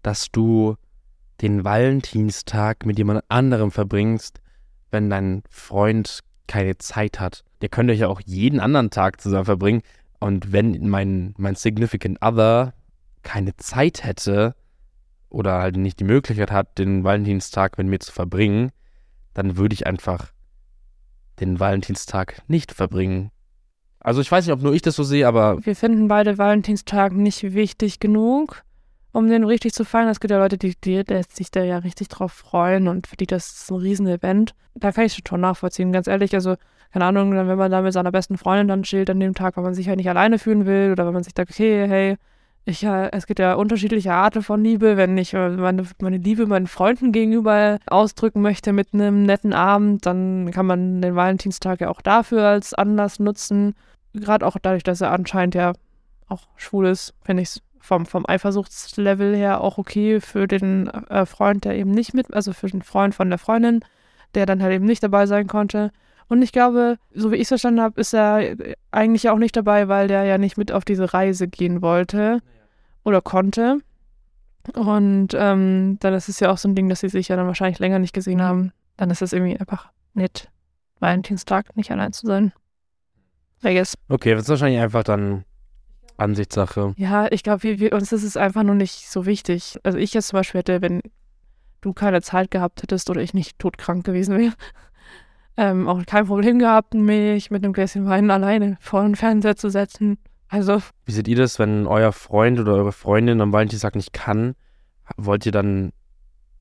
dass 0.03 0.31
du 0.31 0.77
den 1.41 1.65
Valentinstag 1.65 2.87
mit 2.87 2.99
jemand 2.99 3.25
anderem 3.29 3.71
verbringst, 3.71 4.41
wenn 4.91 5.11
dein 5.11 5.43
Freund 5.51 6.21
keine 6.47 6.79
Zeit 6.79 7.21
hat. 7.21 7.45
Ihr 7.61 7.69
könnt 7.69 7.91
euch 7.91 8.01
ja 8.01 8.09
auch 8.09 8.21
jeden 8.25 8.61
anderen 8.61 8.91
Tag 8.91 9.21
zusammen 9.21 9.45
verbringen. 9.45 9.83
Und 10.21 10.53
wenn 10.53 10.89
mein, 10.89 11.35
mein 11.37 11.55
Significant 11.55 12.19
Other 12.23 12.75
keine 13.23 13.57
Zeit 13.57 14.05
hätte 14.05 14.55
oder 15.29 15.61
halt 15.61 15.77
nicht 15.77 16.01
die 16.01 16.05
Möglichkeit 16.05 16.51
hat, 16.51 16.79
den 16.79 17.05
Valentinstag 17.05 17.79
mit 17.79 17.87
mir 17.87 18.01
zu 18.01 18.13
verbringen, 18.13 18.71
dann 19.35 19.57
würde 19.57 19.75
ich 19.75 19.87
einfach 19.87 20.33
den 21.41 21.59
Valentinstag 21.59 22.43
nicht 22.49 22.73
verbringen. 22.73 23.31
Also 23.99 24.21
ich 24.21 24.31
weiß 24.31 24.47
nicht, 24.47 24.53
ob 24.53 24.63
nur 24.63 24.75
ich 24.75 24.83
das 24.83 24.97
so 24.97 25.05
sehe, 25.05 25.27
aber. 25.27 25.65
Wir 25.65 25.77
finden 25.77 26.09
beide 26.09 26.37
Valentinstag 26.37 27.13
nicht 27.13 27.55
wichtig 27.55 28.01
genug, 28.01 28.63
um 29.13 29.29
den 29.29 29.45
richtig 29.45 29.73
zu 29.75 29.85
feiern. 29.85 30.09
Es 30.09 30.21
gibt 30.21 30.31
ja 30.31 30.39
Leute, 30.39 30.59
die, 30.59 30.75
die, 30.83 31.05
die 31.05 31.21
sich 31.31 31.51
da 31.51 31.63
ja 31.63 31.79
richtig 31.79 32.09
drauf 32.09 32.33
freuen 32.33 32.89
und 32.89 33.07
für 33.07 33.17
die 33.17 33.27
das 33.27 33.53
ist 33.53 33.71
ein 33.71 33.77
Riesen-Event. 33.77 34.55
Da 34.75 34.93
kann 34.93 35.05
ich 35.05 35.19
es 35.19 35.29
schon 35.29 35.41
nachvollziehen, 35.41 35.93
ganz 35.93 36.07
ehrlich. 36.07 36.35
Also, 36.35 36.57
keine 36.93 37.05
Ahnung, 37.05 37.33
wenn 37.33 37.59
man 37.59 37.71
da 37.71 37.83
mit 37.83 37.93
seiner 37.93 38.13
besten 38.13 38.39
Freundin 38.39 38.69
dann 38.69 38.83
chillt 38.83 39.11
an 39.11 39.21
dem 39.21 39.35
Tag, 39.35 39.57
weil 39.57 39.65
man 39.65 39.75
sich 39.75 39.89
halt 39.89 39.99
nicht 39.99 40.09
alleine 40.09 40.39
fühlen 40.39 40.67
will 40.67 40.93
oder 40.93 41.07
wenn 41.07 41.15
man 41.15 41.23
sich 41.23 41.35
sagt, 41.37 41.51
okay, 41.51 41.87
hey, 41.89 42.17
ich, 42.65 42.85
äh, 42.85 43.11
es 43.13 43.27
gibt 43.27 43.41
ja 43.41 43.55
unterschiedliche 43.55 44.13
Arten 44.13 44.43
von 44.43 44.63
Liebe. 44.63 44.97
Wenn 44.97 45.19
ich 45.19 45.35
äh, 45.35 45.49
meine, 45.51 45.85
meine 46.01 46.19
Liebe 46.19 46.47
meinen 46.47 46.69
Freunden 46.69 47.13
gegenüber 47.13 47.79
ausdrücken 47.87 48.41
möchte 48.41 48.73
mit 48.73 48.95
einem 48.95 49.25
netten 49.25 49.53
Abend, 49.53 50.07
dann 50.07 50.51
kann 50.53 50.67
man 50.67 51.03
den 51.03 51.17
Valentinstag 51.17 51.81
ja 51.81 51.89
auch 51.89 52.01
dafür 52.01 52.45
als 52.47 52.73
Anlass 52.73 53.19
nutzen. 53.19 53.75
Gerade 54.15 54.47
auch 54.47 54.57
dadurch, 54.61 54.85
dass 54.85 55.01
er 55.01 55.11
anscheinend 55.11 55.55
ja 55.55 55.73
auch 56.29 56.47
schwul 56.57 56.87
ist, 56.87 57.15
finde 57.25 57.43
ich 57.43 57.49
es 57.49 57.63
vom, 57.83 58.07
vom 58.07 58.25
Eifersuchtslevel 58.27 59.37
her 59.37 59.61
auch 59.61 59.77
okay 59.77 60.21
für 60.21 60.47
den 60.47 60.87
äh, 60.87 61.27
Freund, 61.27 61.65
der 61.65 61.77
eben 61.77 61.91
nicht 61.91 62.15
mit, 62.15 62.33
also 62.33 62.53
für 62.53 62.69
den 62.69 62.83
Freund 62.83 63.15
von 63.15 63.29
der 63.29 63.39
Freundin, 63.39 63.85
der 64.35 64.47
dann 64.47 64.63
halt 64.63 64.73
eben 64.73 64.87
nicht 64.87 65.03
dabei 65.03 65.27
sein 65.27 65.49
konnte. 65.49 65.91
Und 66.29 66.41
ich 66.41 66.53
glaube, 66.53 66.97
so 67.13 67.33
wie 67.33 67.37
ich 67.37 67.43
es 67.43 67.49
verstanden 67.49 67.83
habe, 67.83 68.01
ist 68.01 68.15
er 68.15 68.57
eigentlich 68.93 69.29
auch 69.29 69.39
nicht 69.39 69.57
dabei, 69.57 69.89
weil 69.89 70.09
der 70.09 70.25
ja 70.25 70.39
nicht 70.39 70.57
mit 70.57 70.73
auf 70.73 70.85
diese 70.85 71.13
Reise 71.13 71.49
gehen 71.49 71.83
wollte 71.83 72.39
oder 73.05 73.21
konnte. 73.21 73.81
Und 74.75 75.35
ähm, 75.35 75.99
dann 76.01 76.15
ist 76.15 76.29
es 76.29 76.41
ja 76.41 76.51
auch 76.51 76.59
so 76.59 76.69
ein 76.69 76.77
Ding, 76.77 76.89
dass 76.89 77.01
sie 77.01 77.09
sich 77.09 77.29
ja 77.29 77.37
dann 77.37 77.49
wahrscheinlich 77.49 77.81
länger 77.81 77.99
nicht 77.99 78.15
gesehen 78.15 78.41
haben. 78.41 78.73
Dann 78.97 79.11
ist 79.11 79.23
es 79.23 79.33
irgendwie 79.33 79.59
einfach 79.59 79.91
nett, 80.15 80.51
Valentinstag 81.01 81.77
nicht 81.77 81.91
allein 81.91 82.13
zu 82.13 82.27
sein. 82.27 82.53
I 83.65 83.75
guess. 83.75 83.95
Okay, 84.09 84.35
das 84.35 84.45
ist 84.45 84.49
wahrscheinlich 84.49 84.81
einfach 84.81 85.03
dann 85.03 85.45
Ansichtssache. 86.23 86.95
Ja, 86.97 87.31
ich 87.31 87.43
glaube, 87.43 87.91
uns 87.91 88.13
ist 88.13 88.23
es 88.23 88.37
einfach 88.37 88.63
nur 88.63 88.75
nicht 88.75 89.11
so 89.11 89.27
wichtig. 89.27 89.79
Also 89.83 89.99
ich 89.99 90.15
jetzt 90.15 90.29
zum 90.29 90.39
Beispiel 90.39 90.61
hätte, 90.61 90.83
wenn 90.83 91.03
du 91.81 91.93
keine 91.93 92.23
Zeit 92.23 92.51
gehabt 92.51 92.83
hättest 92.83 93.11
oder 93.11 93.21
ich 93.21 93.35
nicht 93.35 93.59
todkrank 93.59 94.05
gewesen 94.05 94.39
wäre, 94.39 94.53
ähm, 95.57 95.89
auch 95.89 96.05
kein 96.07 96.27
Problem 96.27 96.59
gehabt, 96.59 96.95
mich 96.95 97.51
mit 97.51 97.65
einem 97.65 97.73
Gläschen 97.73 98.07
Wein 98.07 98.31
alleine 98.31 98.79
vor 98.81 99.03
den 99.03 99.17
Fernseher 99.17 99.57
zu 99.57 99.69
setzen. 99.69 100.19
Also. 100.49 100.83
Wie 101.07 101.13
seht 101.13 101.29
ihr 101.29 101.37
das, 101.37 101.59
wenn 101.59 101.87
euer 101.87 102.13
Freund 102.13 102.61
oder 102.61 102.75
eure 102.75 102.93
Freundin 102.93 103.41
am 103.41 103.53
Valentinstag 103.53 103.95
nicht 103.95 104.13
kann? 104.13 104.55
Wollt 105.17 105.47
ihr 105.47 105.53
dann 105.53 105.93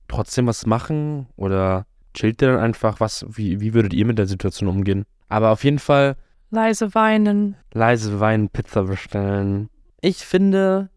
trotzdem 0.08 0.48
was 0.48 0.66
machen? 0.66 1.28
Oder 1.36 1.86
chillt 2.14 2.42
ihr 2.42 2.54
dann 2.54 2.60
einfach? 2.60 3.00
Was, 3.00 3.26
wie, 3.28 3.60
wie 3.60 3.74
würdet 3.74 3.94
ihr 3.94 4.06
mit 4.06 4.18
der 4.18 4.28
Situation 4.28 4.70
umgehen? 4.70 5.06
Aber 5.28 5.52
auf 5.52 5.64
jeden 5.64 5.80
Fall. 5.80 6.16
Leise 6.52 6.94
weinen. 6.94 7.56
Leise 7.74 8.20
weinen, 8.20 8.50
Pizza 8.50 8.84
bestellen. 8.84 9.70
Ich 10.02 10.18
finde, 10.18 10.90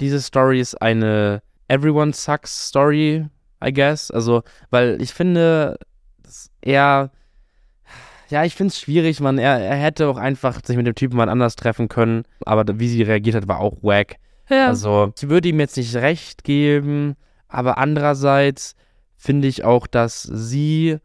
diese 0.00 0.20
Story 0.20 0.60
ist 0.60 0.80
eine 0.82 1.42
Everyone 1.68 2.12
Sucks 2.12 2.68
Story, 2.68 3.28
I 3.64 3.72
guess. 3.72 4.10
Also, 4.10 4.42
weil 4.70 5.00
ich 5.00 5.14
finde, 5.14 5.78
er, 6.60 7.10
ja, 8.28 8.44
ich 8.44 8.56
finde 8.56 8.72
es 8.72 8.80
schwierig, 8.80 9.20
man. 9.20 9.38
Er, 9.38 9.60
er 9.60 9.76
hätte 9.76 10.08
auch 10.08 10.16
einfach 10.16 10.60
sich 10.64 10.76
mit 10.76 10.88
dem 10.88 10.96
Typen 10.96 11.16
mal 11.16 11.28
anders 11.28 11.54
treffen 11.54 11.88
können, 11.88 12.24
aber 12.44 12.64
wie 12.80 12.88
sie 12.88 13.02
reagiert 13.02 13.36
hat, 13.36 13.48
war 13.48 13.60
auch 13.60 13.76
wack. 13.82 14.16
Ja. 14.48 14.66
Also, 14.66 15.12
ich 15.16 15.28
würde 15.28 15.48
ihm 15.48 15.60
jetzt 15.60 15.76
nicht 15.76 15.94
recht 15.94 16.42
geben, 16.42 17.14
aber 17.46 17.78
andererseits 17.78 18.74
finde 19.16 19.46
ich 19.46 19.62
auch, 19.62 19.86
dass 19.86 20.22
sie 20.22 20.98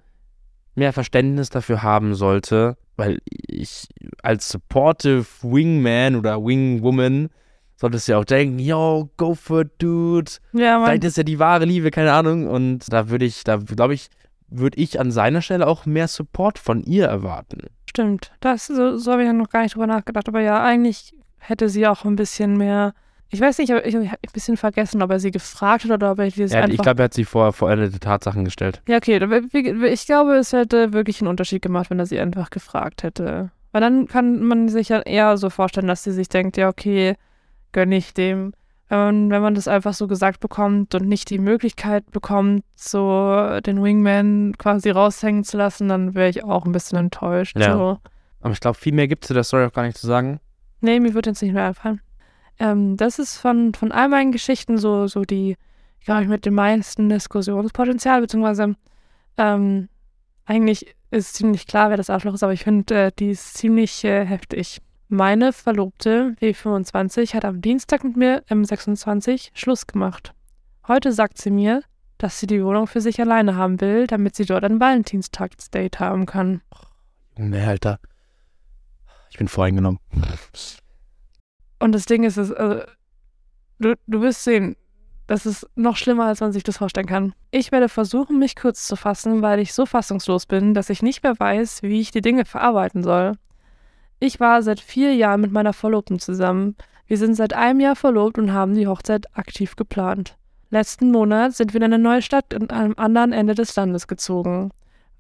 mehr 0.74 0.94
Verständnis 0.94 1.50
dafür 1.50 1.84
haben 1.84 2.16
sollte, 2.16 2.78
weil 2.98 3.20
ich 3.28 3.88
als 4.24 4.50
supportive 4.50 5.26
Wingman 5.42 6.16
oder 6.16 6.44
Wingwoman 6.44 7.30
solltest 7.76 8.08
du 8.08 8.14
ja 8.14 8.20
auch 8.20 8.26
denken, 8.26 8.60
yo, 8.60 9.10
go 9.18 9.36
for 9.36 9.62
it, 9.62 9.72
dude. 9.80 10.32
Ja. 10.54 10.84
Vielleicht 10.84 11.04
ist 11.04 11.18
ja 11.18 11.24
die 11.24 11.40
wahre 11.40 11.66
Liebe, 11.66 11.92
keine 11.92 12.14
Ahnung. 12.14 12.48
Und 12.48 12.92
da 12.92 13.10
würde 13.10 13.26
ich, 13.26 13.44
da 13.44 13.58
glaube 13.58 13.94
ich, 13.94 14.08
würde 14.48 14.80
ich 14.80 15.00
an 15.00 15.12
seiner 15.12 15.42
Stelle 15.42 15.68
auch 15.68 15.86
mehr 15.86 16.08
Support 16.08 16.58
von 16.58 16.84
ihr 16.84 17.06
erwarten. 17.08 17.68
Stimmt. 17.90 18.32
Das, 18.40 18.68
so, 18.68 18.98
so 18.98 19.12
habe 19.12 19.24
ich 19.24 19.28
ja 19.28 19.34
noch 19.34 19.50
gar 19.50 19.64
nicht 19.64 19.76
drüber 19.76 19.88
nachgedacht. 19.88 20.28
Aber 20.28 20.42
ja, 20.42 20.64
eigentlich 20.64 21.14
hätte 21.38 21.70
sie 21.70 21.88
auch 21.88 22.06
ein 22.06 22.16
bisschen 22.16 22.58
mehr. 22.58 22.94
Ich 23.30 23.42
weiß 23.42 23.58
nicht, 23.58 23.70
ich, 23.70 23.86
ich 23.86 23.96
habe 23.96 24.06
ein 24.06 24.34
bisschen 24.34 24.56
vergessen, 24.56 25.02
ob 25.02 25.12
er 25.12 25.20
sie 25.20 25.32
gefragt 25.32 25.84
hat 25.84 25.92
oder 25.92 26.12
ob 26.12 26.20
er 26.20 26.26
dieses 26.26 26.54
ja, 26.54 26.62
einfach... 26.62 26.74
Ich 26.74 26.82
glaube, 26.82 27.02
er 27.02 27.06
hat 27.06 27.14
sie 27.14 27.26
vor 27.26 27.52
vollendete 27.54 28.00
Tatsachen 28.00 28.46
gestellt. 28.46 28.82
Ja, 28.88 28.98
okay. 28.98 29.20
Ich 29.92 30.06
glaube, 30.06 30.36
es 30.36 30.54
hätte 30.54 30.94
wirklich 30.94 31.22
einen 31.22 31.28
Unterschied 31.30 31.62
gemacht, 31.62 31.90
wenn 31.90 32.00
er 32.00 32.06
sie 32.06 32.20
einfach 32.20 32.50
gefragt 32.50 33.04
hätte. 33.04 33.52
Weil 33.72 33.82
dann 33.82 34.08
kann 34.08 34.44
man 34.44 34.70
sich 34.70 34.90
ja 34.90 35.02
eher 35.02 35.38
so 35.38 35.50
vorstellen, 35.50 35.88
dass 35.88 36.04
sie 36.04 36.12
sich 36.12 36.30
denkt, 36.30 36.56
ja, 36.56 36.70
okay, 36.70 37.16
gönne 37.72 37.98
ich 37.98 38.14
dem. 38.14 38.54
Wenn 38.88 39.00
man, 39.00 39.30
wenn 39.32 39.42
man 39.42 39.56
das 39.56 39.68
einfach 39.68 39.96
so 39.96 40.08
gesagt 40.08 40.40
bekommt 40.40 40.94
und 40.94 41.08
nicht 41.08 41.32
die 41.32 41.40
Möglichkeit 41.40 42.10
bekommt, 42.12 42.64
so 42.76 43.60
den 43.66 43.84
Wingman 43.84 44.54
quasi 44.60 44.92
raushängen 44.92 45.44
zu 45.44 45.58
lassen, 45.58 45.90
dann 45.90 46.14
wäre 46.14 46.30
ich 46.30 46.44
auch 46.44 46.66
ein 46.66 46.72
bisschen 46.72 47.00
enttäuscht. 47.00 47.58
Ja. 47.60 47.74
So. 47.74 48.00
Aber 48.42 48.54
ich 48.54 48.60
glaube, 48.60 48.78
viel 48.78 48.94
mehr 48.94 49.08
gibt 49.08 49.24
es 49.24 49.30
zu 49.30 49.34
der 49.34 49.44
Story 49.44 49.66
auch 49.66 49.74
gar 49.74 49.84
nicht 49.84 49.98
zu 49.98 50.06
sagen. 50.06 50.40
Nee, 50.82 51.00
mir 51.00 51.16
wird 51.16 51.26
jetzt 51.26 51.42
nicht 51.42 51.54
mehr 51.54 51.66
einfallen. 51.66 52.00
Ähm, 52.60 52.98
das 52.98 53.20
ist 53.20 53.38
von, 53.38 53.74
von 53.74 53.92
all 53.92 54.10
meinen 54.10 54.32
Geschichten 54.32 54.78
so, 54.78 55.08
so 55.08 55.24
die, 55.24 55.58
glaube 56.04 56.24
ich, 56.24 56.30
mit 56.30 56.46
dem 56.46 56.56
meisten 56.56 57.10
Diskussionspotenzial, 57.10 58.22
beziehungsweise 58.22 58.76
ähm, 59.38 59.90
eigentlich 60.46 60.96
ist 61.12 61.36
ziemlich 61.36 61.68
klar, 61.68 61.90
wer 61.90 61.98
das 61.98 62.10
Arschloch 62.10 62.34
ist, 62.34 62.44
aber 62.44 62.54
ich 62.54 62.64
finde, 62.64 63.06
äh, 63.06 63.12
die 63.18 63.32
ist 63.32 63.56
ziemlich 63.56 64.04
äh, 64.04 64.26
heftig. 64.26 64.82
Meine 65.08 65.54
Verlobte, 65.54 66.36
W25, 66.42 67.36
hat 67.36 67.46
am 67.46 67.62
Dienstag 67.62 68.04
mit 68.04 68.18
mir, 68.18 68.44
M26, 68.50 69.52
Schluss 69.54 69.88
gemacht. 69.88 70.34
Heute 70.88 71.14
sagt 71.14 71.38
sie 71.38 71.52
mir, 71.52 71.84
dass 72.18 72.40
sie 72.40 72.48
die 72.48 72.64
Wohnung 72.64 72.88
für 72.88 73.02
sich 73.02 73.20
alleine 73.20 73.56
haben 73.56 73.82
will, 73.82 74.08
damit 74.08 74.36
sie 74.36 74.46
dort 74.46 74.64
ein 74.64 74.80
Valentinstagsdate 74.80 76.00
haben 76.00 76.26
kann. 76.26 76.62
Nee, 77.38 77.62
Alter. 77.62 78.00
Ich 79.30 79.38
bin 79.38 79.48
voreingenommen. 79.48 80.00
Und 81.80 81.94
das 81.94 82.06
Ding 82.06 82.24
ist, 82.24 82.38
es, 82.38 82.52
also, 82.52 82.84
du, 83.80 83.96
du 84.08 84.22
wirst 84.22 84.44
sehen, 84.44 84.76
das 85.28 85.46
ist 85.46 85.68
noch 85.76 85.98
schlimmer, 85.98 86.26
als 86.26 86.42
man 86.42 86.52
sich 86.52 86.64
das 86.64 86.78
vorstellen 86.78 87.08
kann. 87.08 87.34
Ich 87.52 87.72
werde 87.72 87.90
versuchen, 87.90 88.38
mich 88.38 88.56
kurz 88.56 88.86
zu 88.86 88.96
fassen, 88.96 89.42
weil 89.42 89.60
ich 89.60 89.74
so 89.74 89.86
fassungslos 89.86 90.46
bin, 90.46 90.74
dass 90.74 90.90
ich 90.90 91.02
nicht 91.02 91.24
mehr 91.24 91.40
weiß, 91.40 91.82
wie 91.82 92.00
ich 92.00 92.12
die 92.12 92.22
Dinge 92.22 92.46
verarbeiten 92.46 93.04
soll. 93.04 93.34
Ich 94.20 94.40
war 94.40 94.62
seit 94.62 94.80
vier 94.80 95.16
Jahren 95.16 95.42
mit 95.42 95.52
meiner 95.52 95.74
Verlobten 95.74 96.20
zusammen. 96.20 96.76
Wir 97.08 97.18
sind 97.18 97.36
seit 97.36 97.54
einem 97.54 97.80
Jahr 97.80 97.96
verlobt 97.96 98.38
und 98.38 98.54
haben 98.54 98.76
die 98.76 98.88
Hochzeit 98.88 99.36
aktiv 99.36 99.76
geplant. 99.76 100.38
Letzten 100.70 101.12
Monat 101.12 101.54
sind 101.54 101.74
wir 101.74 101.80
in 101.80 101.86
eine 101.86 102.00
neue 102.00 102.22
Stadt 102.22 102.54
an 102.54 102.70
einem 102.70 102.94
anderen 102.98 103.34
Ende 103.34 103.56
des 103.56 103.76
Landes 103.76 104.08
gezogen, 104.08 104.72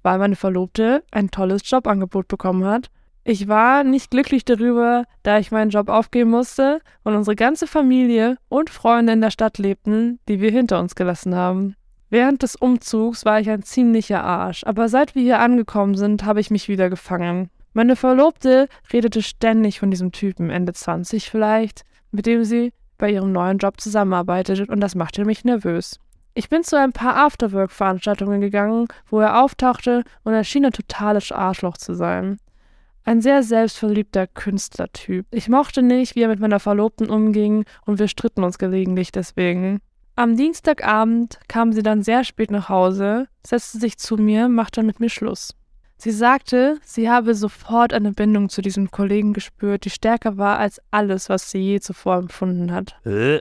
weil 0.03 0.18
meine 0.18 0.36
Verlobte 0.36 1.03
ein 1.12 1.32
tolles 1.32 1.70
Jobangebot 1.70 2.28
bekommen 2.28 2.66
hat. 2.66 2.89
Ich 3.28 3.47
war 3.47 3.84
nicht 3.84 4.11
glücklich 4.11 4.45
darüber, 4.45 5.05
da 5.23 5.39
ich 5.39 5.49
meinen 5.49 5.71
Job 5.71 5.89
aufgeben 5.89 6.30
musste 6.30 6.80
und 7.03 7.15
unsere 7.15 7.36
ganze 7.36 7.65
Familie 7.65 8.38
und 8.49 8.69
Freunde 8.69 9.13
in 9.13 9.21
der 9.21 9.32
Stadt 9.32 9.57
lebten, 9.57 10.19
die 10.30 10.41
wir 10.41 10.51
hinter 10.51 10.80
uns 10.80 10.93
gelassen 10.93 11.34
haben. 11.34 11.76
Während 12.11 12.43
des 12.43 12.55
Umzugs 12.55 13.26
war 13.26 13.39
ich 13.39 13.49
ein 13.49 13.63
ziemlicher 13.63 14.23
Arsch, 14.23 14.63
aber 14.63 14.89
seit 14.89 15.15
wir 15.15 15.23
hier 15.23 15.39
angekommen 15.39 15.95
sind, 15.95 16.23
habe 16.23 16.39
ich 16.39 16.51
mich 16.51 16.69
wieder 16.69 16.88
gefangen. 16.91 17.49
Meine 17.73 17.95
Verlobte 17.95 18.67
redete 18.93 19.23
ständig 19.23 19.80
von 19.80 19.89
diesem 19.89 20.11
Typen, 20.11 20.51
Ende 20.51 20.73
20 20.73 21.28
vielleicht, 21.28 21.82
mit 22.11 22.28
dem 22.28 22.43
sie 22.43 22.73
bei 22.99 23.09
ihrem 23.09 23.32
neuen 23.32 23.57
Job 23.57 23.82
zusammenarbeitet 23.82 24.69
und 24.69 24.80
das 24.82 24.93
machte 24.93 25.26
mich 25.26 25.43
nervös. 25.43 25.99
Ich 26.36 26.47
bin 26.49 26.63
zu 26.63 26.78
ein 26.78 26.93
paar 26.93 27.15
Afterwork-Veranstaltungen 27.15 28.39
gegangen, 28.39 28.88
wo 29.09 29.19
er 29.19 29.41
auftauchte 29.41 30.03
und 30.23 30.34
er 30.34 30.43
schien 30.43 30.65
ein 30.65 30.73
totales 30.73 31.32
Arschloch 31.32 31.78
zu 31.78 31.95
sein. 31.95 32.38
Ein 33.08 33.22
sehr 33.22 33.43
selbstverliebter 33.43 34.26
Künstlertyp. 34.26 35.28
Ich 35.30 35.47
mochte 35.47 35.84
nicht, 35.84 36.16
wie 36.16 36.24
er 36.24 36.28
mit 36.28 36.39
meiner 36.39 36.60
Verlobten 36.60 37.08
umging 37.08 37.64
und 37.86 37.99
wir 37.99 38.08
stritten 38.08 38.43
uns 38.43 38.58
gelegentlich 38.58 39.12
deswegen. 39.12 39.80
Am 40.16 40.36
Dienstagabend 40.36 41.39
kam 41.47 41.72
sie 41.72 41.84
dann 41.84 42.01
sehr 42.01 42.24
spät 42.24 42.49
nach 42.49 42.68
Hause, 42.68 43.28
setzte 43.45 43.78
sich 43.78 43.99
zu 43.99 44.18
mir, 44.18 44.49
machte 44.49 44.82
mit 44.82 44.99
mir 44.99 45.10
Schluss. 45.10 45.53
Sie 45.97 46.10
sagte, 46.10 46.80
sie 46.84 47.08
habe 47.08 47.36
sofort 47.36 47.93
eine 47.93 48.12
Bindung 48.12 48.49
zu 48.49 48.64
diesem 48.64 48.89
Kollegen 48.89 49.34
gespürt, 49.34 49.86
die 49.86 49.91
stärker 49.91 50.38
war 50.38 50.58
als 50.58 50.82
alles, 50.89 51.30
was 51.30 51.51
sie 51.51 51.60
je 51.60 51.80
zuvor 51.82 52.18
empfunden 52.18 52.72
hat. 52.72 52.99
Äh. 53.06 53.39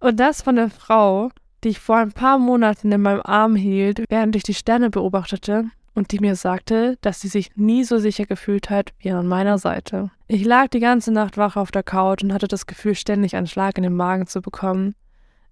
Und 0.00 0.18
das 0.18 0.42
von 0.42 0.56
der 0.56 0.70
Frau, 0.70 1.30
die 1.62 1.68
ich 1.68 1.78
vor 1.78 1.98
ein 1.98 2.12
paar 2.12 2.40
Monaten 2.40 2.90
in 2.90 3.00
meinem 3.00 3.22
Arm 3.22 3.54
hielt, 3.54 4.02
während 4.08 4.34
ich 4.34 4.42
die 4.42 4.54
Sterne 4.54 4.90
beobachtete 4.90 5.66
und 5.94 6.12
die 6.12 6.18
mir 6.18 6.36
sagte, 6.36 6.98
dass 7.00 7.20
sie 7.20 7.28
sich 7.28 7.52
nie 7.56 7.84
so 7.84 7.98
sicher 7.98 8.26
gefühlt 8.26 8.70
hat 8.70 8.92
wie 8.98 9.10
an 9.10 9.26
meiner 9.26 9.58
Seite. 9.58 10.10
Ich 10.26 10.44
lag 10.44 10.68
die 10.68 10.80
ganze 10.80 11.12
Nacht 11.12 11.36
wach 11.36 11.56
auf 11.56 11.70
der 11.70 11.82
Couch 11.82 12.22
und 12.22 12.32
hatte 12.32 12.48
das 12.48 12.66
Gefühl, 12.66 12.94
ständig 12.94 13.36
einen 13.36 13.46
Schlag 13.46 13.76
in 13.76 13.84
den 13.84 13.94
Magen 13.94 14.26
zu 14.26 14.42
bekommen. 14.42 14.94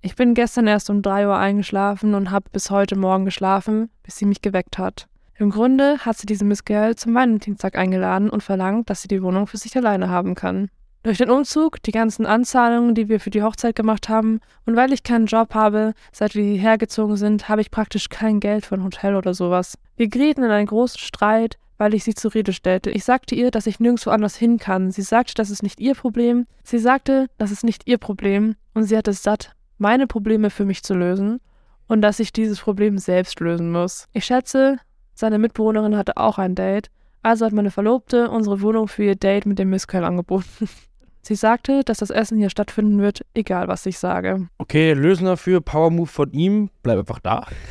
Ich 0.00 0.16
bin 0.16 0.34
gestern 0.34 0.66
erst 0.66 0.90
um 0.90 1.00
drei 1.00 1.26
Uhr 1.26 1.36
eingeschlafen 1.36 2.14
und 2.14 2.30
habe 2.30 2.50
bis 2.52 2.70
heute 2.70 2.96
Morgen 2.96 3.24
geschlafen, 3.24 3.88
bis 4.02 4.16
sie 4.16 4.26
mich 4.26 4.42
geweckt 4.42 4.78
hat. 4.78 5.06
Im 5.36 5.50
Grunde 5.50 5.98
hat 5.98 6.18
sie 6.18 6.26
diese 6.26 6.44
Miss 6.44 6.64
Girl 6.64 6.96
zum 6.96 7.14
Valentinstag 7.14 7.76
eingeladen 7.76 8.28
und 8.28 8.42
verlangt, 8.42 8.90
dass 8.90 9.02
sie 9.02 9.08
die 9.08 9.22
Wohnung 9.22 9.46
für 9.46 9.56
sich 9.56 9.76
alleine 9.76 10.08
haben 10.08 10.34
kann. 10.34 10.70
Durch 11.04 11.18
den 11.18 11.30
Umzug, 11.30 11.82
die 11.82 11.90
ganzen 11.90 12.26
Anzahlungen, 12.26 12.94
die 12.94 13.08
wir 13.08 13.18
für 13.18 13.30
die 13.30 13.42
Hochzeit 13.42 13.74
gemacht 13.74 14.08
haben 14.08 14.38
und 14.66 14.76
weil 14.76 14.92
ich 14.92 15.02
keinen 15.02 15.26
Job 15.26 15.52
habe, 15.52 15.94
seit 16.12 16.36
wir 16.36 16.44
hierher 16.44 16.78
gezogen 16.78 17.16
sind, 17.16 17.48
habe 17.48 17.60
ich 17.60 17.72
praktisch 17.72 18.08
kein 18.08 18.38
Geld 18.38 18.66
für 18.66 18.76
ein 18.76 18.84
Hotel 18.84 19.16
oder 19.16 19.34
sowas. 19.34 19.76
Wir 19.96 20.06
gerieten 20.06 20.44
in 20.44 20.52
einen 20.52 20.68
großen 20.68 21.00
Streit, 21.00 21.58
weil 21.76 21.94
ich 21.94 22.04
sie 22.04 22.14
zur 22.14 22.32
Rede 22.34 22.52
stellte. 22.52 22.90
Ich 22.90 23.02
sagte 23.02 23.34
ihr, 23.34 23.50
dass 23.50 23.66
ich 23.66 23.80
nirgendwo 23.80 24.10
anders 24.10 24.36
hin 24.36 24.58
kann. 24.58 24.92
Sie 24.92 25.02
sagte, 25.02 25.34
das 25.34 25.50
ist 25.50 25.64
nicht 25.64 25.80
ihr 25.80 25.96
Problem. 25.96 26.46
Sie 26.62 26.78
sagte, 26.78 27.26
das 27.36 27.50
ist 27.50 27.64
nicht 27.64 27.88
ihr 27.88 27.98
Problem 27.98 28.54
und 28.72 28.84
sie 28.84 28.96
hat 28.96 29.08
es 29.08 29.24
satt, 29.24 29.56
meine 29.78 30.06
Probleme 30.06 30.50
für 30.50 30.64
mich 30.64 30.84
zu 30.84 30.94
lösen 30.94 31.40
und 31.88 32.00
dass 32.00 32.20
ich 32.20 32.32
dieses 32.32 32.60
Problem 32.60 32.98
selbst 32.98 33.40
lösen 33.40 33.72
muss. 33.72 34.06
Ich 34.12 34.24
schätze, 34.24 34.78
seine 35.14 35.40
Mitbewohnerin 35.40 35.96
hatte 35.96 36.16
auch 36.16 36.38
ein 36.38 36.54
Date, 36.54 36.92
also 37.22 37.44
hat 37.44 37.52
meine 37.52 37.72
Verlobte 37.72 38.30
unsere 38.30 38.60
Wohnung 38.60 38.86
für 38.86 39.02
ihr 39.02 39.16
Date 39.16 39.46
mit 39.46 39.58
dem 39.58 39.70
Miss 39.70 39.88
Curl 39.88 40.04
angeboten. 40.04 40.68
Sie 41.24 41.36
sagte, 41.36 41.82
dass 41.84 41.98
das 41.98 42.10
Essen 42.10 42.36
hier 42.36 42.50
stattfinden 42.50 43.00
wird, 43.00 43.24
egal 43.34 43.68
was 43.68 43.86
ich 43.86 43.98
sage. 43.98 44.48
Okay, 44.58 44.92
Lösen 44.92 45.26
dafür, 45.26 45.60
Power 45.60 45.90
Move 45.90 46.08
von 46.08 46.32
ihm, 46.32 46.68
bleib 46.82 46.98
einfach 46.98 47.20
da. 47.20 47.46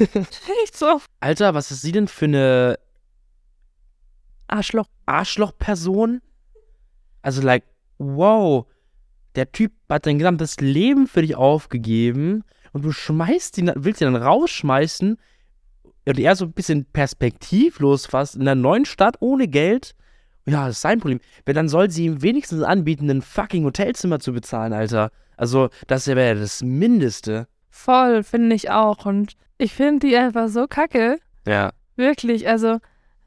Echt 0.64 0.78
so. 0.78 1.02
Alter, 1.20 1.54
was 1.54 1.70
ist 1.70 1.82
sie 1.82 1.92
denn 1.92 2.08
für 2.08 2.26
eine 2.26 2.80
Arschloch. 4.48 4.88
Arschloch-Person? 5.06 6.22
Also, 7.22 7.42
like, 7.42 7.66
wow, 7.98 8.66
der 9.36 9.52
Typ 9.52 9.74
hat 9.90 10.06
sein 10.06 10.18
gesamtes 10.18 10.62
Leben 10.62 11.08
für 11.08 11.22
dich 11.22 11.36
aufgegeben 11.36 12.44
und 12.72 12.84
du 12.84 12.94
schmeißt 12.94 13.58
ihn, 13.58 13.72
willst 13.76 14.02
ihn 14.02 14.14
dann 14.14 14.22
rausschmeißen 14.22 15.18
und 16.06 16.20
er 16.20 16.36
so 16.36 16.46
ein 16.46 16.54
bisschen 16.54 16.86
perspektivlos 16.86 18.06
fast 18.06 18.36
in 18.36 18.42
einer 18.42 18.56
neuen 18.56 18.86
Stadt 18.86 19.18
ohne 19.20 19.48
Geld. 19.48 19.94
Ja, 20.46 20.68
das 20.68 20.78
ist 20.78 20.82
sein 20.82 21.00
Problem. 21.00 21.20
Weil 21.46 21.54
dann 21.54 21.70
soll 21.70 21.90
sie 21.90 22.06
ihm 22.06 22.22
wenigstens 22.22 22.64
anbieten, 22.64 23.10
ein 23.10 23.22
fucking 23.22 23.64
Hotelzimmer 23.64 24.20
zu 24.20 24.34
bezahlen, 24.34 24.74
Alter. 24.74 25.12
Also, 25.38 25.70
das 25.88 26.08
wäre 26.08 26.28
ja 26.28 26.34
das 26.36 26.62
Mindeste. 26.62 27.48
Voll, 27.70 28.24
finde 28.24 28.56
ich 28.56 28.70
auch. 28.70 29.06
Und 29.06 29.34
ich 29.58 29.74
finde 29.74 30.08
die 30.08 30.18
einfach 30.18 30.50
so 30.50 30.68
kacke. 30.68 31.20
Ja. 31.46 31.72
Wirklich, 31.96 32.48
also 32.48 32.80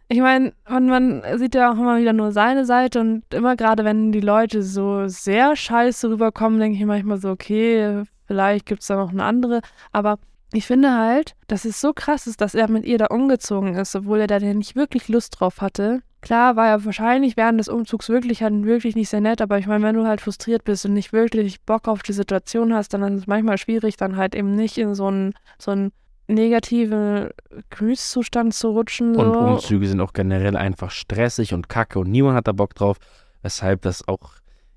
ich 0.09 0.21
meine, 0.21 0.53
man, 0.69 0.87
man 0.87 1.39
sieht 1.39 1.55
ja 1.55 1.73
auch 1.73 1.77
immer 1.77 1.99
wieder 1.99 2.13
nur 2.13 2.33
seine 2.33 2.65
Seite 2.67 3.01
und 3.01 3.23
immer 3.33 3.57
gerade, 3.57 3.85
wenn 3.85 4.13
die 4.13 4.21
Leute 4.21 4.63
so 4.63 5.09
sehr 5.09 5.57
scheiße 5.57 6.11
rüberkommen, 6.11 6.61
denke 6.61 6.79
ich 6.79 6.85
manchmal 6.85 7.19
so, 7.19 7.31
okay, 7.31 8.03
vielleicht 8.27 8.67
gibt 8.67 8.83
es 8.83 8.89
da 8.89 8.97
noch 8.97 9.11
eine 9.11 9.25
andere. 9.25 9.61
Aber 9.93 10.19
ich 10.53 10.67
finde 10.67 10.93
halt, 10.93 11.35
dass 11.49 11.65
es 11.65 11.81
so 11.81 11.93
krass 11.93 12.27
ist, 12.27 12.41
dass 12.41 12.55
er 12.55 12.71
mit 12.71 12.85
ihr 12.85 12.99
da 12.99 13.07
umgezogen 13.07 13.75
ist, 13.75 13.97
obwohl 13.97 14.21
er 14.21 14.27
da 14.27 14.39
nicht 14.39 14.77
wirklich 14.77 15.09
Lust 15.09 15.41
drauf 15.41 15.61
hatte. 15.61 16.03
Klar 16.25 16.57
war 16.57 16.69
er 16.69 16.85
wahrscheinlich 16.87 17.37
während 17.37 17.61
des 17.61 17.69
Umzugs 17.69 18.09
wirklich 18.09 18.43
halt 18.43 18.65
wirklich 18.65 18.97
nicht 18.97 19.11
sehr 19.11 19.21
nett, 19.21 19.43
aber 19.43 19.59
ich 19.59 19.67
meine, 19.67 19.85
wenn 19.85 19.95
du 19.95 20.07
halt 20.07 20.23
frustriert 20.23 20.65
bist 20.65 20.87
und 20.87 20.95
nicht 20.95 21.13
wirklich 21.13 21.61
Bock 21.61 21.87
auf 21.87 22.03
die 22.03 22.15
Situation 22.15 22.73
hast, 22.73 22.95
dann 22.95 23.03
ist 23.03 23.21
es 23.21 23.27
manchmal 23.27 23.59
schwierig, 23.59 23.99
dann 23.99 24.17
halt 24.17 24.35
eben 24.35 24.55
nicht 24.55 24.79
in 24.79 24.95
so 24.95 25.09
einen 25.09 25.35
so 25.59 25.73
einen 25.73 25.93
negativen 26.27 27.29
Gemütszustand 27.69 28.55
zu 28.55 28.71
rutschen. 28.71 29.15
So. 29.15 29.21
Und 29.21 29.37
Umzüge 29.37 29.87
sind 29.87 30.01
auch 30.01 30.15
generell 30.15 30.57
einfach 30.57 30.91
stressig 30.91 31.53
und 31.53 31.69
kacke 31.69 31.99
und 31.99 32.11
niemand 32.11 32.37
hat 32.37 32.49
da 32.49 32.53
Bock 32.53 32.75
drauf, 32.75 32.97
weshalb 33.43 33.83
das 33.83 34.09
auch 34.09 34.33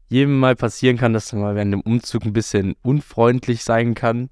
jedem 0.10 0.38
mal 0.38 0.58
passieren 0.58 0.98
kann, 0.98 1.14
dass 1.14 1.32
man 1.32 1.43
mal 1.43 1.56
während 1.56 1.72
dem 1.72 1.82
Umzug 1.82 2.26
ein 2.26 2.34
bisschen 2.34 2.76
unfreundlich 2.82 3.64
sein 3.64 3.95
kann. 3.95 4.30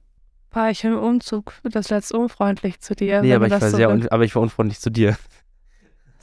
War 0.51 0.69
ich 0.69 0.83
im 0.83 0.97
Umzug 0.97 1.53
das 1.63 1.89
letzte 1.89 2.17
unfreundlich 2.17 2.81
zu 2.81 2.93
dir? 2.93 3.21
Nee, 3.21 3.33
aber 3.33 3.45
ich, 3.45 3.51
war 3.53 3.61
sehr 3.61 3.87
so 3.87 3.93
un 3.93 4.07
aber 4.09 4.25
ich 4.25 4.35
war 4.35 4.41
unfreundlich 4.41 4.81
zu 4.81 4.89
dir. 4.89 5.15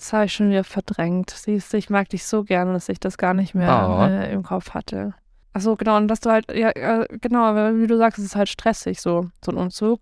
Das 0.02 0.12
habe 0.12 0.24
ich 0.24 0.32
schon 0.32 0.50
wieder 0.50 0.64
verdrängt. 0.64 1.30
Siehst 1.30 1.72
du, 1.72 1.76
ich 1.76 1.88
mag 1.88 2.08
dich 2.08 2.24
so 2.24 2.42
gerne, 2.42 2.72
dass 2.72 2.88
ich 2.88 2.98
das 2.98 3.16
gar 3.18 3.34
nicht 3.34 3.54
mehr 3.54 3.70
Ah. 3.70 4.08
äh, 4.08 4.32
im 4.32 4.42
Kopf 4.42 4.70
hatte. 4.70 5.14
Achso, 5.52 5.76
genau, 5.76 5.96
und 5.96 6.08
dass 6.08 6.18
du 6.18 6.30
halt, 6.30 6.52
ja, 6.52 6.70
äh, 6.70 7.06
genau, 7.20 7.44
aber 7.44 7.78
wie 7.78 7.86
du 7.86 7.96
sagst, 7.96 8.18
es 8.18 8.24
ist 8.24 8.34
halt 8.34 8.48
stressig, 8.48 9.00
so, 9.00 9.28
so 9.44 9.52
ein 9.52 9.56
Umzug. 9.58 10.00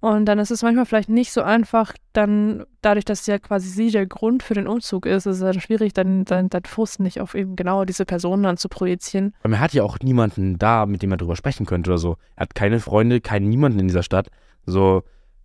Und 0.00 0.24
dann 0.24 0.38
ist 0.38 0.50
es 0.50 0.62
manchmal 0.62 0.86
vielleicht 0.86 1.10
nicht 1.10 1.32
so 1.32 1.42
einfach, 1.42 1.92
dann, 2.14 2.64
dadurch, 2.80 3.04
dass 3.04 3.26
ja 3.26 3.38
quasi 3.38 3.68
sie 3.68 3.90
der 3.90 4.06
Grund 4.06 4.42
für 4.42 4.54
den 4.54 4.66
Umzug 4.66 5.04
ist, 5.04 5.26
ist 5.26 5.34
es 5.34 5.40
dann 5.40 5.60
schwierig, 5.60 5.92
dann 5.92 6.24
dein, 6.24 6.48
dein 6.48 6.64
Frust 6.64 6.98
nicht 7.00 7.20
auf 7.20 7.34
eben 7.34 7.54
genau 7.54 7.84
diese 7.84 8.06
Person 8.06 8.42
dann 8.42 8.56
zu 8.56 8.70
projizieren. 8.70 9.34
Und 9.42 9.52
er 9.52 9.60
hat 9.60 9.74
ja 9.74 9.82
auch 9.82 9.98
niemanden 10.02 10.58
da, 10.58 10.86
mit 10.86 11.02
dem 11.02 11.10
er 11.10 11.18
drüber 11.18 11.36
sprechen 11.36 11.66
könnte 11.66 11.90
oder 11.90 11.98
so. 11.98 12.16
Er 12.36 12.44
hat 12.44 12.54
keine 12.54 12.80
Freunde, 12.80 13.20
keinen 13.20 13.50
niemanden 13.50 13.80
in 13.80 13.88
dieser 13.88 14.02
Stadt. 14.02 14.28
So, 14.64 15.02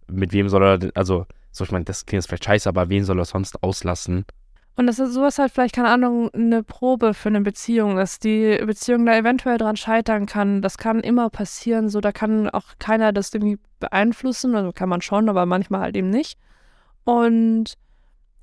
mit 0.08 0.32
wem 0.32 0.48
soll 0.48 0.64
er, 0.64 0.78
denn- 0.78 0.96
also, 0.96 1.26
so, 1.58 1.64
ich 1.64 1.72
meine, 1.72 1.86
das 1.86 2.06
klingt 2.06 2.24
jetzt 2.24 2.28
vielleicht 2.28 2.46
scheiße, 2.46 2.70
aber 2.70 2.90
wen 2.90 3.04
soll 3.04 3.20
er 3.20 3.26
sonst 3.26 3.64
auslassen? 3.64 4.26
Und 4.78 4.86
das 4.86 5.00
ist 5.00 5.14
sowas 5.14 5.40
halt 5.40 5.52
vielleicht, 5.52 5.74
keine 5.74 5.90
Ahnung, 5.90 6.30
eine 6.34 6.62
Probe 6.62 7.16
für 7.16 7.30
eine 7.30 7.42
Beziehung, 7.42 7.96
dass 7.96 8.20
die 8.20 8.62
Beziehung 8.64 9.08
da 9.08 9.18
eventuell 9.18 9.58
dran 9.58 9.76
scheitern 9.76 10.28
kann. 10.28 10.62
Das 10.62 10.78
kann 10.78 11.00
immer 11.00 11.32
passieren, 11.32 11.90
so 11.90 12.00
da 12.00 12.12
kann 12.12 12.48
auch 12.48 12.76
keiner 12.78 13.12
das 13.12 13.34
irgendwie 13.34 13.58
beeinflussen, 13.80 14.56
also 14.56 14.72
kann 14.72 14.88
man 14.88 15.02
schon, 15.02 15.30
aber 15.30 15.48
manchmal 15.48 15.82
halt 15.82 15.98
eben 15.98 16.12
nicht. 16.12 16.38
Und 17.06 17.74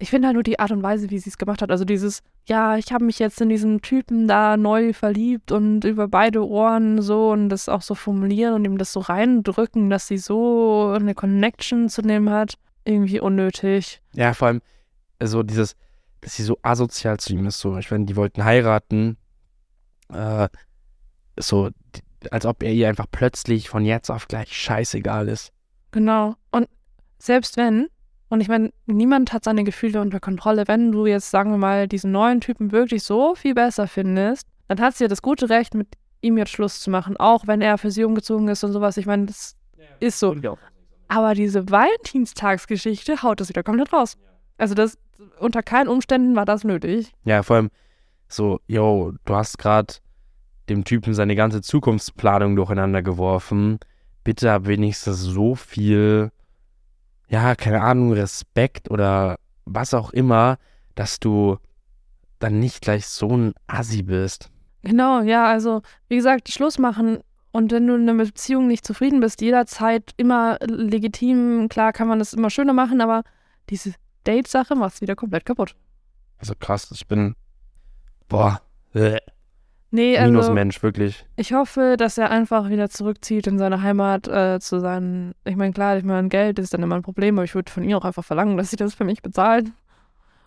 ich 0.01 0.11
finde 0.11 0.27
halt 0.27 0.35
nur 0.35 0.43
die 0.43 0.59
Art 0.59 0.73
und 0.73 0.83
Weise, 0.83 1.09
wie 1.11 1.19
sie 1.21 1.31
es 1.31 1.39
gemacht 1.39 1.63
hat, 1.63 1.71
also 1.71 1.85
dieses, 1.85 2.21
ja, 2.47 2.77
ich 2.77 2.93
habe 2.93 3.05
mich 3.05 3.21
jetzt 3.21 3.41
in 3.41 3.49
diesen 3.49 3.81
Typen 3.81 4.27
da 4.27 4.57
neu 4.57 4.93
verliebt 4.93 5.53
und 5.53 5.85
über 5.85 6.09
beide 6.09 6.47
Ohren 6.47 7.01
so 7.01 7.31
und 7.31 7.49
das 7.49 7.69
auch 7.69 7.83
so 7.83 7.95
formulieren 7.95 8.55
und 8.55 8.65
ihm 8.65 8.77
das 8.77 8.93
so 8.93 9.01
reindrücken, 9.01 9.89
dass 9.89 10.09
sie 10.09 10.19
so 10.19 10.93
eine 10.97 11.15
Connection 11.15 11.89
zu 11.89 12.03
dem 12.03 12.29
hat, 12.29 12.55
irgendwie 12.85 13.21
unnötig. 13.21 14.01
Ja, 14.15 14.35
vor 14.35 14.49
allem, 14.49 14.63
so 15.23 15.43
dieses, 15.43 15.77
dass 16.21 16.37
sie 16.37 16.43
so 16.43 16.59
asozial 16.63 17.19
zu 17.19 17.33
ihm 17.33 17.47
ist, 17.47 17.61
so, 17.61 17.77
ich 17.79 17.91
meine, 17.91 18.05
die 18.07 18.17
wollten 18.17 18.45
heiraten, 18.45 19.17
äh, 20.13 20.49
so, 21.39 21.71
als 22.31 22.47
ob 22.47 22.63
er 22.63 22.73
ihr 22.73 22.89
einfach 22.89 23.07
plötzlich 23.11 23.69
von 23.69 23.85
jetzt 23.85 24.11
auf 24.11 24.29
gleich 24.29 24.57
scheißegal 24.57 25.29
ist. 25.29 25.53
Genau. 25.91 26.35
Und 26.51 26.69
selbst 27.19 27.57
wenn, 27.57 27.89
und 28.29 28.41
ich 28.41 28.49
meine, 28.49 28.73
niemand 28.87 29.33
hat 29.33 29.45
seine 29.45 29.65
Gefühle 29.65 30.01
unter 30.01 30.21
Kontrolle, 30.21 30.67
wenn 30.67 30.93
du 30.93 31.07
jetzt, 31.07 31.31
sagen 31.31 31.51
wir 31.51 31.59
mal, 31.59 31.89
diesen 31.89 32.13
neuen 32.13 32.41
Typen 32.41 32.73
wirklich 32.73 33.03
so 33.03 33.35
viel 33.35 33.55
besser 33.55 33.87
findest, 33.87 34.49
dann 34.69 34.81
hat 34.81 34.97
sie 34.97 35.05
ja 35.05 35.09
das 35.09 35.23
gute 35.23 35.49
Recht, 35.51 35.75
mit 35.75 35.89
ihm 36.21 36.39
jetzt 36.39 36.51
Schluss 36.51 36.81
zu 36.81 36.91
machen, 36.91 37.17
auch 37.19 37.47
wenn 37.47 37.61
er 37.61 37.79
für 37.79 37.91
sie 37.91 38.05
umgezogen 38.05 38.49
ist 38.49 38.65
und 38.65 38.73
sowas. 38.73 38.97
Ich 38.97 39.07
meine, 39.07 39.27
das 39.27 39.57
ist 40.01 40.19
so. 40.19 40.35
Aber 41.09 41.35
diese 41.35 41.71
Valentinstagsgeschichte 41.71 43.23
haut 43.23 43.41
das 43.41 43.49
wieder 43.49 43.63
komplett 43.63 43.93
raus. 43.93 44.17
Also 44.59 44.75
das, 44.75 44.99
unter 45.39 45.63
keinen 45.63 45.89
Umständen 45.89 46.37
war 46.37 46.45
das 46.45 46.65
nötig. 46.65 47.13
Ja, 47.25 47.43
vor 47.43 47.57
allem 47.57 47.71
so, 48.29 48.61
yo, 48.67 49.13
du 49.25 49.35
hast 49.35 49.59
gerade 49.59 49.95
dem 50.69 50.85
Typen 50.85 51.15
seine 51.15 51.37
ganze 51.37 51.63
Zukunftsplanung 51.63 52.57
durcheinander 52.57 53.03
geworfen. 53.03 53.79
Bitte 54.23 54.51
hab 54.51 54.67
wenigstens 54.67 55.21
so 55.21 55.55
viel, 55.55 56.31
ja, 57.29 57.55
keine 57.55 57.83
Ahnung, 57.83 58.13
Respekt 58.13 58.91
oder 58.91 59.37
was 59.67 59.95
auch 59.95 60.13
immer, 60.13 60.57
dass 60.95 61.21
du 61.21 61.59
dann 62.39 62.59
nicht 62.59 62.81
gleich 62.81 63.07
so 63.07 63.37
ein 63.37 63.55
Assi 63.67 64.03
bist. 64.03 64.51
Genau, 64.83 65.21
ja, 65.23 65.47
also 65.47 65.83
wie 66.09 66.17
gesagt, 66.17 66.51
Schluss 66.51 66.79
machen 66.79 67.21
und 67.55 67.71
wenn 67.71 67.87
du 67.87 67.95
in 67.95 68.09
einer 68.09 68.25
Beziehung 68.25 68.67
nicht 68.67 68.85
zufrieden 68.85 69.21
bist, 69.21 69.41
jederzeit 69.41 70.11
immer 70.17 70.59
legitim, 70.61 71.69
klar 71.69 71.93
kann 71.93 72.09
man 72.09 72.19
das 72.19 72.33
immer 72.33 72.51
schöner 72.51 72.73
machen, 72.73 73.01
aber 73.01 73.23
diese 73.71 73.95
Date-Sache 74.27 74.75
macht 74.75 74.95
es 74.95 75.01
wieder 75.01 75.15
komplett 75.15 75.45
kaputt. 75.45 75.77
Also 76.39 76.55
krass, 76.59 76.91
ich 76.93 77.07
bin, 77.07 77.37
boah, 78.29 78.61
äh, 78.93 79.21
Nee, 79.93 80.19
also 80.19 80.33
Minusmensch, 80.33 80.83
wirklich. 80.83 81.25
ich 81.37 81.53
hoffe, 81.53 81.95
dass 81.97 82.19
er 82.19 82.33
einfach 82.33 82.71
wieder 82.71 82.91
zurückzieht 82.91 83.47
in 83.47 83.57
seine 83.57 83.83
Heimat 83.83 84.27
äh, 84.27 84.59
zu 84.59 84.81
seinen, 84.81 85.37
ich 85.45 85.55
meine, 85.55 85.73
klar, 85.73 85.97
ich 85.97 86.03
meine, 86.03 86.29
Geld 86.29 86.59
ist 86.59 86.75
dann 86.75 86.83
immer 86.83 86.97
ein 86.97 87.03
Problem, 87.03 87.39
aber 87.39 87.45
ich 87.45 87.55
würde 87.55 87.71
von 87.71 87.85
ihr 87.85 87.97
auch 87.97 88.05
einfach 88.05 88.25
verlangen, 88.25 88.57
dass 88.57 88.71
sie 88.71 88.77
das 88.77 88.95
für 88.95 89.05
mich 89.05 89.23
bezahlt. 89.23 89.71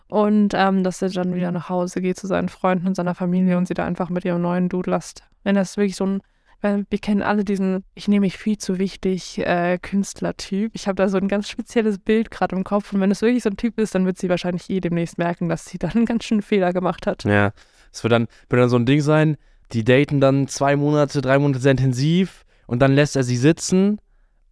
Und 0.08 0.52
ähm, 0.54 0.84
dass 0.84 1.00
er 1.00 1.08
dann 1.08 1.34
wieder 1.34 1.52
nach 1.52 1.70
Hause 1.70 2.02
geht 2.02 2.18
zu 2.18 2.26
seinen 2.26 2.50
Freunden 2.50 2.86
und 2.86 2.96
seiner 2.96 3.14
Familie 3.14 3.56
und 3.56 3.66
sie 3.66 3.72
da 3.72 3.86
einfach 3.86 4.10
mit 4.10 4.26
ihrem 4.26 4.42
neuen 4.42 4.68
Dude 4.68 4.90
lasst. 4.90 5.22
Wenn 5.44 5.54
das 5.54 5.78
wirklich 5.78 5.96
so 5.96 6.04
ein 6.04 6.20
Weil 6.60 6.86
wir 6.90 6.98
kennen 6.98 7.22
alle 7.22 7.44
diesen, 7.44 7.84
ich 7.94 8.08
nehme 8.08 8.26
mich 8.26 8.36
viel 8.36 8.58
zu 8.58 8.78
wichtig, 8.78 9.38
äh, 9.38 9.78
Künstlertyp. 9.80 10.72
Ich 10.74 10.88
habe 10.88 10.96
da 10.96 11.08
so 11.08 11.16
ein 11.16 11.28
ganz 11.28 11.48
spezielles 11.48 11.98
Bild 11.98 12.30
gerade 12.32 12.56
im 12.56 12.64
Kopf. 12.64 12.92
Und 12.92 13.00
wenn 13.00 13.12
es 13.12 13.22
wirklich 13.22 13.44
so 13.44 13.50
ein 13.50 13.56
Typ 13.56 13.78
ist, 13.78 13.94
dann 13.94 14.06
wird 14.06 14.18
sie 14.18 14.28
wahrscheinlich 14.28 14.68
eh 14.68 14.80
demnächst 14.80 15.18
merken, 15.18 15.48
dass 15.48 15.66
sie 15.66 15.78
dann 15.78 15.92
einen 15.92 16.06
ganz 16.06 16.24
schönen 16.24 16.42
Fehler 16.42 16.72
gemacht 16.72 17.06
hat. 17.06 17.24
Ja, 17.24 17.52
es 17.92 18.02
wird 18.02 18.12
dann, 18.12 18.26
wird 18.48 18.60
dann 18.60 18.68
so 18.68 18.76
ein 18.76 18.86
Ding 18.86 19.00
sein, 19.00 19.36
die 19.72 19.84
daten 19.84 20.20
dann 20.20 20.48
zwei 20.48 20.76
Monate, 20.76 21.20
drei 21.20 21.38
Monate 21.38 21.60
sehr 21.60 21.72
intensiv 21.72 22.44
und 22.66 22.80
dann 22.80 22.92
lässt 22.92 23.16
er 23.16 23.22
sie 23.22 23.36
sitzen 23.36 24.00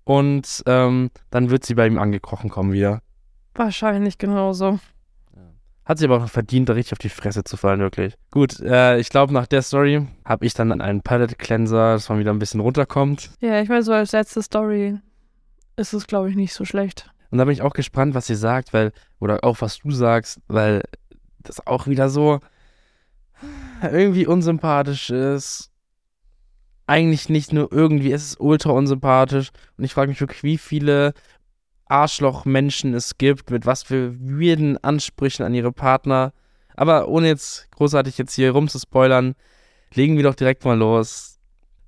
und 0.04 0.62
ähm, 0.66 1.10
dann 1.30 1.50
wird 1.50 1.64
sie 1.64 1.74
bei 1.74 1.86
ihm 1.86 1.98
angekrochen 1.98 2.50
kommen 2.50 2.72
wieder. 2.72 3.00
Wahrscheinlich 3.54 4.18
genauso. 4.18 4.78
Hat 5.86 5.98
sie 5.98 6.04
aber 6.06 6.22
auch 6.22 6.28
verdient, 6.28 6.68
da 6.68 6.72
richtig 6.72 6.94
auf 6.94 6.98
die 6.98 7.08
Fresse 7.08 7.44
zu 7.44 7.56
fallen, 7.56 7.78
wirklich. 7.78 8.16
Gut, 8.32 8.58
äh, 8.58 8.98
ich 8.98 9.08
glaube, 9.08 9.32
nach 9.32 9.46
der 9.46 9.62
Story 9.62 10.04
habe 10.24 10.44
ich 10.44 10.52
dann 10.52 10.80
einen 10.80 11.00
Palette 11.00 11.36
Cleanser, 11.36 11.92
dass 11.92 12.08
man 12.08 12.18
wieder 12.18 12.32
ein 12.32 12.40
bisschen 12.40 12.58
runterkommt. 12.58 13.30
Ja, 13.40 13.60
ich 13.60 13.68
meine, 13.68 13.84
so 13.84 13.92
als 13.92 14.10
letzte 14.10 14.42
Story 14.42 14.98
ist 15.76 15.92
es, 15.92 16.08
glaube 16.08 16.28
ich, 16.28 16.34
nicht 16.34 16.54
so 16.54 16.64
schlecht. 16.64 17.08
Und 17.30 17.38
da 17.38 17.44
bin 17.44 17.52
ich 17.52 17.62
auch 17.62 17.72
gespannt, 17.72 18.14
was 18.16 18.26
sie 18.26 18.34
sagt, 18.34 18.72
weil, 18.72 18.92
oder 19.20 19.44
auch 19.44 19.60
was 19.60 19.78
du 19.78 19.92
sagst, 19.92 20.40
weil 20.48 20.82
das 21.38 21.64
auch 21.64 21.86
wieder 21.86 22.08
so 22.08 22.40
irgendwie 23.82 24.26
unsympathisch 24.26 25.10
ist. 25.10 25.70
Eigentlich 26.88 27.28
nicht 27.28 27.52
nur 27.52 27.70
irgendwie, 27.72 28.12
es 28.12 28.24
ist 28.24 28.40
ultra 28.40 28.70
unsympathisch. 28.70 29.50
Und 29.76 29.84
ich 29.84 29.94
frage 29.94 30.08
mich 30.08 30.20
wirklich, 30.20 30.42
wie 30.42 30.58
viele 30.58 31.14
Arschloch-Menschen 31.86 32.94
es 32.94 33.18
gibt, 33.18 33.50
mit 33.50 33.66
was 33.66 33.82
für 33.82 34.14
weirden 34.18 34.82
Ansprüchen 34.82 35.44
an 35.44 35.54
ihre 35.54 35.72
Partner. 35.72 36.32
Aber 36.74 37.08
ohne 37.08 37.28
jetzt 37.28 37.70
großartig 37.72 38.18
jetzt 38.18 38.34
hier 38.34 38.50
rumzuspoilern, 38.50 39.34
legen 39.94 40.16
wir 40.16 40.24
doch 40.24 40.34
direkt 40.34 40.64
mal 40.64 40.76
los. 40.76 41.38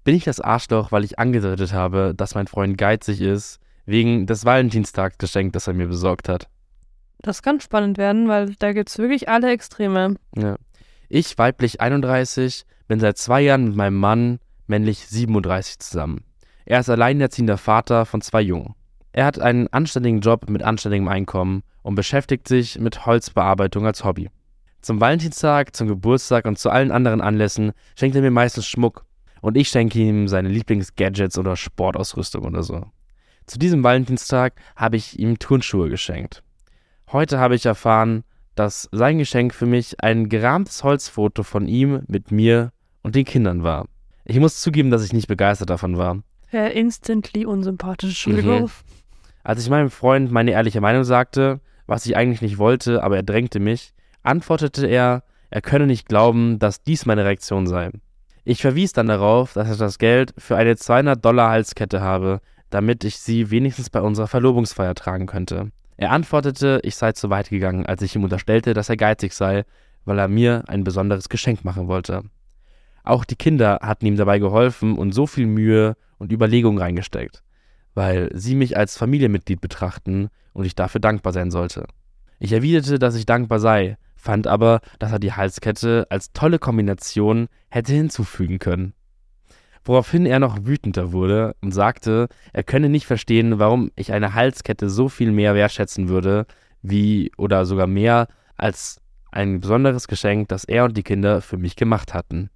Bin 0.04 0.14
ich 0.14 0.24
das 0.24 0.40
Arschloch, 0.40 0.92
weil 0.92 1.04
ich 1.04 1.18
angedeutet 1.18 1.72
habe, 1.72 2.14
dass 2.16 2.34
mein 2.34 2.46
Freund 2.46 2.78
geizig 2.78 3.20
ist, 3.20 3.60
wegen 3.84 4.26
des 4.26 4.44
Valentinstagsgeschenks, 4.44 5.52
das 5.52 5.66
er 5.66 5.74
mir 5.74 5.88
besorgt 5.88 6.28
hat? 6.28 6.48
Das 7.20 7.42
kann 7.42 7.60
spannend 7.60 7.98
werden, 7.98 8.28
weil 8.28 8.54
da 8.58 8.72
gibt 8.72 8.88
es 8.88 8.98
wirklich 8.98 9.28
alle 9.28 9.50
Extreme. 9.50 10.14
Ja. 10.36 10.56
Ich, 11.08 11.36
weiblich 11.36 11.80
31, 11.80 12.64
bin 12.86 13.00
seit 13.00 13.18
zwei 13.18 13.40
Jahren 13.40 13.64
mit 13.64 13.76
meinem 13.76 13.96
Mann, 13.96 14.38
männlich 14.66 15.06
37, 15.06 15.78
zusammen. 15.80 16.24
Er 16.64 16.80
ist 16.80 16.90
alleinerziehender 16.90 17.58
Vater 17.58 18.06
von 18.06 18.20
zwei 18.20 18.42
Jungen. 18.42 18.74
Er 19.18 19.24
hat 19.24 19.40
einen 19.40 19.66
anständigen 19.72 20.20
Job 20.20 20.48
mit 20.48 20.62
anständigem 20.62 21.08
Einkommen 21.08 21.64
und 21.82 21.96
beschäftigt 21.96 22.46
sich 22.46 22.78
mit 22.78 23.04
Holzbearbeitung 23.04 23.84
als 23.84 24.04
Hobby. 24.04 24.30
Zum 24.80 25.00
Valentinstag, 25.00 25.74
zum 25.74 25.88
Geburtstag 25.88 26.44
und 26.44 26.56
zu 26.56 26.70
allen 26.70 26.92
anderen 26.92 27.20
Anlässen 27.20 27.72
schenkt 27.96 28.14
er 28.14 28.22
mir 28.22 28.30
meistens 28.30 28.68
Schmuck 28.68 29.04
und 29.40 29.56
ich 29.56 29.70
schenke 29.70 29.98
ihm 29.98 30.28
seine 30.28 30.48
Lieblingsgadgets 30.48 31.36
oder 31.36 31.56
Sportausrüstung 31.56 32.44
oder 32.44 32.62
so. 32.62 32.84
Zu 33.44 33.58
diesem 33.58 33.82
Valentinstag 33.82 34.52
habe 34.76 34.94
ich 34.94 35.18
ihm 35.18 35.40
Turnschuhe 35.40 35.88
geschenkt. 35.88 36.44
Heute 37.10 37.40
habe 37.40 37.56
ich 37.56 37.66
erfahren, 37.66 38.22
dass 38.54 38.88
sein 38.92 39.18
Geschenk 39.18 39.52
für 39.52 39.66
mich 39.66 40.00
ein 40.00 40.28
gerahmtes 40.28 40.84
Holzfoto 40.84 41.42
von 41.42 41.66
ihm 41.66 42.04
mit 42.06 42.30
mir 42.30 42.70
und 43.02 43.16
den 43.16 43.24
Kindern 43.24 43.64
war. 43.64 43.88
Ich 44.24 44.38
muss 44.38 44.60
zugeben, 44.60 44.92
dass 44.92 45.04
ich 45.04 45.12
nicht 45.12 45.26
begeistert 45.26 45.70
davon 45.70 45.98
war. 45.98 46.22
Ja, 46.52 46.66
instantly 46.68 47.44
unsympathisch, 47.44 48.10
Entschuldigung. 48.10 48.62
Mhm. 48.62 48.70
Als 49.48 49.62
ich 49.62 49.70
meinem 49.70 49.88
Freund 49.88 50.30
meine 50.30 50.50
ehrliche 50.50 50.82
Meinung 50.82 51.04
sagte, 51.04 51.60
was 51.86 52.04
ich 52.04 52.14
eigentlich 52.18 52.42
nicht 52.42 52.58
wollte, 52.58 53.02
aber 53.02 53.16
er 53.16 53.22
drängte 53.22 53.60
mich, 53.60 53.94
antwortete 54.22 54.86
er, 54.86 55.22
er 55.48 55.62
könne 55.62 55.86
nicht 55.86 56.06
glauben, 56.06 56.58
dass 56.58 56.82
dies 56.82 57.06
meine 57.06 57.24
Reaktion 57.24 57.66
sei. 57.66 57.90
Ich 58.44 58.60
verwies 58.60 58.92
dann 58.92 59.06
darauf, 59.06 59.54
dass 59.54 59.70
ich 59.70 59.78
das 59.78 59.96
Geld 59.96 60.34
für 60.36 60.58
eine 60.58 60.76
200 60.76 61.24
Dollar 61.24 61.48
Halskette 61.50 62.02
habe, 62.02 62.42
damit 62.68 63.04
ich 63.04 63.20
sie 63.20 63.50
wenigstens 63.50 63.88
bei 63.88 64.02
unserer 64.02 64.26
Verlobungsfeier 64.26 64.94
tragen 64.94 65.24
könnte. 65.24 65.70
Er 65.96 66.10
antwortete, 66.10 66.80
ich 66.82 66.96
sei 66.96 67.12
zu 67.12 67.30
weit 67.30 67.48
gegangen, 67.48 67.86
als 67.86 68.02
ich 68.02 68.14
ihm 68.14 68.24
unterstellte, 68.24 68.74
dass 68.74 68.90
er 68.90 68.98
geizig 68.98 69.32
sei, 69.32 69.64
weil 70.04 70.18
er 70.18 70.28
mir 70.28 70.64
ein 70.66 70.84
besonderes 70.84 71.30
Geschenk 71.30 71.64
machen 71.64 71.88
wollte. 71.88 72.22
Auch 73.02 73.24
die 73.24 73.36
Kinder 73.36 73.78
hatten 73.80 74.04
ihm 74.04 74.16
dabei 74.16 74.40
geholfen 74.40 74.98
und 74.98 75.12
so 75.12 75.26
viel 75.26 75.46
Mühe 75.46 75.96
und 76.18 76.32
Überlegung 76.32 76.76
reingesteckt 76.76 77.42
weil 77.98 78.30
sie 78.32 78.54
mich 78.54 78.76
als 78.76 78.96
Familienmitglied 78.96 79.60
betrachten 79.60 80.28
und 80.52 80.64
ich 80.64 80.76
dafür 80.76 81.00
dankbar 81.00 81.32
sein 81.32 81.50
sollte. 81.50 81.84
Ich 82.38 82.52
erwiderte, 82.52 83.00
dass 83.00 83.16
ich 83.16 83.26
dankbar 83.26 83.58
sei, 83.58 83.96
fand 84.14 84.46
aber, 84.46 84.82
dass 85.00 85.10
er 85.10 85.18
die 85.18 85.32
Halskette 85.32 86.06
als 86.08 86.32
tolle 86.32 86.60
Kombination 86.60 87.48
hätte 87.70 87.92
hinzufügen 87.92 88.60
können. 88.60 88.94
Woraufhin 89.84 90.26
er 90.26 90.38
noch 90.38 90.64
wütender 90.64 91.10
wurde 91.10 91.56
und 91.60 91.72
sagte, 91.72 92.28
er 92.52 92.62
könne 92.62 92.88
nicht 92.88 93.04
verstehen, 93.04 93.58
warum 93.58 93.90
ich 93.96 94.12
eine 94.12 94.32
Halskette 94.32 94.88
so 94.90 95.08
viel 95.08 95.32
mehr 95.32 95.56
wertschätzen 95.56 96.08
würde, 96.08 96.46
wie 96.82 97.32
oder 97.36 97.66
sogar 97.66 97.88
mehr 97.88 98.28
als 98.56 99.00
ein 99.32 99.58
besonderes 99.58 100.06
Geschenk, 100.06 100.46
das 100.50 100.62
er 100.62 100.84
und 100.84 100.96
die 100.96 101.02
Kinder 101.02 101.40
für 101.40 101.56
mich 101.56 101.74
gemacht 101.74 102.14
hatten. 102.14 102.48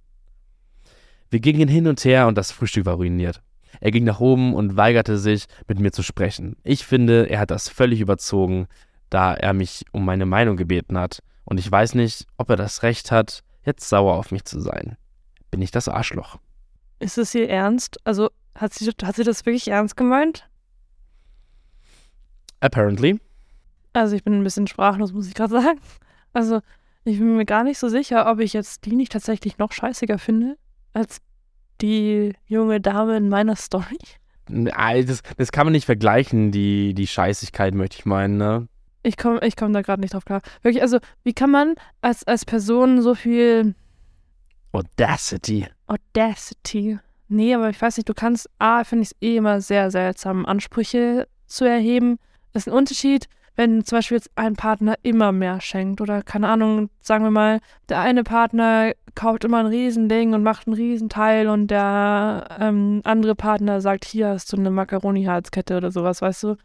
Wir 1.29 1.41
gingen 1.41 1.67
hin 1.67 1.87
und 1.87 2.05
her 2.05 2.27
und 2.27 2.37
das 2.37 2.53
Frühstück 2.53 2.85
war 2.85 2.95
ruiniert. 2.95 3.41
Er 3.79 3.91
ging 3.91 4.03
nach 4.03 4.19
oben 4.19 4.53
und 4.53 4.77
weigerte 4.77 5.17
sich, 5.17 5.45
mit 5.67 5.79
mir 5.79 5.91
zu 5.91 6.03
sprechen. 6.03 6.55
Ich 6.63 6.85
finde, 6.85 7.29
er 7.29 7.39
hat 7.39 7.51
das 7.51 7.69
völlig 7.69 8.01
überzogen, 8.01 8.67
da 9.09 9.33
er 9.33 9.53
mich 9.53 9.85
um 9.91 10.05
meine 10.05 10.25
Meinung 10.25 10.57
gebeten 10.57 10.97
hat. 10.97 11.19
Und 11.45 11.59
ich 11.59 11.71
weiß 11.71 11.95
nicht, 11.95 12.25
ob 12.37 12.49
er 12.49 12.55
das 12.55 12.83
Recht 12.83 13.11
hat, 13.11 13.43
jetzt 13.65 13.87
sauer 13.87 14.15
auf 14.15 14.31
mich 14.31 14.45
zu 14.45 14.59
sein. 14.59 14.97
Bin 15.51 15.61
ich 15.61 15.71
das 15.71 15.87
Arschloch? 15.87 16.39
Ist 16.99 17.17
es 17.17 17.35
ihr 17.35 17.49
ernst? 17.49 17.97
Also 18.05 18.29
hat 18.55 18.73
sie, 18.73 18.89
hat 19.03 19.15
sie 19.15 19.23
das 19.23 19.45
wirklich 19.45 19.67
ernst 19.67 19.97
gemeint? 19.97 20.47
Apparently. 22.59 23.19
Also 23.93 24.15
ich 24.15 24.23
bin 24.23 24.33
ein 24.33 24.43
bisschen 24.43 24.67
sprachlos, 24.67 25.13
muss 25.13 25.27
ich 25.27 25.33
gerade 25.33 25.51
sagen. 25.61 25.79
Also 26.31 26.61
ich 27.03 27.19
bin 27.19 27.35
mir 27.35 27.45
gar 27.45 27.63
nicht 27.63 27.77
so 27.77 27.89
sicher, 27.89 28.29
ob 28.31 28.39
ich 28.39 28.53
jetzt 28.53 28.85
die 28.85 28.95
nicht 28.95 29.11
tatsächlich 29.11 29.57
noch 29.57 29.71
scheißiger 29.71 30.17
finde 30.17 30.57
als 30.93 31.21
die 31.83 32.33
junge 32.47 32.81
Dame 32.81 33.17
in 33.17 33.29
meiner 33.29 33.55
Story? 33.55 33.99
Das, 34.47 35.21
das 35.37 35.51
kann 35.51 35.67
man 35.67 35.73
nicht 35.73 35.85
vergleichen, 35.85 36.51
die, 36.51 36.93
die 36.93 37.07
Scheißigkeit, 37.07 37.75
möchte 37.75 37.97
ich 37.99 38.05
meinen, 38.05 38.37
ne? 38.37 38.67
Ich 39.03 39.17
komme 39.17 39.45
ich 39.45 39.57
komm 39.57 39.73
da 39.73 39.81
gerade 39.81 40.01
nicht 40.01 40.13
drauf 40.13 40.23
klar. 40.23 40.41
Wirklich, 40.61 40.81
also, 40.81 40.99
wie 41.23 41.33
kann 41.33 41.51
man 41.51 41.75
als, 42.01 42.23
als 42.23 42.45
Person 42.45 43.01
so 43.01 43.15
viel. 43.15 43.75
Audacity. 44.71 45.67
Audacity. 45.87 46.99
Nee, 47.27 47.53
aber 47.53 47.69
ich 47.69 47.81
weiß 47.81 47.97
nicht, 47.97 48.07
du 48.07 48.13
kannst. 48.13 48.49
A, 48.59 48.85
finde 48.85 49.03
ich 49.03 49.09
es 49.09 49.21
eh 49.21 49.37
immer 49.37 49.59
sehr 49.59 49.91
seltsam, 49.91 50.45
Ansprüche 50.45 51.27
zu 51.47 51.65
erheben. 51.65 52.17
Das 52.53 52.63
ist 52.63 52.71
ein 52.71 52.77
Unterschied, 52.77 53.27
wenn 53.55 53.85
zum 53.85 53.97
Beispiel 53.97 54.17
jetzt 54.17 54.31
ein 54.35 54.55
Partner 54.55 54.95
immer 55.03 55.31
mehr 55.31 55.61
schenkt 55.61 56.01
oder 56.01 56.23
keine 56.23 56.47
Ahnung, 56.47 56.89
sagen 57.01 57.23
wir 57.23 57.31
mal, 57.31 57.59
der 57.89 57.99
eine 57.99 58.23
Partner 58.23 58.93
kauft 59.15 59.43
immer 59.43 59.59
ein 59.59 59.67
Riesending 59.67 60.33
und 60.33 60.43
macht 60.43 60.67
einen 60.67 60.75
Riesenteil 60.75 61.47
und 61.47 61.67
der 61.67 62.47
ähm, 62.59 63.01
andere 63.03 63.35
Partner 63.35 63.79
sagt, 63.81 64.05
hier 64.05 64.29
hast 64.29 64.51
du 64.51 64.57
eine 64.57 64.71
Macaroni-Halskette 64.71 65.77
oder 65.77 65.91
sowas, 65.91 66.21
weißt 66.21 66.43
du, 66.43 66.55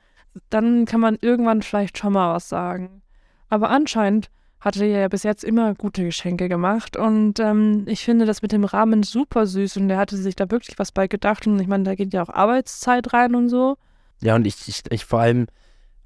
dann 0.51 0.87
kann 0.87 1.01
man 1.01 1.19
irgendwann 1.21 1.63
vielleicht 1.63 1.99
schon 1.99 2.15
mal 2.15 2.35
was 2.35 2.49
sagen. 2.49 3.03
Aber 3.51 3.71
anscheinend 3.71 4.31
hatte 4.61 4.85
er 4.85 5.01
ja 5.01 5.09
bis 5.09 5.23
jetzt 5.23 5.45
immer 5.45 5.75
gute 5.75 6.05
Geschenke 6.05 6.49
gemacht 6.49 6.97
und 6.97 7.39
ähm, 7.39 7.85
ich 7.87 8.05
finde 8.05 8.27
das 8.27 8.43
mit 8.43 8.53
dem 8.53 8.65
Rahmen 8.65 9.03
super 9.03 9.47
süß 9.47 9.77
und 9.77 9.89
der 9.89 9.99
hatte 9.99 10.17
sich 10.17 10.37
da 10.37 10.51
wirklich 10.51 10.79
was 10.79 10.91
bei 10.91 11.07
gedacht 11.07 11.47
und 11.47 11.61
ich 11.61 11.69
meine, 11.69 11.85
da 11.85 11.95
geht 11.95 12.13
ja 12.13 12.23
auch 12.23 12.29
Arbeitszeit 12.29 13.13
rein 13.13 13.35
und 13.35 13.49
so. 13.51 13.77
Ja, 14.21 14.35
und 14.35 14.47
ich, 14.47 14.67
ich, 14.67 14.83
ich 14.91 15.05
vor 15.05 15.21
allem 15.21 15.47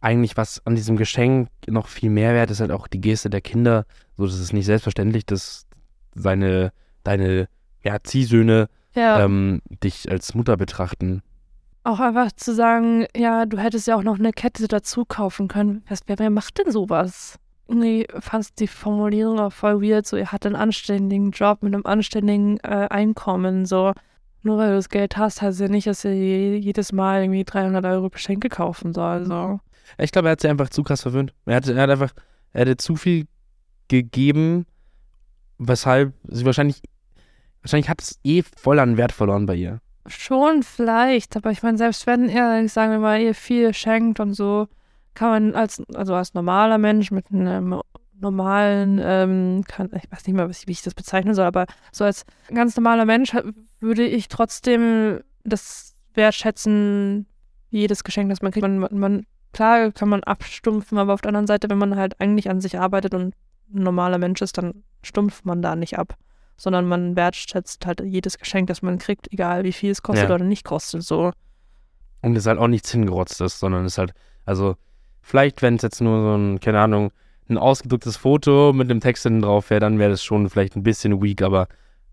eigentlich, 0.02 0.36
was 0.36 0.64
an 0.66 0.74
diesem 0.74 0.96
Geschenk 0.96 1.48
noch 1.66 1.86
viel 1.86 2.10
mehr 2.10 2.34
wert 2.34 2.50
ist, 2.50 2.60
halt 2.60 2.72
auch 2.72 2.88
die 2.88 3.00
Geste 3.00 3.30
der 3.30 3.40
Kinder. 3.40 3.86
So, 4.16 4.26
das 4.26 4.38
ist 4.38 4.52
nicht 4.52 4.66
selbstverständlich, 4.66 5.24
dass 5.24 5.66
seine, 6.14 6.72
deine 7.04 7.48
ja, 7.82 8.02
Ziehsöhne 8.02 8.68
ja. 8.94 9.24
ähm, 9.24 9.62
dich 9.82 10.10
als 10.10 10.34
Mutter 10.34 10.56
betrachten. 10.56 11.22
Auch 11.84 12.00
einfach 12.00 12.30
zu 12.32 12.54
sagen, 12.54 13.06
ja, 13.16 13.46
du 13.46 13.58
hättest 13.58 13.86
ja 13.86 13.96
auch 13.96 14.02
noch 14.02 14.18
eine 14.18 14.32
Kette 14.32 14.68
dazu 14.68 15.04
kaufen 15.04 15.48
können. 15.48 15.84
wer, 16.06 16.18
wer 16.18 16.30
macht 16.30 16.58
denn 16.58 16.70
sowas? 16.70 17.38
Nee, 17.68 18.06
fandst 18.20 18.60
die 18.60 18.66
Formulierung 18.66 19.40
auch 19.40 19.52
voll 19.52 19.82
weird. 19.82 20.06
So, 20.06 20.16
ihr 20.16 20.30
hat 20.30 20.44
einen 20.44 20.56
anständigen 20.56 21.30
Job 21.30 21.62
mit 21.62 21.74
einem 21.74 21.86
anständigen 21.86 22.58
äh, 22.58 22.88
Einkommen. 22.90 23.66
So, 23.66 23.92
nur 24.42 24.58
weil 24.58 24.70
du 24.70 24.76
das 24.76 24.88
Geld 24.88 25.16
hast, 25.16 25.42
heißt 25.42 25.60
ja 25.60 25.68
nicht, 25.68 25.86
dass 25.86 26.04
ihr 26.04 26.58
jedes 26.58 26.92
Mal 26.92 27.22
irgendwie 27.22 27.44
300 27.44 27.84
Euro 27.84 28.10
Geschenke 28.10 28.48
kaufen 28.48 28.92
soll. 28.92 29.24
So. 29.26 29.60
Ich 29.98 30.12
glaube, 30.12 30.28
er 30.28 30.32
hat 30.32 30.40
sie 30.40 30.48
einfach 30.48 30.70
zu 30.70 30.82
krass 30.82 31.02
verwöhnt. 31.02 31.34
Er, 31.46 31.56
hatte, 31.56 31.74
er 31.74 31.82
hat 31.82 31.90
einfach, 31.90 32.12
er 32.52 32.62
hatte 32.62 32.76
zu 32.76 32.96
viel 32.96 33.26
gegeben, 33.88 34.66
weshalb 35.58 36.14
sie 36.28 36.44
wahrscheinlich, 36.44 36.82
wahrscheinlich 37.62 37.88
hat 37.88 38.00
es 38.00 38.18
eh 38.24 38.42
voll 38.42 38.78
an 38.78 38.96
Wert 38.96 39.12
verloren 39.12 39.46
bei 39.46 39.54
ihr. 39.54 39.80
Schon 40.06 40.62
vielleicht, 40.62 41.36
aber 41.36 41.50
ich 41.50 41.62
meine, 41.62 41.78
selbst 41.78 42.06
wenn 42.06 42.28
er, 42.28 42.68
sagen 42.68 42.92
wir 42.92 42.98
mal, 42.98 43.20
ihr 43.20 43.34
viel 43.34 43.72
schenkt 43.72 44.18
und 44.18 44.34
so, 44.34 44.66
kann 45.14 45.30
man 45.30 45.54
als, 45.54 45.82
also 45.94 46.14
als 46.14 46.34
normaler 46.34 46.78
Mensch 46.78 47.10
mit 47.10 47.30
einem 47.30 47.80
normalen, 48.18 49.00
ähm, 49.02 49.64
kann, 49.66 49.90
ich 49.94 50.10
weiß 50.10 50.26
nicht 50.26 50.36
mal, 50.36 50.48
wie 50.48 50.72
ich 50.72 50.82
das 50.82 50.94
bezeichnen 50.94 51.34
soll, 51.34 51.44
aber 51.44 51.66
so 51.90 52.04
als 52.04 52.24
ganz 52.52 52.76
normaler 52.76 53.04
Mensch 53.04 53.32
würde 53.80 54.04
ich 54.06 54.28
trotzdem 54.28 55.20
das 55.44 55.94
wertschätzen, 56.14 57.26
jedes 57.70 58.04
Geschenk, 58.04 58.30
das 58.30 58.42
man 58.42 58.52
kriegt. 58.52 58.66
Man, 58.66 58.88
man, 58.90 59.26
klar 59.52 59.92
kann 59.92 60.08
man 60.08 60.22
abstumpfen, 60.22 60.98
aber 60.98 61.14
auf 61.14 61.20
der 61.20 61.30
anderen 61.30 61.46
Seite, 61.46 61.68
wenn 61.70 61.78
man 61.78 61.96
halt 61.96 62.20
eigentlich 62.20 62.50
an 62.50 62.60
sich 62.60 62.78
arbeitet 62.78 63.14
und 63.14 63.34
ein 63.74 63.82
normaler 63.82 64.18
Mensch 64.18 64.42
ist, 64.42 64.58
dann 64.58 64.82
stumpft 65.02 65.44
man 65.44 65.62
da 65.62 65.76
nicht 65.76 65.98
ab, 65.98 66.16
sondern 66.56 66.86
man 66.86 67.16
wertschätzt 67.16 67.86
halt 67.86 68.00
jedes 68.00 68.38
Geschenk, 68.38 68.68
das 68.68 68.82
man 68.82 68.98
kriegt, 68.98 69.32
egal 69.32 69.64
wie 69.64 69.72
viel 69.72 69.90
es 69.90 70.02
kostet 70.02 70.28
ja. 70.28 70.34
oder 70.34 70.44
nicht 70.44 70.64
kostet, 70.64 71.02
so. 71.02 71.32
Und 72.22 72.36
es 72.36 72.46
halt 72.46 72.58
auch 72.58 72.68
nichts 72.68 72.90
hingerotzt 72.92 73.40
ist, 73.40 73.58
sondern 73.58 73.84
es 73.84 73.98
halt, 73.98 74.12
also 74.44 74.76
vielleicht, 75.20 75.62
wenn 75.62 75.76
es 75.76 75.82
jetzt 75.82 76.00
nur 76.00 76.20
so 76.22 76.36
ein, 76.36 76.60
keine 76.60 76.80
Ahnung, 76.80 77.10
ein 77.48 77.58
ausgedrucktes 77.58 78.16
Foto 78.16 78.72
mit 78.72 78.90
einem 78.90 79.00
Text 79.00 79.24
hinten 79.24 79.42
drauf 79.42 79.70
wäre, 79.70 79.80
dann 79.80 79.98
wäre 79.98 80.10
das 80.10 80.22
schon 80.22 80.48
vielleicht 80.48 80.76
ein 80.76 80.82
bisschen 80.82 81.20
weak, 81.22 81.42
aber 81.42 81.68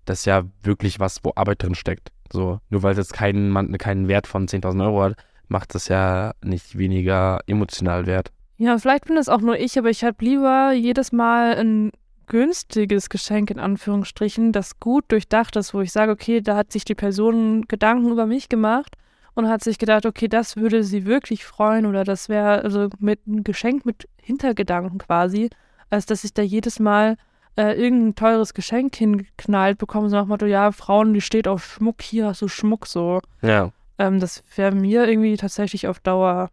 das 0.06 0.20
ist 0.20 0.26
ja 0.26 0.44
wirklich 0.64 1.00
was, 1.00 1.24
wo 1.24 1.32
Arbeit 1.36 1.64
drin 1.64 1.76
steckt. 1.76 2.12
So, 2.32 2.60
nur 2.70 2.84
weil 2.84 2.92
es 2.94 2.98
jetzt 2.98 3.14
keinen, 3.14 3.78
keinen 3.78 4.08
Wert 4.08 4.28
von 4.28 4.48
10.000 4.48 4.84
Euro 4.84 5.04
hat, 5.04 5.16
macht 5.50 5.76
das 5.76 5.88
ja 5.88 6.34
nicht 6.44 6.78
weniger 6.78 7.40
emotional 7.48 8.06
wert. 8.06 8.32
Ja, 8.58 8.78
vielleicht 8.78 9.06
bin 9.06 9.18
es 9.18 9.30
auch 9.30 9.42
nur 9.42 9.58
ich, 9.58 9.78
aber 9.78 9.90
ich 9.90 10.04
habe 10.04 10.18
lieber 10.24 10.72
jedes 10.74 11.12
Mal 11.12 11.56
ein 11.56 11.92
günstiges 12.28 13.10
Geschenk 13.10 13.50
in 13.52 13.60
Anführungsstrichen, 13.60 14.52
das 14.52 14.80
gut 14.80 15.06
durchdacht 15.10 15.56
ist, 15.56 15.74
wo 15.74 15.82
ich 15.82 15.92
sage, 15.92 16.12
okay, 16.12 16.42
da 16.42 16.56
hat 16.56 16.72
sich 16.72 16.86
die 16.86 16.96
Person 16.96 17.66
Gedanken 17.68 18.12
über 18.12 18.26
mich 18.26 18.50
gemacht 18.50 18.96
und 19.34 19.48
hat 19.48 19.64
sich 19.64 19.78
gedacht, 19.78 20.06
okay, 20.06 20.28
das 20.28 20.56
würde 20.58 20.84
sie 20.84 21.06
wirklich 21.06 21.46
freuen 21.46 21.86
oder 21.86 22.04
das 22.04 22.30
wäre 22.30 22.62
also 22.62 22.90
mit 23.00 23.22
einem 23.26 23.44
Geschenk 23.44 23.86
mit 23.86 24.08
Hintergedanken 24.22 25.00
quasi, 25.00 25.50
als 25.90 26.06
dass 26.06 26.24
ich 26.24 26.34
da 26.34 26.42
jedes 26.42 26.80
Mal 26.80 27.18
äh, 27.58 27.74
irgendein 27.74 28.16
teures 28.16 28.54
Geschenk 28.54 28.96
hinknallt 28.96 29.78
bekomme, 29.78 30.10
so 30.10 30.16
nach 30.16 30.24
dem 30.24 30.30
Motto, 30.30 30.46
ja, 30.46 30.72
Frauen, 30.72 31.14
die 31.14 31.22
steht 31.22 31.48
auf 31.48 31.64
Schmuck, 31.64 32.02
hier 32.02 32.28
hast 32.28 32.42
du 32.42 32.48
Schmuck 32.48 32.88
so. 32.88 33.22
Ja. 33.42 33.72
Ähm, 34.00 34.20
das 34.20 34.44
wäre 34.56 34.74
mir 34.74 35.08
irgendwie 35.08 35.38
tatsächlich 35.38 35.88
auf 35.88 36.00
Dauer 36.00 36.50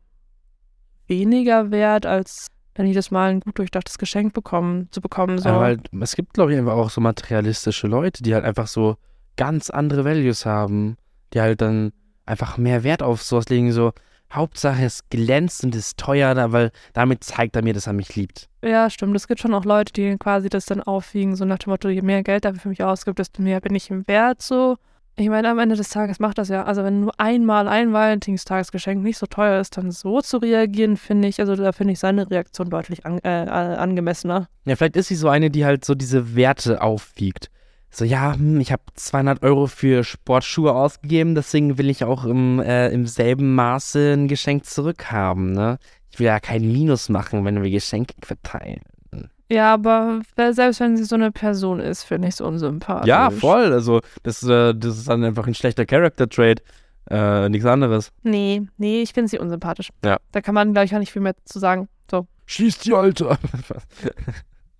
weniger 1.06 1.70
wert, 1.70 2.04
als 2.04 2.48
wenn 2.74 2.86
ich 2.86 2.94
das 2.94 3.10
mal 3.10 3.30
ein 3.30 3.40
gut 3.40 3.58
durchdachtes 3.58 3.96
Geschenk 3.96 4.34
bekommen, 4.34 4.88
zu 4.90 5.00
bekommen. 5.00 5.38
So. 5.38 5.48
Aber 5.48 5.60
halt, 5.60 5.88
es 6.00 6.14
gibt, 6.14 6.34
glaube 6.34 6.52
ich, 6.52 6.58
einfach 6.58 6.74
auch 6.74 6.90
so 6.90 7.00
materialistische 7.00 7.86
Leute, 7.86 8.22
die 8.22 8.34
halt 8.34 8.44
einfach 8.44 8.66
so 8.66 8.96
ganz 9.36 9.70
andere 9.70 10.04
Values 10.04 10.44
haben, 10.44 10.96
die 11.32 11.40
halt 11.40 11.62
dann 11.62 11.92
einfach 12.26 12.58
mehr 12.58 12.82
Wert 12.82 13.02
auf 13.02 13.22
sowas 13.22 13.48
legen, 13.48 13.72
so 13.72 13.92
Hauptsache 14.32 14.84
es 14.84 15.08
glänzt 15.08 15.62
und 15.62 15.74
ist 15.74 15.98
teuer, 15.98 16.52
weil 16.52 16.72
damit 16.92 17.22
zeigt 17.22 17.54
er 17.54 17.62
mir, 17.62 17.72
dass 17.72 17.86
er 17.86 17.92
mich 17.92 18.16
liebt. 18.16 18.48
Ja, 18.62 18.90
stimmt. 18.90 19.14
Es 19.14 19.28
gibt 19.28 19.40
schon 19.40 19.54
auch 19.54 19.64
Leute, 19.64 19.92
die 19.92 20.16
quasi 20.18 20.48
das 20.48 20.66
dann 20.66 20.82
aufwiegen, 20.82 21.36
so 21.36 21.44
nach 21.44 21.58
dem 21.58 21.70
Motto, 21.70 21.88
je 21.88 22.02
mehr 22.02 22.24
Geld 22.24 22.44
er 22.44 22.54
für 22.56 22.68
mich 22.68 22.82
ausgibt, 22.82 23.20
desto 23.20 23.40
mehr 23.40 23.60
bin 23.60 23.74
ich 23.74 23.88
im 23.90 24.06
Wert 24.08 24.42
so. 24.42 24.76
Ich 25.18 25.30
meine, 25.30 25.48
am 25.48 25.58
Ende 25.58 25.76
des 25.76 25.88
Tages 25.88 26.20
macht 26.20 26.36
das 26.36 26.50
ja, 26.50 26.64
also 26.64 26.84
wenn 26.84 27.00
nur 27.00 27.18
einmal 27.18 27.68
ein 27.68 27.94
Valentinstagsgeschenk 27.94 29.02
nicht 29.02 29.16
so 29.16 29.24
teuer 29.24 29.58
ist, 29.60 29.78
dann 29.78 29.90
so 29.90 30.20
zu 30.20 30.36
reagieren, 30.36 30.98
finde 30.98 31.26
ich, 31.28 31.40
also 31.40 31.56
da 31.56 31.72
finde 31.72 31.94
ich 31.94 31.98
seine 31.98 32.30
Reaktion 32.30 32.68
deutlich 32.68 33.06
an, 33.06 33.18
äh, 33.24 33.28
angemessener. 33.28 34.48
Ja, 34.66 34.76
vielleicht 34.76 34.96
ist 34.96 35.08
sie 35.08 35.14
so 35.14 35.30
eine, 35.30 35.50
die 35.50 35.64
halt 35.64 35.86
so 35.86 35.94
diese 35.94 36.36
Werte 36.36 36.82
aufwiegt. 36.82 37.50
So, 37.88 38.04
ja, 38.04 38.34
hm, 38.34 38.60
ich 38.60 38.72
habe 38.72 38.82
200 38.94 39.42
Euro 39.42 39.68
für 39.68 40.04
Sportschuhe 40.04 40.74
ausgegeben, 40.74 41.34
deswegen 41.34 41.78
will 41.78 41.88
ich 41.88 42.04
auch 42.04 42.26
im, 42.26 42.60
äh, 42.60 42.90
im 42.90 43.06
selben 43.06 43.54
Maße 43.54 44.12
ein 44.12 44.28
Geschenk 44.28 44.66
zurückhaben, 44.66 45.52
ne? 45.52 45.78
Ich 46.10 46.18
will 46.18 46.26
ja 46.26 46.40
kein 46.40 46.60
Minus 46.60 47.08
machen, 47.08 47.42
wenn 47.46 47.62
wir 47.62 47.70
Geschenke 47.70 48.14
verteilen. 48.20 48.82
Ja, 49.48 49.74
aber 49.74 50.22
selbst 50.36 50.80
wenn 50.80 50.96
sie 50.96 51.04
so 51.04 51.14
eine 51.14 51.30
Person 51.30 51.78
ist, 51.78 52.02
finde 52.02 52.28
ich 52.28 52.34
es 52.34 52.40
unsympathisch. 52.40 53.06
Ja, 53.06 53.30
voll. 53.30 53.72
Also, 53.72 54.00
das, 54.22 54.42
äh, 54.42 54.74
das 54.74 54.98
ist 54.98 55.08
dann 55.08 55.22
einfach 55.22 55.46
ein 55.46 55.54
schlechter 55.54 55.86
Character-Trait. 55.86 56.62
Äh, 57.08 57.48
nichts 57.48 57.66
anderes. 57.66 58.10
Nee, 58.24 58.62
nee, 58.78 59.02
ich 59.02 59.12
finde 59.12 59.28
sie 59.28 59.38
unsympathisch. 59.38 59.90
Ja. 60.04 60.18
Da 60.32 60.40
kann 60.40 60.54
man, 60.54 60.72
glaube 60.72 60.86
ich, 60.86 60.94
auch 60.94 60.98
nicht 60.98 61.12
viel 61.12 61.22
mehr 61.22 61.36
zu 61.44 61.60
sagen. 61.60 61.88
So. 62.10 62.26
Schieß 62.46 62.78
die 62.78 62.94
Alte! 62.94 63.38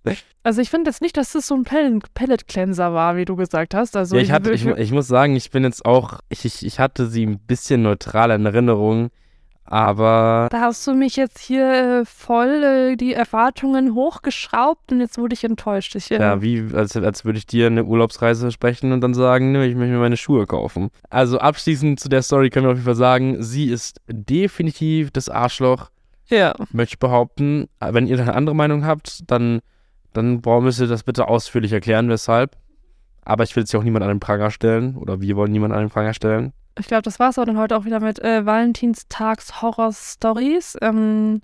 also, 0.43 0.61
ich 0.61 0.69
finde 0.69 0.89
jetzt 0.89 1.01
nicht, 1.01 1.15
dass 1.15 1.31
das 1.31 1.47
so 1.47 1.55
ein 1.55 1.63
Pellet-Cleanser 1.63 2.93
war, 2.93 3.15
wie 3.15 3.23
du 3.23 3.37
gesagt 3.37 3.73
hast. 3.73 3.95
Also, 3.95 4.17
ja, 4.17 4.21
ich, 4.21 4.31
hatte, 4.31 4.51
ich, 4.51 4.65
ich, 4.65 4.91
muss 4.91 5.07
sagen, 5.07 5.37
ich 5.37 5.49
bin 5.51 5.63
jetzt 5.63 5.85
auch, 5.85 6.19
ich, 6.27 6.43
ich, 6.43 6.65
ich 6.65 6.79
hatte 6.79 7.07
sie 7.07 7.25
ein 7.25 7.39
bisschen 7.39 7.83
neutral 7.83 8.31
in 8.31 8.45
Erinnerung. 8.45 9.11
Aber. 9.69 10.47
Da 10.49 10.61
hast 10.61 10.87
du 10.87 10.93
mich 10.93 11.17
jetzt 11.17 11.39
hier 11.39 11.99
äh, 12.01 12.05
voll 12.05 12.63
äh, 12.63 12.95
die 12.95 13.13
Erwartungen 13.13 13.93
hochgeschraubt 13.93 14.93
und 14.93 15.01
jetzt 15.01 15.17
wurde 15.17 15.33
ich 15.33 15.43
enttäuscht. 15.43 15.93
Ich, 15.95 16.09
äh, 16.09 16.19
ja, 16.19 16.41
wie, 16.41 16.69
als, 16.73 16.95
als 16.95 17.25
würde 17.25 17.37
ich 17.37 17.45
dir 17.45 17.67
eine 17.67 17.83
Urlaubsreise 17.83 18.41
versprechen 18.41 18.93
und 18.93 19.01
dann 19.01 19.13
sagen, 19.13 19.51
ne, 19.51 19.65
ich 19.65 19.75
möchte 19.75 19.91
mir 19.91 19.99
meine 19.99 20.15
Schuhe 20.15 20.45
kaufen. 20.45 20.89
Also 21.09 21.39
abschließend 21.39 21.99
zu 21.99 22.07
der 22.07 22.21
Story 22.21 22.49
können 22.49 22.65
wir 22.65 22.71
auf 22.71 22.77
jeden 22.77 22.85
Fall 22.85 22.95
sagen, 22.95 23.43
sie 23.43 23.65
ist 23.65 23.99
definitiv 24.07 25.11
das 25.11 25.27
Arschloch. 25.27 25.89
Ja. 26.29 26.55
Möchte 26.71 26.93
ich 26.93 26.99
behaupten. 26.99 27.67
Wenn 27.79 28.07
ihr 28.07 28.19
eine 28.19 28.35
andere 28.35 28.55
Meinung 28.55 28.85
habt, 28.85 29.29
dann, 29.29 29.59
dann 30.13 30.41
müsst 30.61 30.79
ihr 30.79 30.87
das 30.87 31.03
bitte 31.03 31.27
ausführlich 31.27 31.73
erklären, 31.73 32.09
weshalb. 32.09 32.55
Aber 33.25 33.43
ich 33.43 33.53
will 33.55 33.63
jetzt 33.63 33.71
hier 33.71 33.81
auch 33.81 33.83
niemand 33.83 34.03
an 34.03 34.09
den 34.09 34.19
Pranger 34.21 34.49
stellen 34.49 34.95
oder 34.95 35.19
wir 35.19 35.35
wollen 35.35 35.51
niemanden 35.51 35.75
an 35.75 35.83
den 35.83 35.89
Pranger 35.89 36.13
stellen 36.13 36.53
ich 36.79 36.87
glaube, 36.87 37.03
das 37.03 37.19
war 37.19 37.29
es 37.29 37.39
auch 37.39 37.45
dann 37.45 37.57
heute 37.57 37.77
auch 37.77 37.85
wieder 37.85 37.99
mit 37.99 38.19
äh, 38.19 38.45
Valentinstags-Horror-Stories. 38.45 40.77
Ähm, 40.81 41.41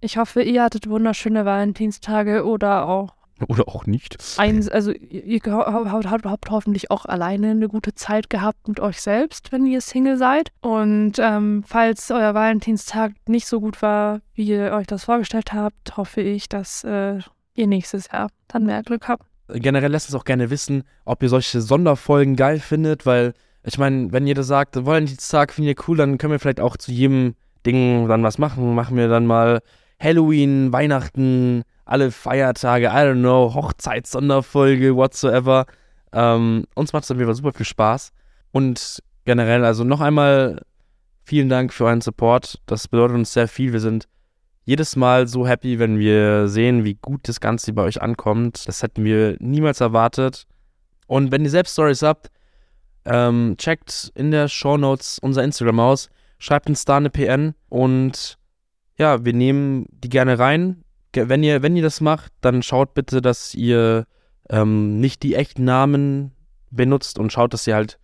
ich 0.00 0.16
hoffe, 0.16 0.42
ihr 0.42 0.62
hattet 0.62 0.88
wunderschöne 0.88 1.44
Valentinstage 1.44 2.44
oder 2.44 2.86
auch. 2.86 3.14
Oder 3.46 3.68
auch 3.68 3.86
nicht. 3.86 4.16
Ein, 4.36 4.68
also, 4.68 4.90
ihr 4.90 5.40
habt, 5.44 6.50
hoffentlich 6.50 6.90
auch 6.90 7.04
alleine 7.04 7.50
eine 7.50 7.68
gute 7.68 7.94
Zeit 7.94 8.30
gehabt 8.30 8.66
mit 8.66 8.80
euch 8.80 9.00
selbst, 9.00 9.52
wenn 9.52 9.64
ihr 9.64 9.80
Single 9.80 10.16
seid. 10.16 10.50
Und 10.60 11.20
ähm, 11.20 11.62
falls 11.64 12.10
euer 12.10 12.34
Valentinstag 12.34 13.12
nicht 13.28 13.46
so 13.46 13.60
gut 13.60 13.80
war, 13.80 14.22
wie 14.34 14.48
ihr 14.48 14.72
euch 14.72 14.88
das 14.88 15.04
vorgestellt 15.04 15.52
habt, 15.52 15.96
hoffe 15.96 16.20
ich, 16.20 16.48
dass 16.48 16.82
äh, 16.82 17.20
ihr 17.54 17.68
nächstes 17.68 18.10
Jahr 18.10 18.28
dann 18.48 18.66
mehr 18.66 18.82
Glück 18.82 19.06
habt. 19.06 19.24
Generell 19.48 19.92
lasst 19.92 20.08
uns 20.08 20.16
auch 20.20 20.24
gerne 20.24 20.50
wissen, 20.50 20.82
ob 21.04 21.22
ihr 21.22 21.28
solche 21.28 21.60
Sonderfolgen 21.60 22.34
geil 22.34 22.58
findet, 22.58 23.06
weil 23.06 23.34
ich 23.68 23.78
meine, 23.78 24.10
wenn 24.12 24.26
jeder 24.26 24.42
sagt, 24.42 24.84
Valentinstag 24.84 25.52
finde 25.52 25.72
ich 25.72 25.88
cool, 25.88 25.98
dann 25.98 26.16
können 26.16 26.32
wir 26.32 26.38
vielleicht 26.38 26.60
auch 26.60 26.76
zu 26.76 26.90
jedem 26.90 27.34
Ding 27.66 28.08
dann 28.08 28.22
was 28.22 28.38
machen. 28.38 28.74
Machen 28.74 28.96
wir 28.96 29.08
dann 29.08 29.26
mal 29.26 29.60
Halloween, 30.00 30.72
Weihnachten, 30.72 31.62
alle 31.84 32.10
Feiertage, 32.10 32.86
I 32.86 32.90
don't 32.90 33.20
know, 33.20 33.52
Hochzeitssonderfolge, 33.54 34.96
whatsoever. 34.96 35.66
Ähm, 36.12 36.64
uns 36.74 36.92
macht 36.94 37.04
es 37.04 37.10
auf 37.10 37.18
jeden 37.18 37.26
Fall 37.26 37.34
super 37.34 37.52
viel 37.52 37.66
Spaß. 37.66 38.12
Und 38.52 39.02
generell, 39.26 39.64
also 39.64 39.84
noch 39.84 40.00
einmal 40.00 40.62
vielen 41.24 41.50
Dank 41.50 41.74
für 41.74 41.84
euren 41.84 42.00
Support. 42.00 42.60
Das 42.64 42.88
bedeutet 42.88 43.16
uns 43.16 43.34
sehr 43.34 43.48
viel. 43.48 43.74
Wir 43.74 43.80
sind 43.80 44.08
jedes 44.64 44.96
Mal 44.96 45.28
so 45.28 45.46
happy, 45.46 45.78
wenn 45.78 45.98
wir 45.98 46.48
sehen, 46.48 46.84
wie 46.84 46.94
gut 46.94 47.28
das 47.28 47.40
Ganze 47.40 47.74
bei 47.74 47.82
euch 47.82 48.00
ankommt. 48.00 48.66
Das 48.66 48.82
hätten 48.82 49.04
wir 49.04 49.36
niemals 49.40 49.80
erwartet. 49.82 50.46
Und 51.06 51.32
wenn 51.32 51.44
ihr 51.44 51.50
selbst 51.50 51.72
Stories 51.72 52.02
habt, 52.02 52.28
ähm, 53.08 53.56
checkt 53.56 54.12
in 54.14 54.30
der 54.30 54.48
Show 54.48 54.76
Notes 54.76 55.18
unser 55.18 55.42
Instagram 55.42 55.80
aus, 55.80 56.10
schreibt 56.38 56.68
uns 56.68 56.84
da 56.84 56.98
eine 56.98 57.10
PN 57.10 57.54
und 57.68 58.38
ja, 58.98 59.24
wir 59.24 59.32
nehmen 59.32 59.86
die 59.90 60.08
gerne 60.08 60.38
rein. 60.38 60.82
Wenn 61.14 61.42
ihr, 61.42 61.62
wenn 61.62 61.76
ihr 61.76 61.82
das 61.82 62.00
macht, 62.00 62.32
dann 62.40 62.62
schaut 62.62 62.94
bitte, 62.94 63.22
dass 63.22 63.54
ihr 63.54 64.06
ähm, 64.50 65.00
nicht 65.00 65.22
die 65.22 65.34
echten 65.34 65.64
Namen 65.64 66.32
benutzt 66.70 67.18
und 67.18 67.32
schaut, 67.32 67.54
dass 67.54 67.66
ihr 67.66 67.74
halt 67.74 67.98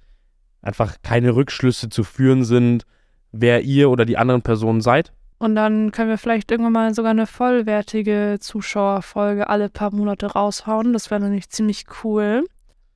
einfach 0.62 0.96
keine 1.02 1.36
Rückschlüsse 1.36 1.90
zu 1.90 2.05
führen 2.05 2.44
sind, 2.44 2.86
wer 3.32 3.62
ihr 3.62 3.90
oder 3.90 4.05
die 4.07 4.16
anderen 4.16 4.42
Personen 4.42 4.80
seid. 4.80 5.12
Und 5.38 5.57
dann 5.57 5.92
können 5.92 6.09
wir 6.09 6.16
vielleicht 6.16 6.50
irgendwann 6.50 6.72
mal 6.72 6.94
sogar 6.94 7.11
eine 7.11 7.26
vollwertige 7.26 8.38
Zuschauerfolge 8.40 9.48
alle 9.48 9.68
paar 9.68 9.94
Monate 9.94 10.26
raushauen. 10.26 10.92
Das 10.92 11.11
wäre 11.11 11.20
nämlich 11.20 11.50
ziemlich 11.50 11.84
cool. 12.02 12.46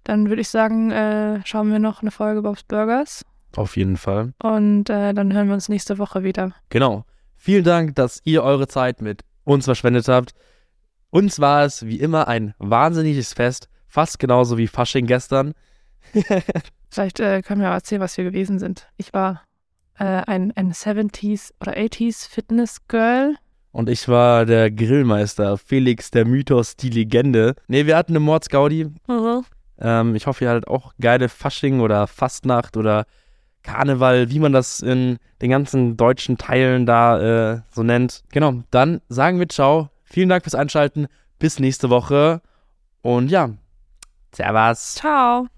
Dann 0.08 0.30
würde 0.30 0.40
ich 0.40 0.48
sagen, 0.48 0.90
äh, 0.90 1.42
schauen 1.44 1.70
wir 1.70 1.78
noch 1.78 2.00
eine 2.00 2.10
Folge 2.10 2.40
Bob's 2.40 2.62
Burgers. 2.62 3.26
Auf 3.54 3.76
jeden 3.76 3.98
Fall. 3.98 4.32
Und 4.42 4.88
äh, 4.88 5.12
dann 5.12 5.34
hören 5.34 5.48
wir 5.48 5.54
uns 5.54 5.68
nächste 5.68 5.98
Woche 5.98 6.22
wieder. 6.22 6.54
Genau. 6.70 7.04
Vielen 7.36 7.62
Dank, 7.62 7.94
dass 7.94 8.22
ihr 8.24 8.42
eure 8.42 8.68
Zeit 8.68 9.02
mit 9.02 9.22
uns 9.44 9.66
verschwendet 9.66 10.08
habt. 10.08 10.32
Uns 11.10 11.40
war 11.40 11.66
es 11.66 11.84
wie 11.84 12.00
immer 12.00 12.26
ein 12.26 12.54
wahnsinniges 12.58 13.34
Fest, 13.34 13.68
fast 13.86 14.18
genauso 14.18 14.56
wie 14.56 14.66
Fasching 14.66 15.04
gestern. 15.04 15.52
Vielleicht 16.90 17.20
äh, 17.20 17.42
können 17.42 17.60
wir 17.60 17.68
auch 17.68 17.74
erzählen, 17.74 18.00
was 18.00 18.16
wir 18.16 18.24
gewesen 18.24 18.58
sind. 18.58 18.88
Ich 18.96 19.12
war 19.12 19.42
äh, 19.98 20.04
ein, 20.04 20.56
ein 20.56 20.72
70s 20.72 21.52
oder 21.60 21.72
80s 21.76 22.26
Fitness 22.26 22.78
Girl. 22.88 23.34
Und 23.72 23.90
ich 23.90 24.08
war 24.08 24.46
der 24.46 24.70
Grillmeister, 24.70 25.58
Felix, 25.58 26.10
der 26.10 26.24
Mythos, 26.24 26.76
die 26.76 26.88
Legende. 26.88 27.56
Nee, 27.66 27.84
wir 27.84 27.94
hatten 27.94 28.12
eine 28.12 28.20
Mordsgaudi. 28.20 28.86
Mhm. 29.06 29.44
Ähm, 29.80 30.14
ich 30.14 30.26
hoffe, 30.26 30.44
ihr 30.44 30.50
hattet 30.50 30.68
auch 30.68 30.92
geile 31.00 31.28
Fasching 31.28 31.80
oder 31.80 32.06
Fastnacht 32.06 32.76
oder 32.76 33.06
Karneval, 33.62 34.30
wie 34.30 34.38
man 34.38 34.52
das 34.52 34.80
in 34.80 35.18
den 35.42 35.50
ganzen 35.50 35.96
deutschen 35.96 36.38
Teilen 36.38 36.86
da 36.86 37.54
äh, 37.54 37.60
so 37.70 37.82
nennt. 37.82 38.22
Genau, 38.30 38.62
dann 38.70 39.00
sagen 39.08 39.38
wir 39.38 39.48
Ciao. 39.48 39.90
Vielen 40.04 40.28
Dank 40.28 40.44
fürs 40.44 40.54
Einschalten. 40.54 41.06
bis 41.38 41.58
nächste 41.60 41.90
Woche. 41.90 42.40
Und 43.02 43.30
ja, 43.30 43.50
Servus. 44.34 44.94
Ciao. 44.94 45.48